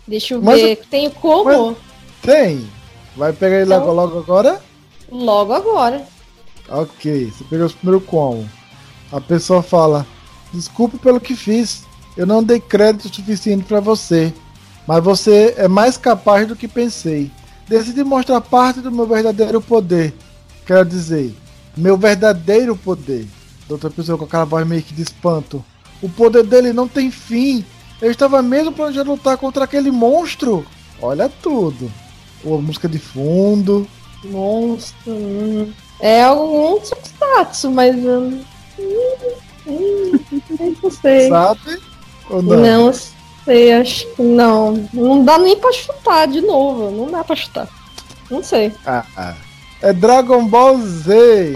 [0.08, 0.76] Deixa eu Mas ver.
[0.90, 1.76] Tem como?
[2.22, 2.68] Tem.
[3.16, 4.62] Vai pegar ele Então- logo, logo agora?
[5.12, 6.06] Logo agora.
[6.70, 8.50] Ok, você pegou o primeiro como?
[9.12, 10.06] A pessoa fala:
[10.53, 11.83] Desculpe pelo que fiz.
[12.17, 14.33] Eu não dei crédito suficiente para você.
[14.87, 17.31] Mas você é mais capaz do que pensei.
[17.69, 20.15] Decidi mostrar parte do meu verdadeiro poder.
[20.67, 21.35] Quero dizer,
[21.77, 23.27] meu verdadeiro poder.
[23.69, 25.63] Outra pessoa com aquela voz meio que de espanto.
[26.01, 27.65] O poder dele não tem fim.
[28.01, 30.65] Eu estava mesmo planejando lutar contra aquele monstro.
[31.03, 31.93] Olha tudo.
[32.43, 33.87] Ou música de fundo.
[34.25, 35.13] Monstro.
[35.13, 35.73] hum.
[36.01, 37.97] É algum tokusatsu, mas.
[39.69, 40.13] Hum,
[40.83, 41.29] não sei.
[41.29, 41.79] Sabe?
[42.31, 42.57] Ou não?
[42.57, 42.93] Não
[43.45, 44.89] sei, acho que não.
[44.93, 46.91] Não dá nem pra chutar de novo.
[46.91, 47.69] Não dá pra chutar.
[48.31, 48.73] Não sei.
[48.87, 49.35] Ah, ah.
[49.81, 51.53] É Dragon Ball Z.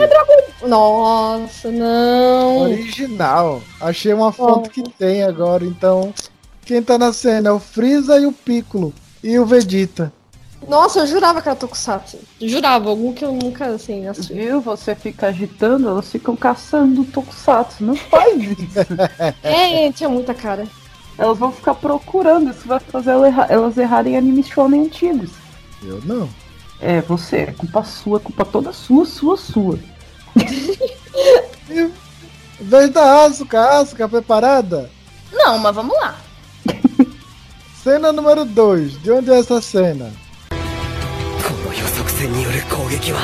[0.63, 2.63] Nossa, não.
[2.63, 3.61] Original.
[3.81, 6.15] Achei uma fonte que tem agora, então.
[6.65, 8.95] Quem tá na cena é o Freeza e o Piccolo.
[9.23, 10.13] E o Vegeta.
[10.69, 12.19] Nossa, eu jurava que era Tokusatsu.
[12.41, 14.33] Jurava, algum que eu nunca, assim, assisti.
[14.35, 14.61] viu?
[14.61, 17.85] Você fica agitando, elas ficam caçando tokusatsu.
[17.85, 18.79] Não faz isso.
[19.43, 20.67] É, tinha muita cara.
[21.19, 22.51] elas vão ficar procurando.
[22.51, 23.13] Isso vai fazer
[23.49, 25.31] elas errarem animes shonen antigos.
[25.83, 26.29] Eu não.
[26.81, 27.39] É, você.
[27.39, 29.79] É culpa sua, é culpa toda sua, sua, sua.
[32.61, 33.81] Vez da Asuka.
[33.81, 34.91] Asuka, preparada?
[35.33, 36.17] Não, mas vamos lá.
[37.83, 39.03] Cena número 2.
[39.03, 40.13] De onde é essa cena?
[42.23, 43.21] この予測戦による攻撃は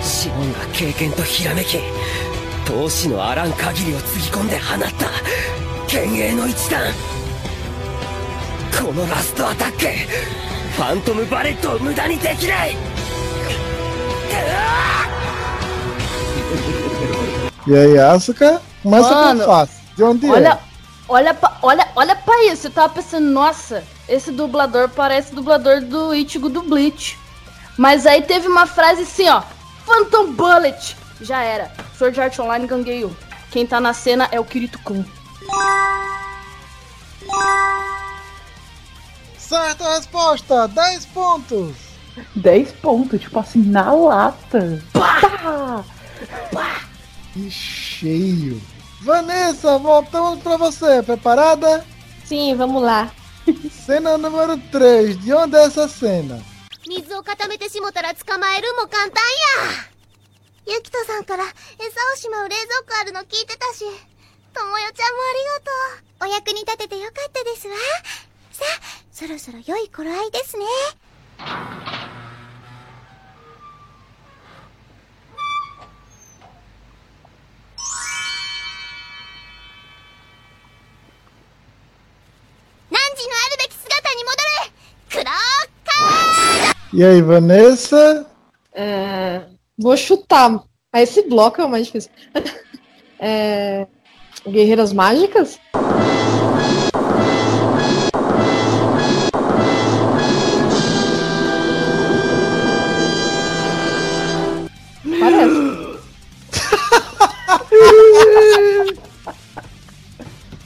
[0.00, 1.78] シモンが経験とひらめき
[2.64, 5.10] 闘志のあらん限りをつぎ込んで放った
[5.92, 6.92] 幻影の一弾
[8.80, 9.78] このラストアタック
[10.76, 12.76] ファントムバレットを無駄にできない
[17.64, 18.60] E aí, Asuka?
[18.82, 19.80] Começa Mano, fácil.
[19.96, 20.58] De onde Olha, é?
[21.08, 22.66] olha, pra, olha, olha pra isso.
[22.66, 27.21] Eu tava pensando, nossa, esse dublador parece dublador do Ichigo do Bleach.
[27.76, 29.42] Mas aí teve uma frase assim, ó.
[29.86, 30.96] Phantom Bullet.
[31.20, 31.72] Já era.
[31.96, 33.16] Sword Art Online Gangueio.
[33.50, 35.04] Quem tá na cena é o Kirito Kun.
[39.38, 40.68] Certa resposta.
[40.68, 41.76] 10 pontos.
[42.36, 44.82] 10 pontos, tipo assim, na lata.
[44.92, 46.80] Pá!
[47.32, 48.60] Que cheio.
[49.00, 51.02] Vanessa, voltamos pra você.
[51.02, 51.84] Preparada?
[52.24, 53.10] Sim, vamos lá.
[53.70, 55.18] Cena número 3.
[55.22, 56.40] De onde é essa cena?
[56.92, 59.14] 水を固めてしもたら捕まえるも簡単や
[60.66, 61.54] ゆきとさんから餌
[62.12, 63.86] をしまう冷蔵庫あるの聞いてたし
[64.52, 65.70] ともよちゃんもありが
[66.20, 66.28] とう。
[66.28, 67.74] お役に立ててよかったですわ。
[68.52, 70.66] さあ、そろそろ良い頃合いですね。
[82.90, 84.72] 汝のあるべき姿に戻れ
[85.08, 86.61] クローカー
[86.92, 88.26] E aí, Vanessa?
[88.74, 89.42] É,
[89.78, 90.62] vou chutar.
[90.92, 92.10] Ah, esse bloco é o mais difícil.
[93.24, 93.86] É,
[94.44, 95.56] Guerreiras Mágicas?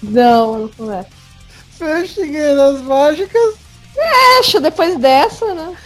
[0.03, 1.05] Não, não é.
[1.73, 3.65] Fechigueiras mágicas?
[3.97, 5.77] Fecha depois dessa, né?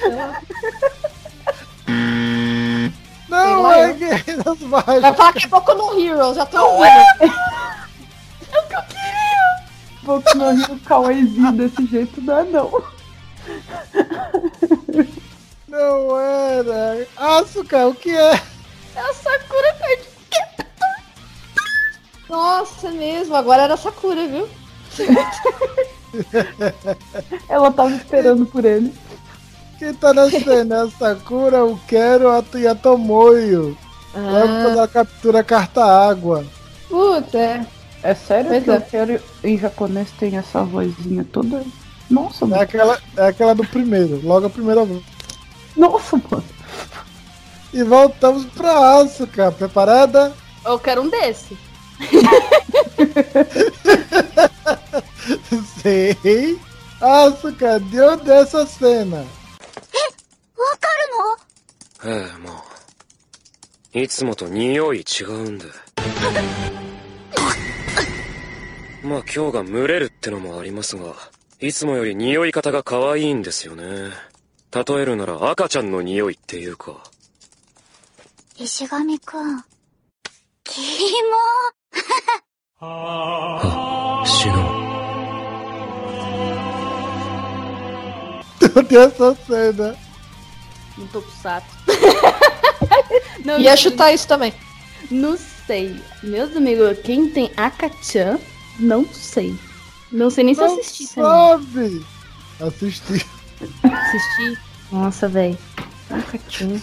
[3.29, 3.95] Não, lá é eu.
[3.95, 5.17] Guerreiras Vai mágicas.
[5.17, 7.35] falar que é Boku no Hero, já tô ouvindo.
[10.03, 12.83] Boku no Hero Kawaiizinho desse jeito não é não.
[15.69, 17.07] Não era.
[17.17, 18.33] Asuka, o que é?
[18.97, 20.03] É a Sakura Card
[22.29, 23.37] Nossa, é mesmo.
[23.37, 24.49] Agora era Sakura, viu?
[27.49, 28.93] Ela tava esperando por ele.
[29.79, 33.77] Quem tá na cena é a Sakura, o Quero e a Tomoyo.
[34.15, 36.45] Logo quando ela captura a carta água.
[36.89, 37.65] Putz, é.
[38.03, 38.77] É sério Pois que é.
[38.77, 41.63] eu quero em japonês tem essa vozinha toda?
[42.11, 42.63] Nossa, É mano.
[42.63, 45.03] aquela, é aquela do primeiro, logo a primeira vez.
[45.77, 46.45] Nossa, mano.
[47.73, 49.53] E voltamos pra Asuka.
[49.53, 50.33] Preparada?
[50.65, 51.57] Eu quero um desse.
[55.83, 56.59] Sei.
[57.01, 59.19] Asuka, de onde é essa cena?
[59.19, 59.25] わ
[60.79, 60.89] か
[62.05, 62.17] るの？
[62.17, 62.65] ええ、まあ。
[63.99, 65.67] いつもと匂い違うんで。
[69.03, 71.15] まあ今日が群れるってのもありますが、
[71.59, 74.11] いつもより匂い方が可愛いんですよね。
[74.73, 77.03] 例えるなら赤ちゃんの匂いっていうか。
[78.57, 79.65] 石神くん。
[80.65, 80.83] キ
[82.81, 84.81] あ、死の。
[84.85, 84.90] De
[88.77, 89.97] onde é essa cena?
[90.99, 91.67] Não tô com saco.
[93.45, 94.53] Não, Ia não- chutar isso também.
[95.11, 95.37] Não
[95.67, 95.97] sei.
[96.23, 98.39] Meus amigos, quem tem Akachan,
[98.79, 99.55] não sei.
[100.13, 101.31] Não sei nem se eu Não assisti também.
[101.31, 102.07] sabe.
[102.61, 103.27] Assisti.
[103.83, 104.59] Assisti.
[104.93, 105.59] Nossa, velho.
[106.11, 106.81] Akachan.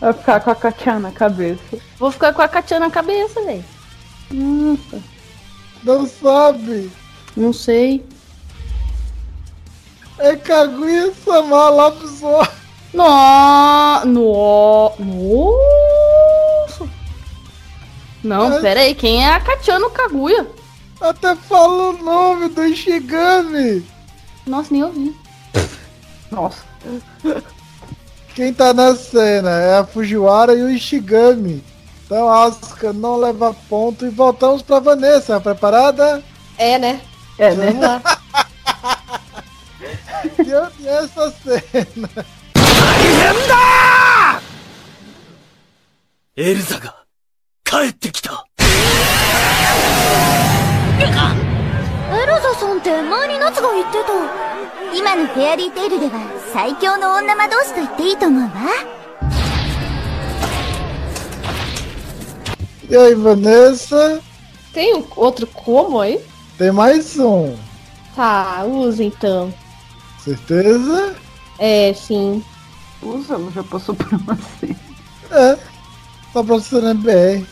[0.00, 1.60] Vai ficar com a Katia na cabeça.
[1.98, 3.64] Vou ficar com a Akachan na cabeça, velho.
[4.30, 5.02] Nossa.
[5.84, 6.90] Não sabe.
[7.36, 8.04] Não sei.
[10.18, 12.48] É Kaguya Sama Lobisomem.
[12.92, 14.04] No...
[14.04, 14.92] No...
[16.66, 16.88] Nossa.
[18.24, 18.94] Não, Mas- pera aí.
[18.94, 20.46] Quem é a Akachan no Kaguya?
[21.00, 23.84] Até fala o nome do Ishigami.
[24.46, 25.14] Nossa, nem ouvi.
[26.30, 26.62] Nossa.
[28.34, 31.62] Quem tá na cena é a Fujiwara e o Ishigami.
[32.04, 35.40] Então Asuka não leva ponto e voltamos pra Vanessa.
[35.40, 36.22] Preparada?
[36.56, 37.00] É, né?
[37.38, 38.02] É, né?
[40.46, 42.08] やっやさ大変だ
[46.36, 47.04] エルザが
[47.64, 48.46] 帰ってきた
[52.10, 58.48] エルザさんって前に夏が言ってた今のフェアリーテイルでは最強の女魔同士と言っていいと思うわ
[62.88, 64.22] いや、Vanessa?
[64.72, 66.18] Tem outro como aí?
[66.56, 67.54] Tem mais um.
[68.16, 69.52] Tá, usa então.
[70.24, 71.14] Certeza?
[71.58, 72.42] É, sim.
[73.02, 74.76] Usa, ela já passou por uma cena.
[75.30, 75.58] É.
[76.32, 77.44] Só pra você na BR.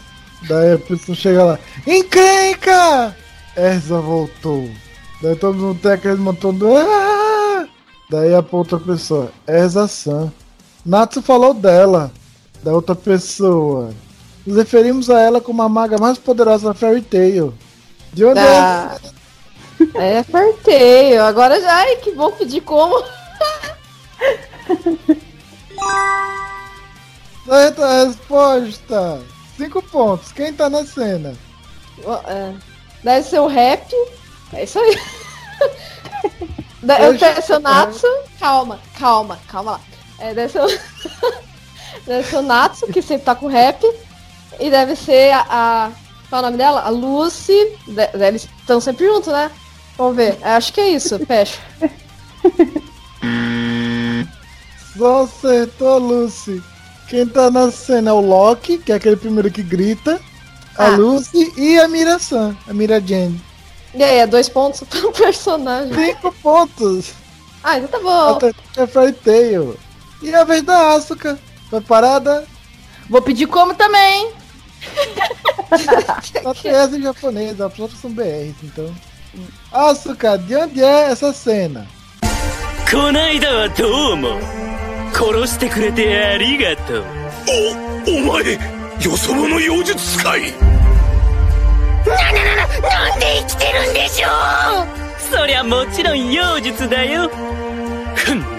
[0.49, 1.59] Daí a pessoa chega lá.
[1.87, 3.17] Encrenca!
[3.57, 4.69] Erza voltou.
[5.23, 6.77] Daí todo mundo tem aquele montão do.
[6.77, 7.67] "Ah!"
[8.11, 9.33] Daí a outra pessoa.
[9.47, 10.33] Erza San.
[10.85, 12.13] Natsu falou dela.
[12.63, 13.91] Da outra pessoa.
[14.47, 17.53] Nos referimos a ela como a maga mais poderosa da Fairy Tail.
[18.13, 18.97] De onde é Ah,
[19.95, 21.17] é, apertei.
[21.19, 21.73] Agora já.
[21.75, 23.03] Ai, que bom pedir como.
[27.45, 29.23] Certa resposta!
[29.57, 30.33] Cinco pontos.
[30.33, 31.35] Quem tá na cena?
[32.27, 32.53] É,
[33.03, 33.93] Deve ser o rap.
[34.53, 34.99] É isso aí.
[37.43, 38.07] Ser o Natsu.
[38.39, 39.81] Calma, calma, calma lá.
[40.21, 40.67] É, deve ser o.
[42.07, 43.83] deve ser o Natsu, que sempre tá com rap.
[44.61, 45.47] E deve ser a.
[45.49, 45.91] a-
[46.29, 46.83] qual é o nome dela?
[46.83, 47.77] A Lucy.
[47.89, 49.51] De- Eles estão sempre juntos, né?
[49.97, 50.39] Vamos ver.
[50.43, 51.19] Acho que é isso.
[51.27, 51.59] Fecha.
[54.97, 56.63] Só acertou, Lucy.
[57.09, 60.21] Quem tá na cena é o Loki, que é aquele primeiro que grita.
[60.77, 60.97] A Ah.
[60.97, 63.41] Lucy e a Mira-san, a Mira Jane.
[63.95, 65.95] E aí, é dois pontos pro personagem.
[65.95, 67.13] Cinco pontos.
[67.63, 68.39] Ah, então tá bom.
[68.77, 69.77] É Tail.
[70.23, 71.39] E a vez da Asuka.
[71.71, 72.47] Preparada?
[73.09, 74.31] Vou pedir como também.
[76.43, 78.95] Só tem essa em japonês, as outras são BRs, então.
[79.73, 81.87] Asuka, de onde é essa cena?
[82.91, 84.39] こないだはどうも
[85.13, 87.05] 殺してくれてありがとう
[88.07, 88.55] お前
[89.03, 90.53] よそ者妖術使い
[92.07, 97.29] なななななんで生きてるんでしょうそりゃもちろん妖術だよ
[98.15, 98.57] ふん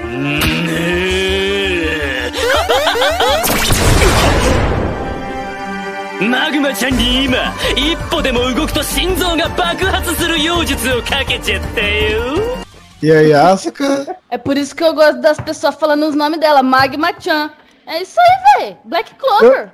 [6.21, 12.63] マグマちゃんに今一歩でも動くと心臓が爆発する妖術をかけちゃったよ
[13.03, 14.17] E aí, Asuka?
[14.31, 16.63] É por isso que eu gosto das pessoas falando os nomes dela.
[16.63, 17.51] Magma Chan.
[17.85, 18.77] É isso aí, véi.
[18.85, 19.73] Black Clover.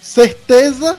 [0.00, 0.98] Certeza?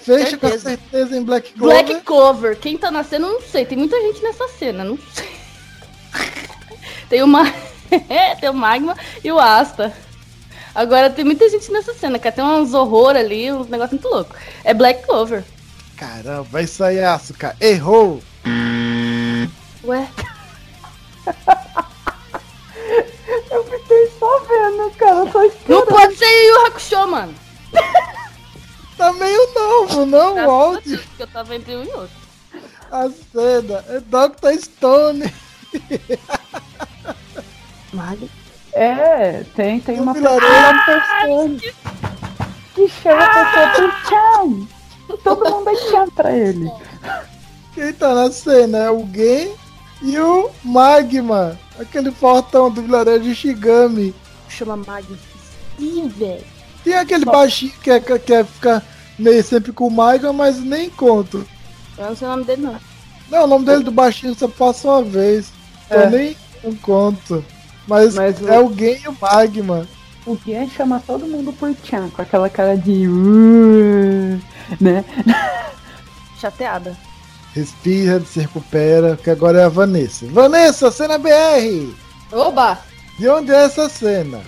[0.00, 0.68] Fecha com a Certeza.
[0.76, 1.84] certeza em Black Clover.
[1.84, 2.56] Black Clover.
[2.58, 3.64] Quem tá nascendo, não sei.
[3.64, 5.28] Tem muita gente nessa cena, não sei.
[7.08, 7.44] Tem uma.
[8.40, 8.94] tem o Magma
[9.24, 9.90] e o Asta.
[10.75, 14.35] Agora tem muita gente nessa cena, que tem uns horror ali, uns negócios muito louco.
[14.63, 15.43] É Black Clover.
[15.95, 17.55] Caramba, isso aí, Asuka.
[17.61, 18.21] Errou.
[19.85, 20.07] Ué?
[23.49, 25.85] Eu fiquei só vendo, cara, só Não esperando.
[25.85, 27.33] pode ser Yu Hakusho, mano.
[28.97, 30.85] Tá meio novo, não, a Walt?
[31.19, 32.15] Eu tava entre um e outro.
[32.89, 34.57] A cena é Dr.
[34.63, 35.33] Stone.
[37.91, 38.29] Magma.
[38.75, 40.41] É, tem, tem uma vilarejo.
[40.41, 41.73] pessoa lá no personagem
[42.75, 45.17] que chama a pessoa por Chan.
[45.23, 46.69] Todo mundo é Chan pra ele.
[47.73, 49.53] Quem tá na cena é o Gen
[50.01, 51.57] e o Magma.
[51.79, 54.13] Aquele fortão do vilarejo de Shigami.
[54.49, 55.17] Chama Magma.
[55.79, 56.43] Sim, velho.
[56.83, 58.83] Tem aquele baixinho que é, que é ficar
[59.17, 61.47] meio sempre com o Magma, mas nem encontro.
[61.97, 62.79] Eu não sei o nome dele, não.
[63.31, 65.51] Não, o nome dele do baixinho só passa uma vez.
[65.89, 66.03] É.
[66.03, 67.43] Eu nem encontro.
[67.87, 69.87] Mas, Mas o- é o Gen e o Magma.
[70.25, 73.07] O Gian chama todo mundo por Chan, com aquela cara de.
[73.07, 74.39] "Uh",
[74.81, 75.05] né?
[76.39, 76.95] Chateada.
[77.53, 80.25] Respira, se recupera, que agora é a Vanessa.
[80.29, 81.93] Vanessa, cena BR!
[82.31, 82.77] Oba!
[83.17, 84.41] De onde é essa cena?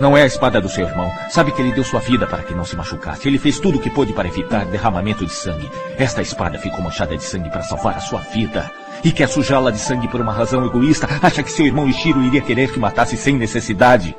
[0.00, 1.08] Não é a espada do seu irmão.
[1.30, 3.28] Sabe que ele deu sua vida para que não se machucasse.
[3.28, 5.70] Ele fez tudo o que pôde para evitar derramamento de sangue.
[5.96, 8.68] Esta espada ficou manchada de sangue para salvar a sua vida.
[9.04, 11.08] E quer sujá-la de sangue por uma razão egoísta?
[11.20, 14.16] Acha que seu irmão Ishiro iria querer que matasse sem necessidade?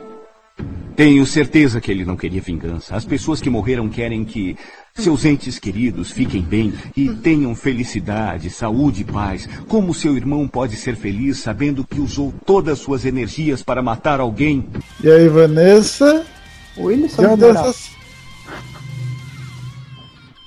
[0.95, 2.95] Tenho certeza que ele não queria vingança.
[2.95, 4.55] As pessoas que morreram querem que
[4.93, 9.49] seus entes queridos fiquem bem e tenham felicidade, saúde e paz.
[9.68, 14.68] Como seu irmão pode ser feliz sabendo que usou todas suas energias para matar alguém?
[15.03, 16.26] E aí, Vanessa?
[16.77, 17.69] Wilson De onde é Moral.
[17.69, 17.93] essa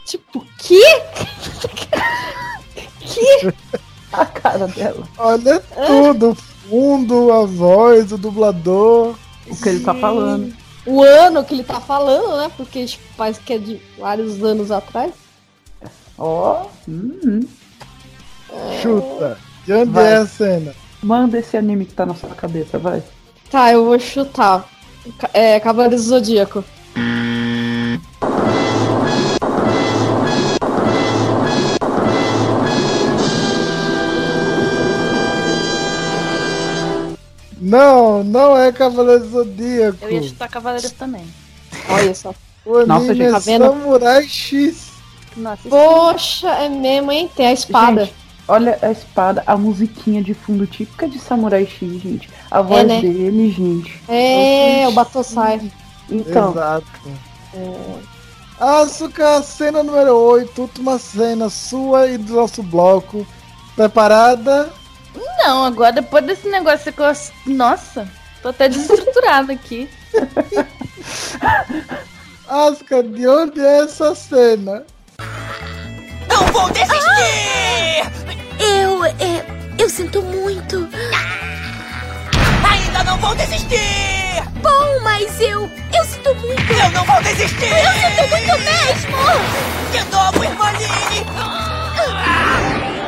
[0.04, 0.80] Tipo, que?
[3.00, 3.52] que?
[4.16, 5.06] A cara dela.
[5.18, 9.14] Olha tudo, o fundo, a voz, o dublador.
[9.46, 10.54] O que ele tá falando.
[10.84, 12.50] O ano que ele tá falando, né?
[12.56, 15.12] Porque tipo, parece que é de vários anos atrás.
[16.18, 16.66] Ó.
[16.88, 17.40] hum.
[18.80, 19.38] Chuta.
[19.64, 20.12] De onde Vai.
[20.12, 20.74] é a cena?
[21.02, 23.02] Manda esse anime que tá na sua cabeça, vai.
[23.50, 24.68] Tá, eu vou chutar.
[25.32, 26.64] É, Cavaleiros do Zodíaco.
[37.66, 39.98] Não, não é Cavaleiro do Zodíaco.
[40.02, 41.26] Eu ia chutar Cavaleiros também.
[41.88, 42.32] Olha só.
[42.64, 43.64] O Nossa, anime gente, é tá vendo?
[43.64, 44.92] Samurai X.
[45.36, 47.28] Nossa, Poxa, é mesmo, hein?
[47.34, 48.04] Tem a espada.
[48.04, 48.14] Gente,
[48.46, 52.30] olha a espada, a musiquinha de fundo típica de Samurai X, gente.
[52.48, 53.00] A voz né?
[53.00, 54.00] dele, gente.
[54.08, 55.60] É, o Batosai.
[56.08, 56.86] Então, Exato.
[58.60, 63.26] Asuka, cena número 8, última cena sua e do nosso bloco.
[63.74, 64.72] Preparada?
[65.38, 67.12] Não, agora depois desse negócio que eu.
[67.46, 68.08] Nossa,
[68.42, 69.88] tô até desestruturada aqui.
[72.48, 74.84] Asuka, de onde é essa cena?
[76.28, 78.06] Não vou desistir!
[78.60, 79.04] Eu.
[79.04, 79.44] É,
[79.78, 80.88] eu sinto muito.
[82.70, 84.42] Ainda não vou desistir!
[84.62, 85.68] Bom, mas eu.
[85.92, 86.72] Eu sinto muito.
[86.72, 87.64] Eu não vou desistir!
[87.64, 89.16] Eu sinto muito mesmo!
[89.90, 91.26] De novo, Irmanine!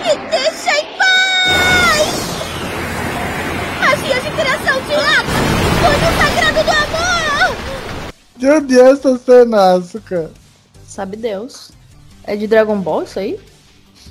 [0.04, 0.77] Me deixa
[4.38, 5.34] Criação de água!
[5.80, 7.56] Sonho sagrado do amor!
[8.36, 10.30] De onde é essa cena, Asuka?
[10.86, 11.72] Sabe Deus.
[12.22, 13.40] É de Dragon Ball isso aí?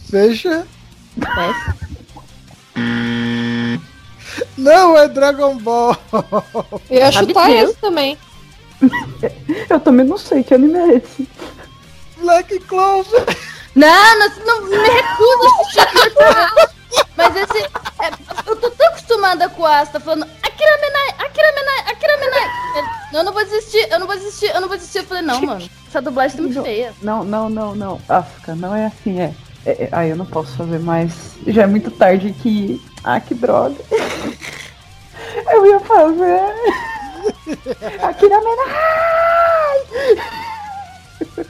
[0.10, 0.68] Fecha?
[1.22, 1.78] É.
[4.58, 5.96] Não é Dragon Ball.
[6.90, 7.70] Eu ia Sabe chutar Deus.
[7.72, 8.18] esse também.
[9.70, 11.28] Eu também não sei que anime é esse.
[12.18, 13.26] Black Clover!
[13.76, 15.48] Não, não, não me recuso
[16.20, 16.77] a.
[17.18, 17.64] Mas esse.
[17.64, 18.12] é,
[18.46, 22.68] eu tô tão acostumada com a Asta falando Akira Menai, Akira Menai, Akira Menai.
[23.12, 25.00] Eu não vou desistir, eu não vou desistir, eu não vou desistir.
[25.00, 26.94] Eu falei, não, mano, essa dublagem tá muito feia.
[27.02, 28.02] Não, não, não, não.
[28.08, 29.34] África, não é assim, é.
[29.66, 31.36] é, é ah, eu não posso fazer mais.
[31.48, 32.80] Já é muito tarde que.
[33.04, 33.76] Ah, que droga.
[35.52, 36.42] Eu ia fazer.
[38.04, 40.18] Akira Menai!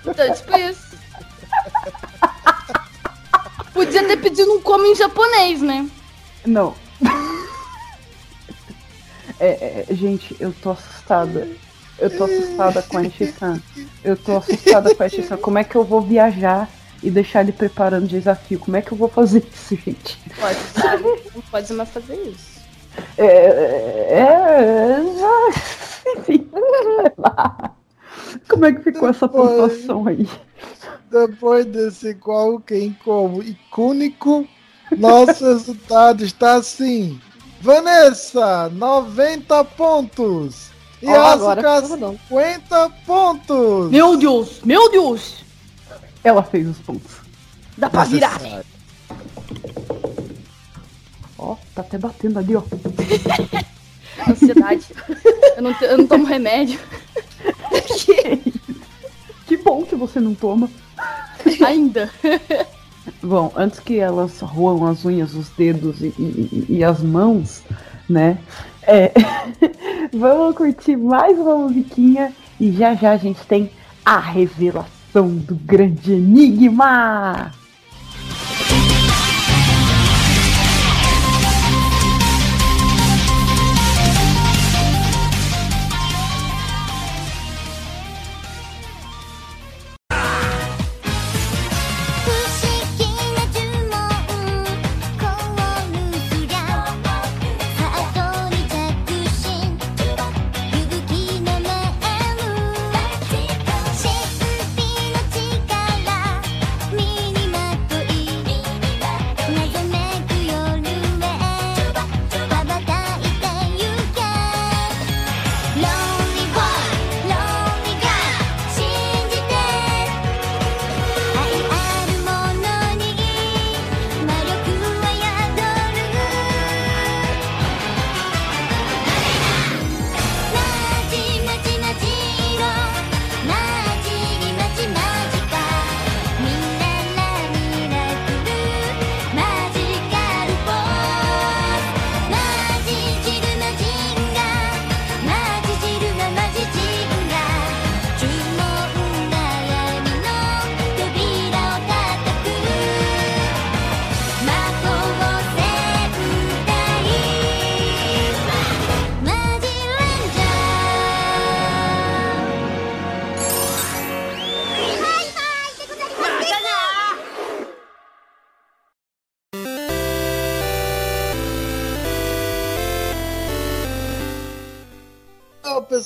[0.06, 0.88] Então, tipo isso.
[3.78, 5.88] Podia ter pedido um come em japonês, né?
[6.44, 6.74] Não.
[9.40, 11.48] É, é, gente, eu tô assustada.
[12.00, 13.62] Eu tô assustada com a Enchi-san.
[14.04, 15.38] Eu tô assustada com a Enchi-san.
[15.38, 16.68] Como é que eu vou viajar
[17.04, 18.58] e deixar ele preparando o desafio?
[18.58, 20.18] Como é que eu vou fazer isso, gente?
[20.40, 21.04] Pode, sabe?
[21.36, 22.60] Não pode mais fazer isso.
[23.16, 23.26] É.
[24.16, 25.02] é
[26.18, 26.50] enfim.
[28.48, 30.28] Como é que ficou essa pontuação aí?
[31.10, 34.48] Depois desse qual, quem, como icônico,
[34.98, 37.20] nosso resultado está assim.
[37.62, 40.70] Vanessa, 90 pontos.
[41.02, 42.20] E agora Asuka, ficou bom.
[42.28, 43.92] 50 pontos.
[43.92, 45.46] Meu Deus, meu Deus!
[46.24, 47.18] Ela fez os pontos.
[47.78, 48.40] Dá pra virar.
[51.38, 52.64] Ó, tá até batendo ali, ó.
[54.28, 54.88] Ansiedade.
[55.56, 56.80] Eu não, eu não tomo remédio.
[59.48, 60.70] Que bom que você não toma.
[61.66, 62.10] Ainda.
[63.24, 67.64] Bom, antes que elas roam as unhas, os dedos e, e- e as mãos,
[68.10, 68.38] né?
[68.84, 69.14] É,
[70.14, 73.70] vamos curtir mais uma musiquinha e já já a gente tem
[74.06, 77.52] a revelação do grande enigma.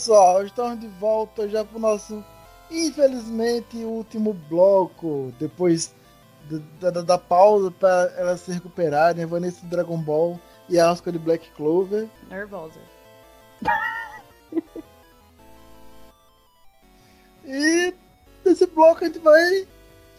[0.01, 2.25] Pessoal, estamos de volta já pro nosso,
[2.71, 5.31] infelizmente, último bloco.
[5.39, 5.93] Depois
[6.79, 11.11] da, da- da pausa para elas se recuperarem, Vanessa de Dragon Ball e a Asuka
[11.11, 12.07] de Black Clover.
[12.29, 12.79] Nervosa.
[17.43, 17.93] E
[18.45, 19.67] nesse bloco a gente vai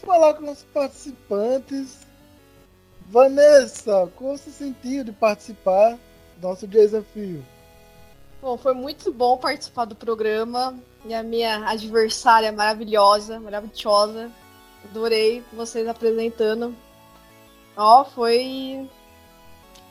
[0.04, 2.00] falar com nossos participantes.
[3.08, 5.96] Vanessa, como você sentiu de participar
[6.36, 7.42] do nosso desafio?
[8.42, 10.76] Bom, foi muito bom participar do programa.
[11.04, 14.32] E a minha adversária maravilhosa, maravilhosa.
[14.84, 16.74] Adorei vocês apresentando.
[17.76, 18.90] Ó, foi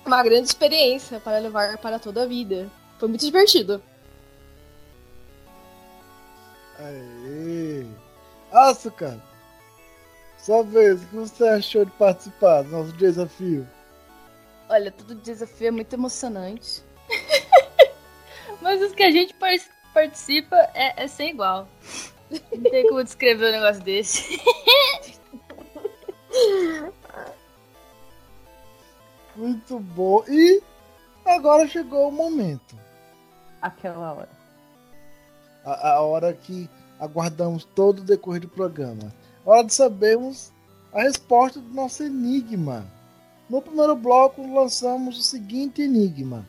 [0.05, 2.69] uma grande experiência para levar para toda a vida.
[2.99, 3.81] Foi muito divertido.
[6.77, 7.85] Aê!
[8.51, 9.17] Asuka,
[10.37, 13.65] sua vez, o que você achou de participar do nosso desafio?
[14.67, 16.83] Olha, todo desafio é muito emocionante.
[18.61, 19.57] Mas os que a gente par-
[19.93, 21.67] participa é, é sem igual.
[22.29, 24.39] Não tem como descrever um negócio desse.
[29.35, 30.23] Muito bom.
[30.27, 30.61] E
[31.25, 32.75] agora chegou o momento.
[33.61, 34.29] Aquela hora.
[35.63, 36.69] A, a hora que
[36.99, 39.13] aguardamos todo o decorrer do programa.
[39.45, 40.51] Hora de sabermos
[40.93, 42.85] a resposta do nosso enigma.
[43.49, 46.47] No primeiro bloco lançamos o seguinte enigma.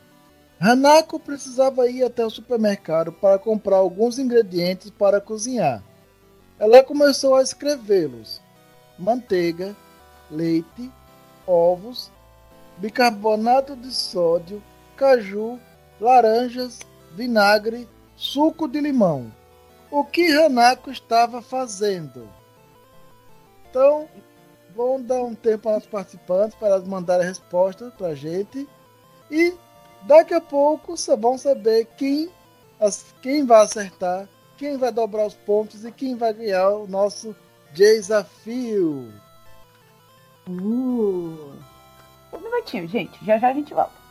[0.64, 5.82] Hanako precisava ir até o supermercado para comprar alguns ingredientes para cozinhar.
[6.56, 8.40] Ela começou a escrevê-los:
[8.96, 9.74] manteiga,
[10.30, 10.88] leite,
[11.44, 12.12] ovos,
[12.78, 14.62] bicarbonato de sódio,
[14.96, 15.58] caju,
[16.00, 16.78] laranjas,
[17.10, 19.32] vinagre, suco de limão.
[19.90, 22.28] O que Hanako estava fazendo?
[23.68, 24.08] Então,
[24.76, 28.68] vamos dar um tempo aos participantes para elas mandarem a resposta para a gente.
[29.28, 29.52] E
[30.06, 32.30] daqui a pouco vão saber quem,
[32.80, 37.34] as, quem vai acertar, quem vai dobrar os pontos e quem vai ganhar o nosso
[37.72, 39.12] desafio.
[40.48, 41.52] Uh.
[42.32, 43.24] Um minutinho, gente.
[43.24, 44.01] Já já a gente volta.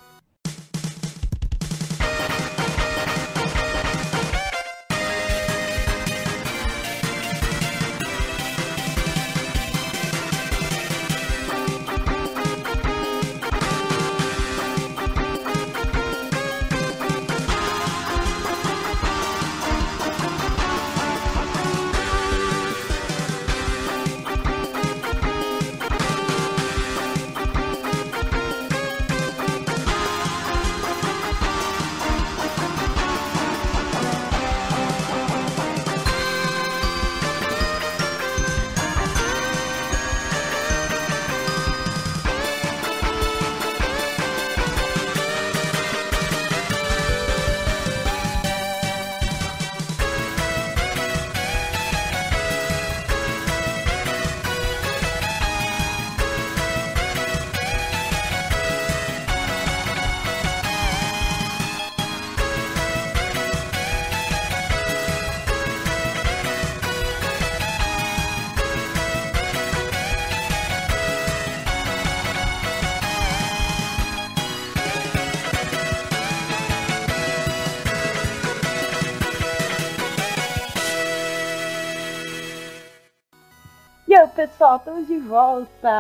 [84.48, 85.92] Pessoal, estamos de volta!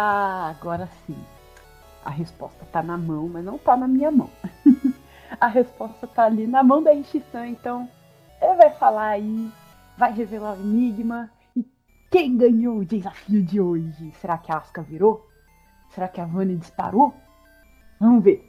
[0.49, 1.15] Agora sim.
[2.03, 4.31] A resposta tá na mão, mas não tá na minha mão.
[5.39, 7.87] a resposta tá ali na mão da Ishisan, então
[8.41, 9.51] ele vai falar aí,
[9.95, 11.29] vai revelar o enigma.
[11.55, 11.63] E
[12.09, 14.11] quem ganhou o desafio de hoje?
[14.19, 15.29] Será que a Asuka virou?
[15.93, 17.13] Será que a Vani disparou?
[17.99, 18.43] Vamos ver.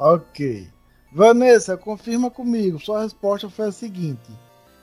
[0.00, 0.68] Ok.
[1.12, 2.80] Vanessa, confirma comigo.
[2.80, 4.32] Sua resposta foi a seguinte: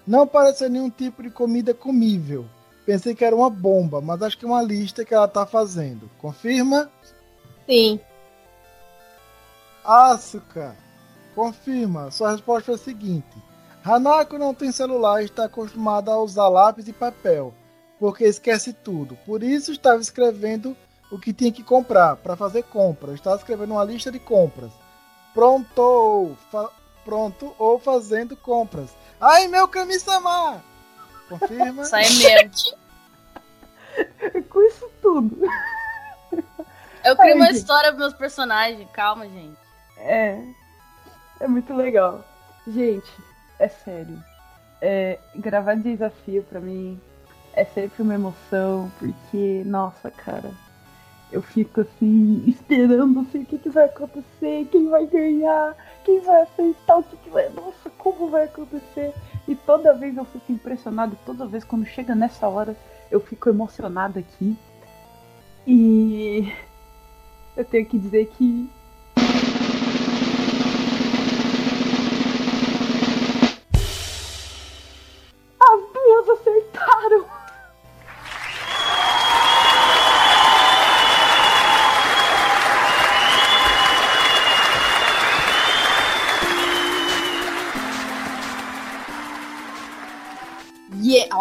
[0.08, 2.48] Não parece nenhum tipo de comida comível.
[2.86, 6.10] Pensei que era uma bomba, mas acho que é uma lista que ela tá fazendo.
[6.20, 6.92] Confirma?
[7.66, 8.00] Sim.
[9.84, 10.76] Asuka,
[11.34, 12.12] confirma.
[12.12, 13.38] Sua resposta foi a seguinte:
[13.84, 17.54] Hanako não tem celular e está acostumada a usar lápis e papel,
[18.00, 19.18] porque esquece tudo.
[19.26, 20.76] Por isso estava escrevendo
[21.12, 23.16] o que tinha que comprar para fazer compras.
[23.16, 24.72] Estava escrevendo uma lista de compras.
[25.34, 26.36] Pronto,
[27.06, 28.90] pronto ou fazendo compras.
[29.20, 30.73] Ai, meu Kami-sama!
[31.40, 31.86] Confirma?
[31.86, 32.78] Sai mesmo.
[34.50, 35.38] Com isso tudo.
[37.04, 37.58] Eu crio Ai, uma gente.
[37.58, 38.88] história pros meus personagens.
[38.92, 39.58] Calma, gente.
[39.98, 40.42] É.
[41.40, 42.24] É muito legal.
[42.68, 43.12] Gente,
[43.60, 44.24] é sério.
[44.82, 47.00] É, gravar desafio pra mim
[47.54, 50.52] é sempre uma emoção, porque, nossa, cara,
[51.32, 56.42] eu fico assim, esperando assim, o que, que vai acontecer, quem vai ganhar, quem vai
[56.44, 57.50] aceitar, o que, que vai.
[57.50, 59.14] Nossa, como vai acontecer?
[59.48, 62.76] E toda vez eu fico impressionado, toda vez quando chega nessa hora,
[63.12, 64.58] eu fico emocionada aqui.
[65.68, 66.52] E
[67.56, 68.70] eu tenho que dizer que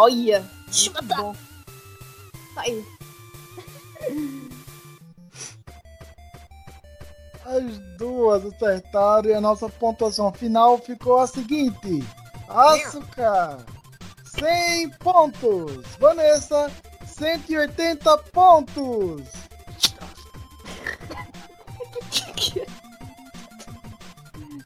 [0.03, 0.45] olha.
[0.85, 1.37] Eu matar.
[2.57, 2.85] Aí.
[7.45, 12.05] As duas acertaram e a nossa pontuação final ficou a seguinte:
[12.49, 13.65] Asuka,
[14.25, 15.87] 100 pontos.
[15.99, 16.71] Vanessa,
[17.07, 19.42] 180 pontos.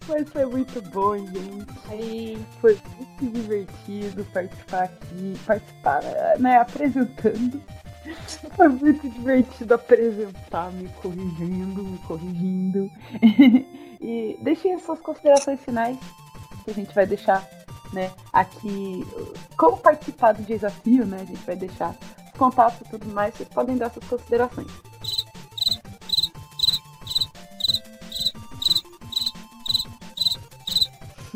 [0.09, 2.47] Mas foi muito bom, gente.
[2.61, 6.03] Foi muito divertido participar aqui, participar,
[6.39, 7.61] né, apresentando.
[8.55, 12.91] Foi muito divertido apresentar, me corrigindo, me corrigindo.
[14.01, 15.99] e deixem as suas considerações finais,
[16.65, 17.49] que a gente vai deixar,
[17.93, 19.05] né, aqui.
[19.57, 23.49] Como participar do desafio, né, a gente vai deixar os contatos e tudo mais, vocês
[23.49, 24.71] podem dar suas considerações.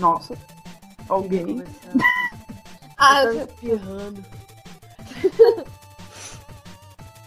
[0.01, 0.36] Nossa.
[1.09, 1.62] Alguém.
[3.02, 4.24] Ah, Eu tô espirrando.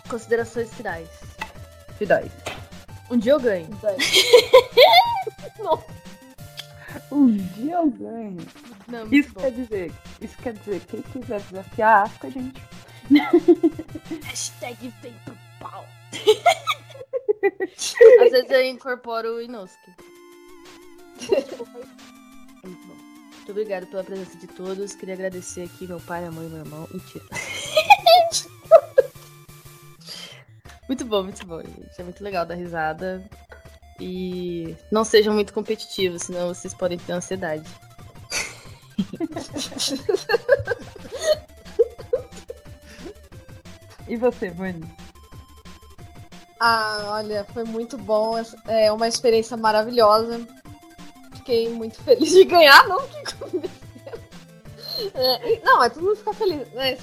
[0.07, 1.09] Considerações finais.
[1.97, 2.31] Finais.
[3.09, 3.67] Um dia eu ganho.
[7.11, 8.37] Um dia eu ganho.
[8.87, 9.41] Não, muito Isso bom.
[9.41, 9.91] quer dizer,
[10.21, 12.61] isso quer dizer, quem quiser desafiar a África, gente.
[14.25, 15.85] Hashtag vem pro pau.
[18.21, 19.91] Às vezes eu incorporo o Inosuke.
[23.43, 24.95] Muito obrigada pela presença de todos.
[24.95, 26.87] Queria agradecer aqui meu pai, minha mãe e meu irmão.
[26.89, 27.25] Mentira.
[30.87, 31.99] muito bom, muito bom, gente.
[31.99, 33.21] É muito legal dar risada.
[33.99, 37.69] E não sejam muito competitivos, senão vocês podem ter ansiedade.
[44.05, 44.83] E você, Vani?
[46.59, 48.35] Ah, olha, foi muito bom.
[48.67, 50.45] É uma experiência maravilhosa.
[51.43, 53.22] Fiquei muito feliz de ganhar, não que
[55.13, 56.67] é, Não, mas todo mundo fica feliz.
[56.73, 56.99] Mas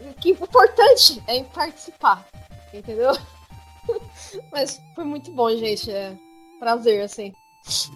[0.00, 2.26] o que é importante é em participar.
[2.72, 3.16] Entendeu?
[4.52, 5.90] Mas foi muito bom, gente.
[5.90, 6.14] É
[6.58, 7.32] prazer, assim,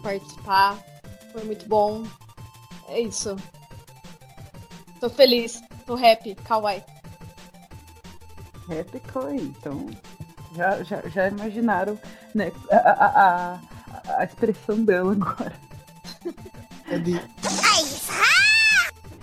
[0.02, 0.78] participar.
[1.32, 2.04] Foi muito bom.
[2.88, 3.36] É isso.
[4.98, 5.62] Tô feliz.
[5.84, 6.34] Tô happy.
[6.34, 6.82] Kawaii.
[8.68, 9.86] Rap Koi, então
[10.54, 11.98] já, já, já imaginaram
[12.34, 13.06] né, a, a,
[13.54, 13.60] a,
[14.18, 15.52] a expressão dela agora.
[16.88, 17.20] É de.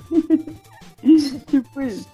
[1.48, 2.10] tipo isso.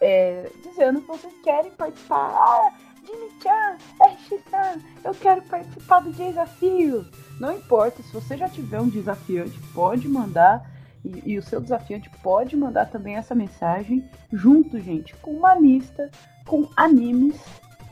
[0.00, 2.30] É, dizendo que vocês querem participar.
[2.30, 2.72] Ah,
[3.14, 7.06] Jimmy-chan, RX-san, eu quero participar do desafio.
[7.38, 10.70] Não importa, se você já tiver um desafiante, pode mandar.
[11.04, 16.10] E, e o seu desafiante pode mandar também essa mensagem junto, gente, com uma lista
[16.46, 17.36] com animes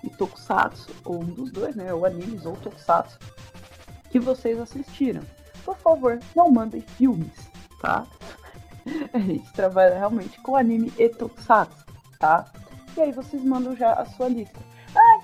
[0.03, 1.93] e tokusatsu, ou um dos dois, né?
[1.93, 3.19] Ou animes ou tokusatsu,
[4.11, 5.23] que vocês assistiram.
[5.65, 7.51] Por favor, não mandem filmes,
[7.81, 8.07] tá?
[9.13, 11.85] A gente trabalha realmente com anime e tokusatsu,
[12.19, 12.51] tá?
[12.97, 14.72] E aí vocês mandam já a sua lista.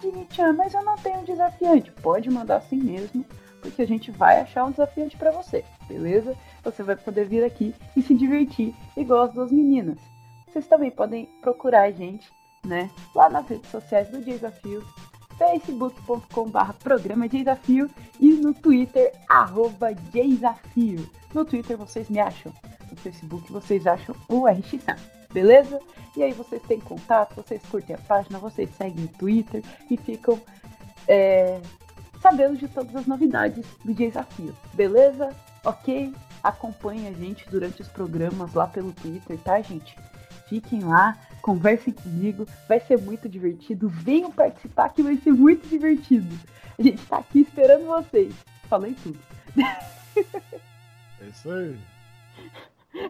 [0.01, 1.91] Jimmy-chan, mas eu não tenho desafiante.
[1.93, 3.25] Pode mandar assim mesmo,
[3.61, 6.37] porque a gente vai achar um desafiante para você, beleza?
[6.63, 9.99] Você vai poder vir aqui e se divertir igual as duas meninas.
[10.47, 12.31] Vocês também podem procurar a gente,
[12.65, 12.91] né?
[13.15, 14.83] Lá nas redes sociais do Desafio,
[15.39, 21.09] facebook.com.br programa Desafio e no Twitter, arroba Desafio.
[21.35, 22.53] No Twitter vocês me acham,
[22.91, 24.79] no Facebook vocês acham o RX
[25.33, 25.81] beleza?
[26.17, 30.41] E aí vocês têm contato, vocês curtem a página, vocês seguem o Twitter e ficam
[31.07, 31.61] é,
[32.21, 35.35] sabendo de todas as novidades do desafio, beleza?
[35.65, 36.13] Ok?
[36.43, 39.97] Acompanhe a gente durante os programas lá pelo Twitter, tá, gente?
[40.49, 43.89] Fiquem lá, conversem comigo, vai ser muito divertido.
[43.89, 46.35] Venham participar que vai ser muito divertido.
[46.79, 48.35] A gente tá aqui esperando vocês.
[48.69, 49.19] Falei tudo.
[51.21, 51.79] É isso aí.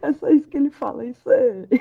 [0.02, 1.80] É só isso que ele fala, é isso aí.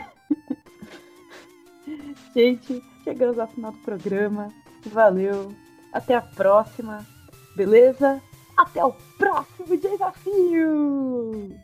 [2.34, 4.52] Gente, chegamos ao final do programa.
[4.86, 5.54] Valeu.
[5.92, 7.06] Até a próxima.
[7.56, 8.22] Beleza?
[8.58, 11.56] Até o próximo desafio!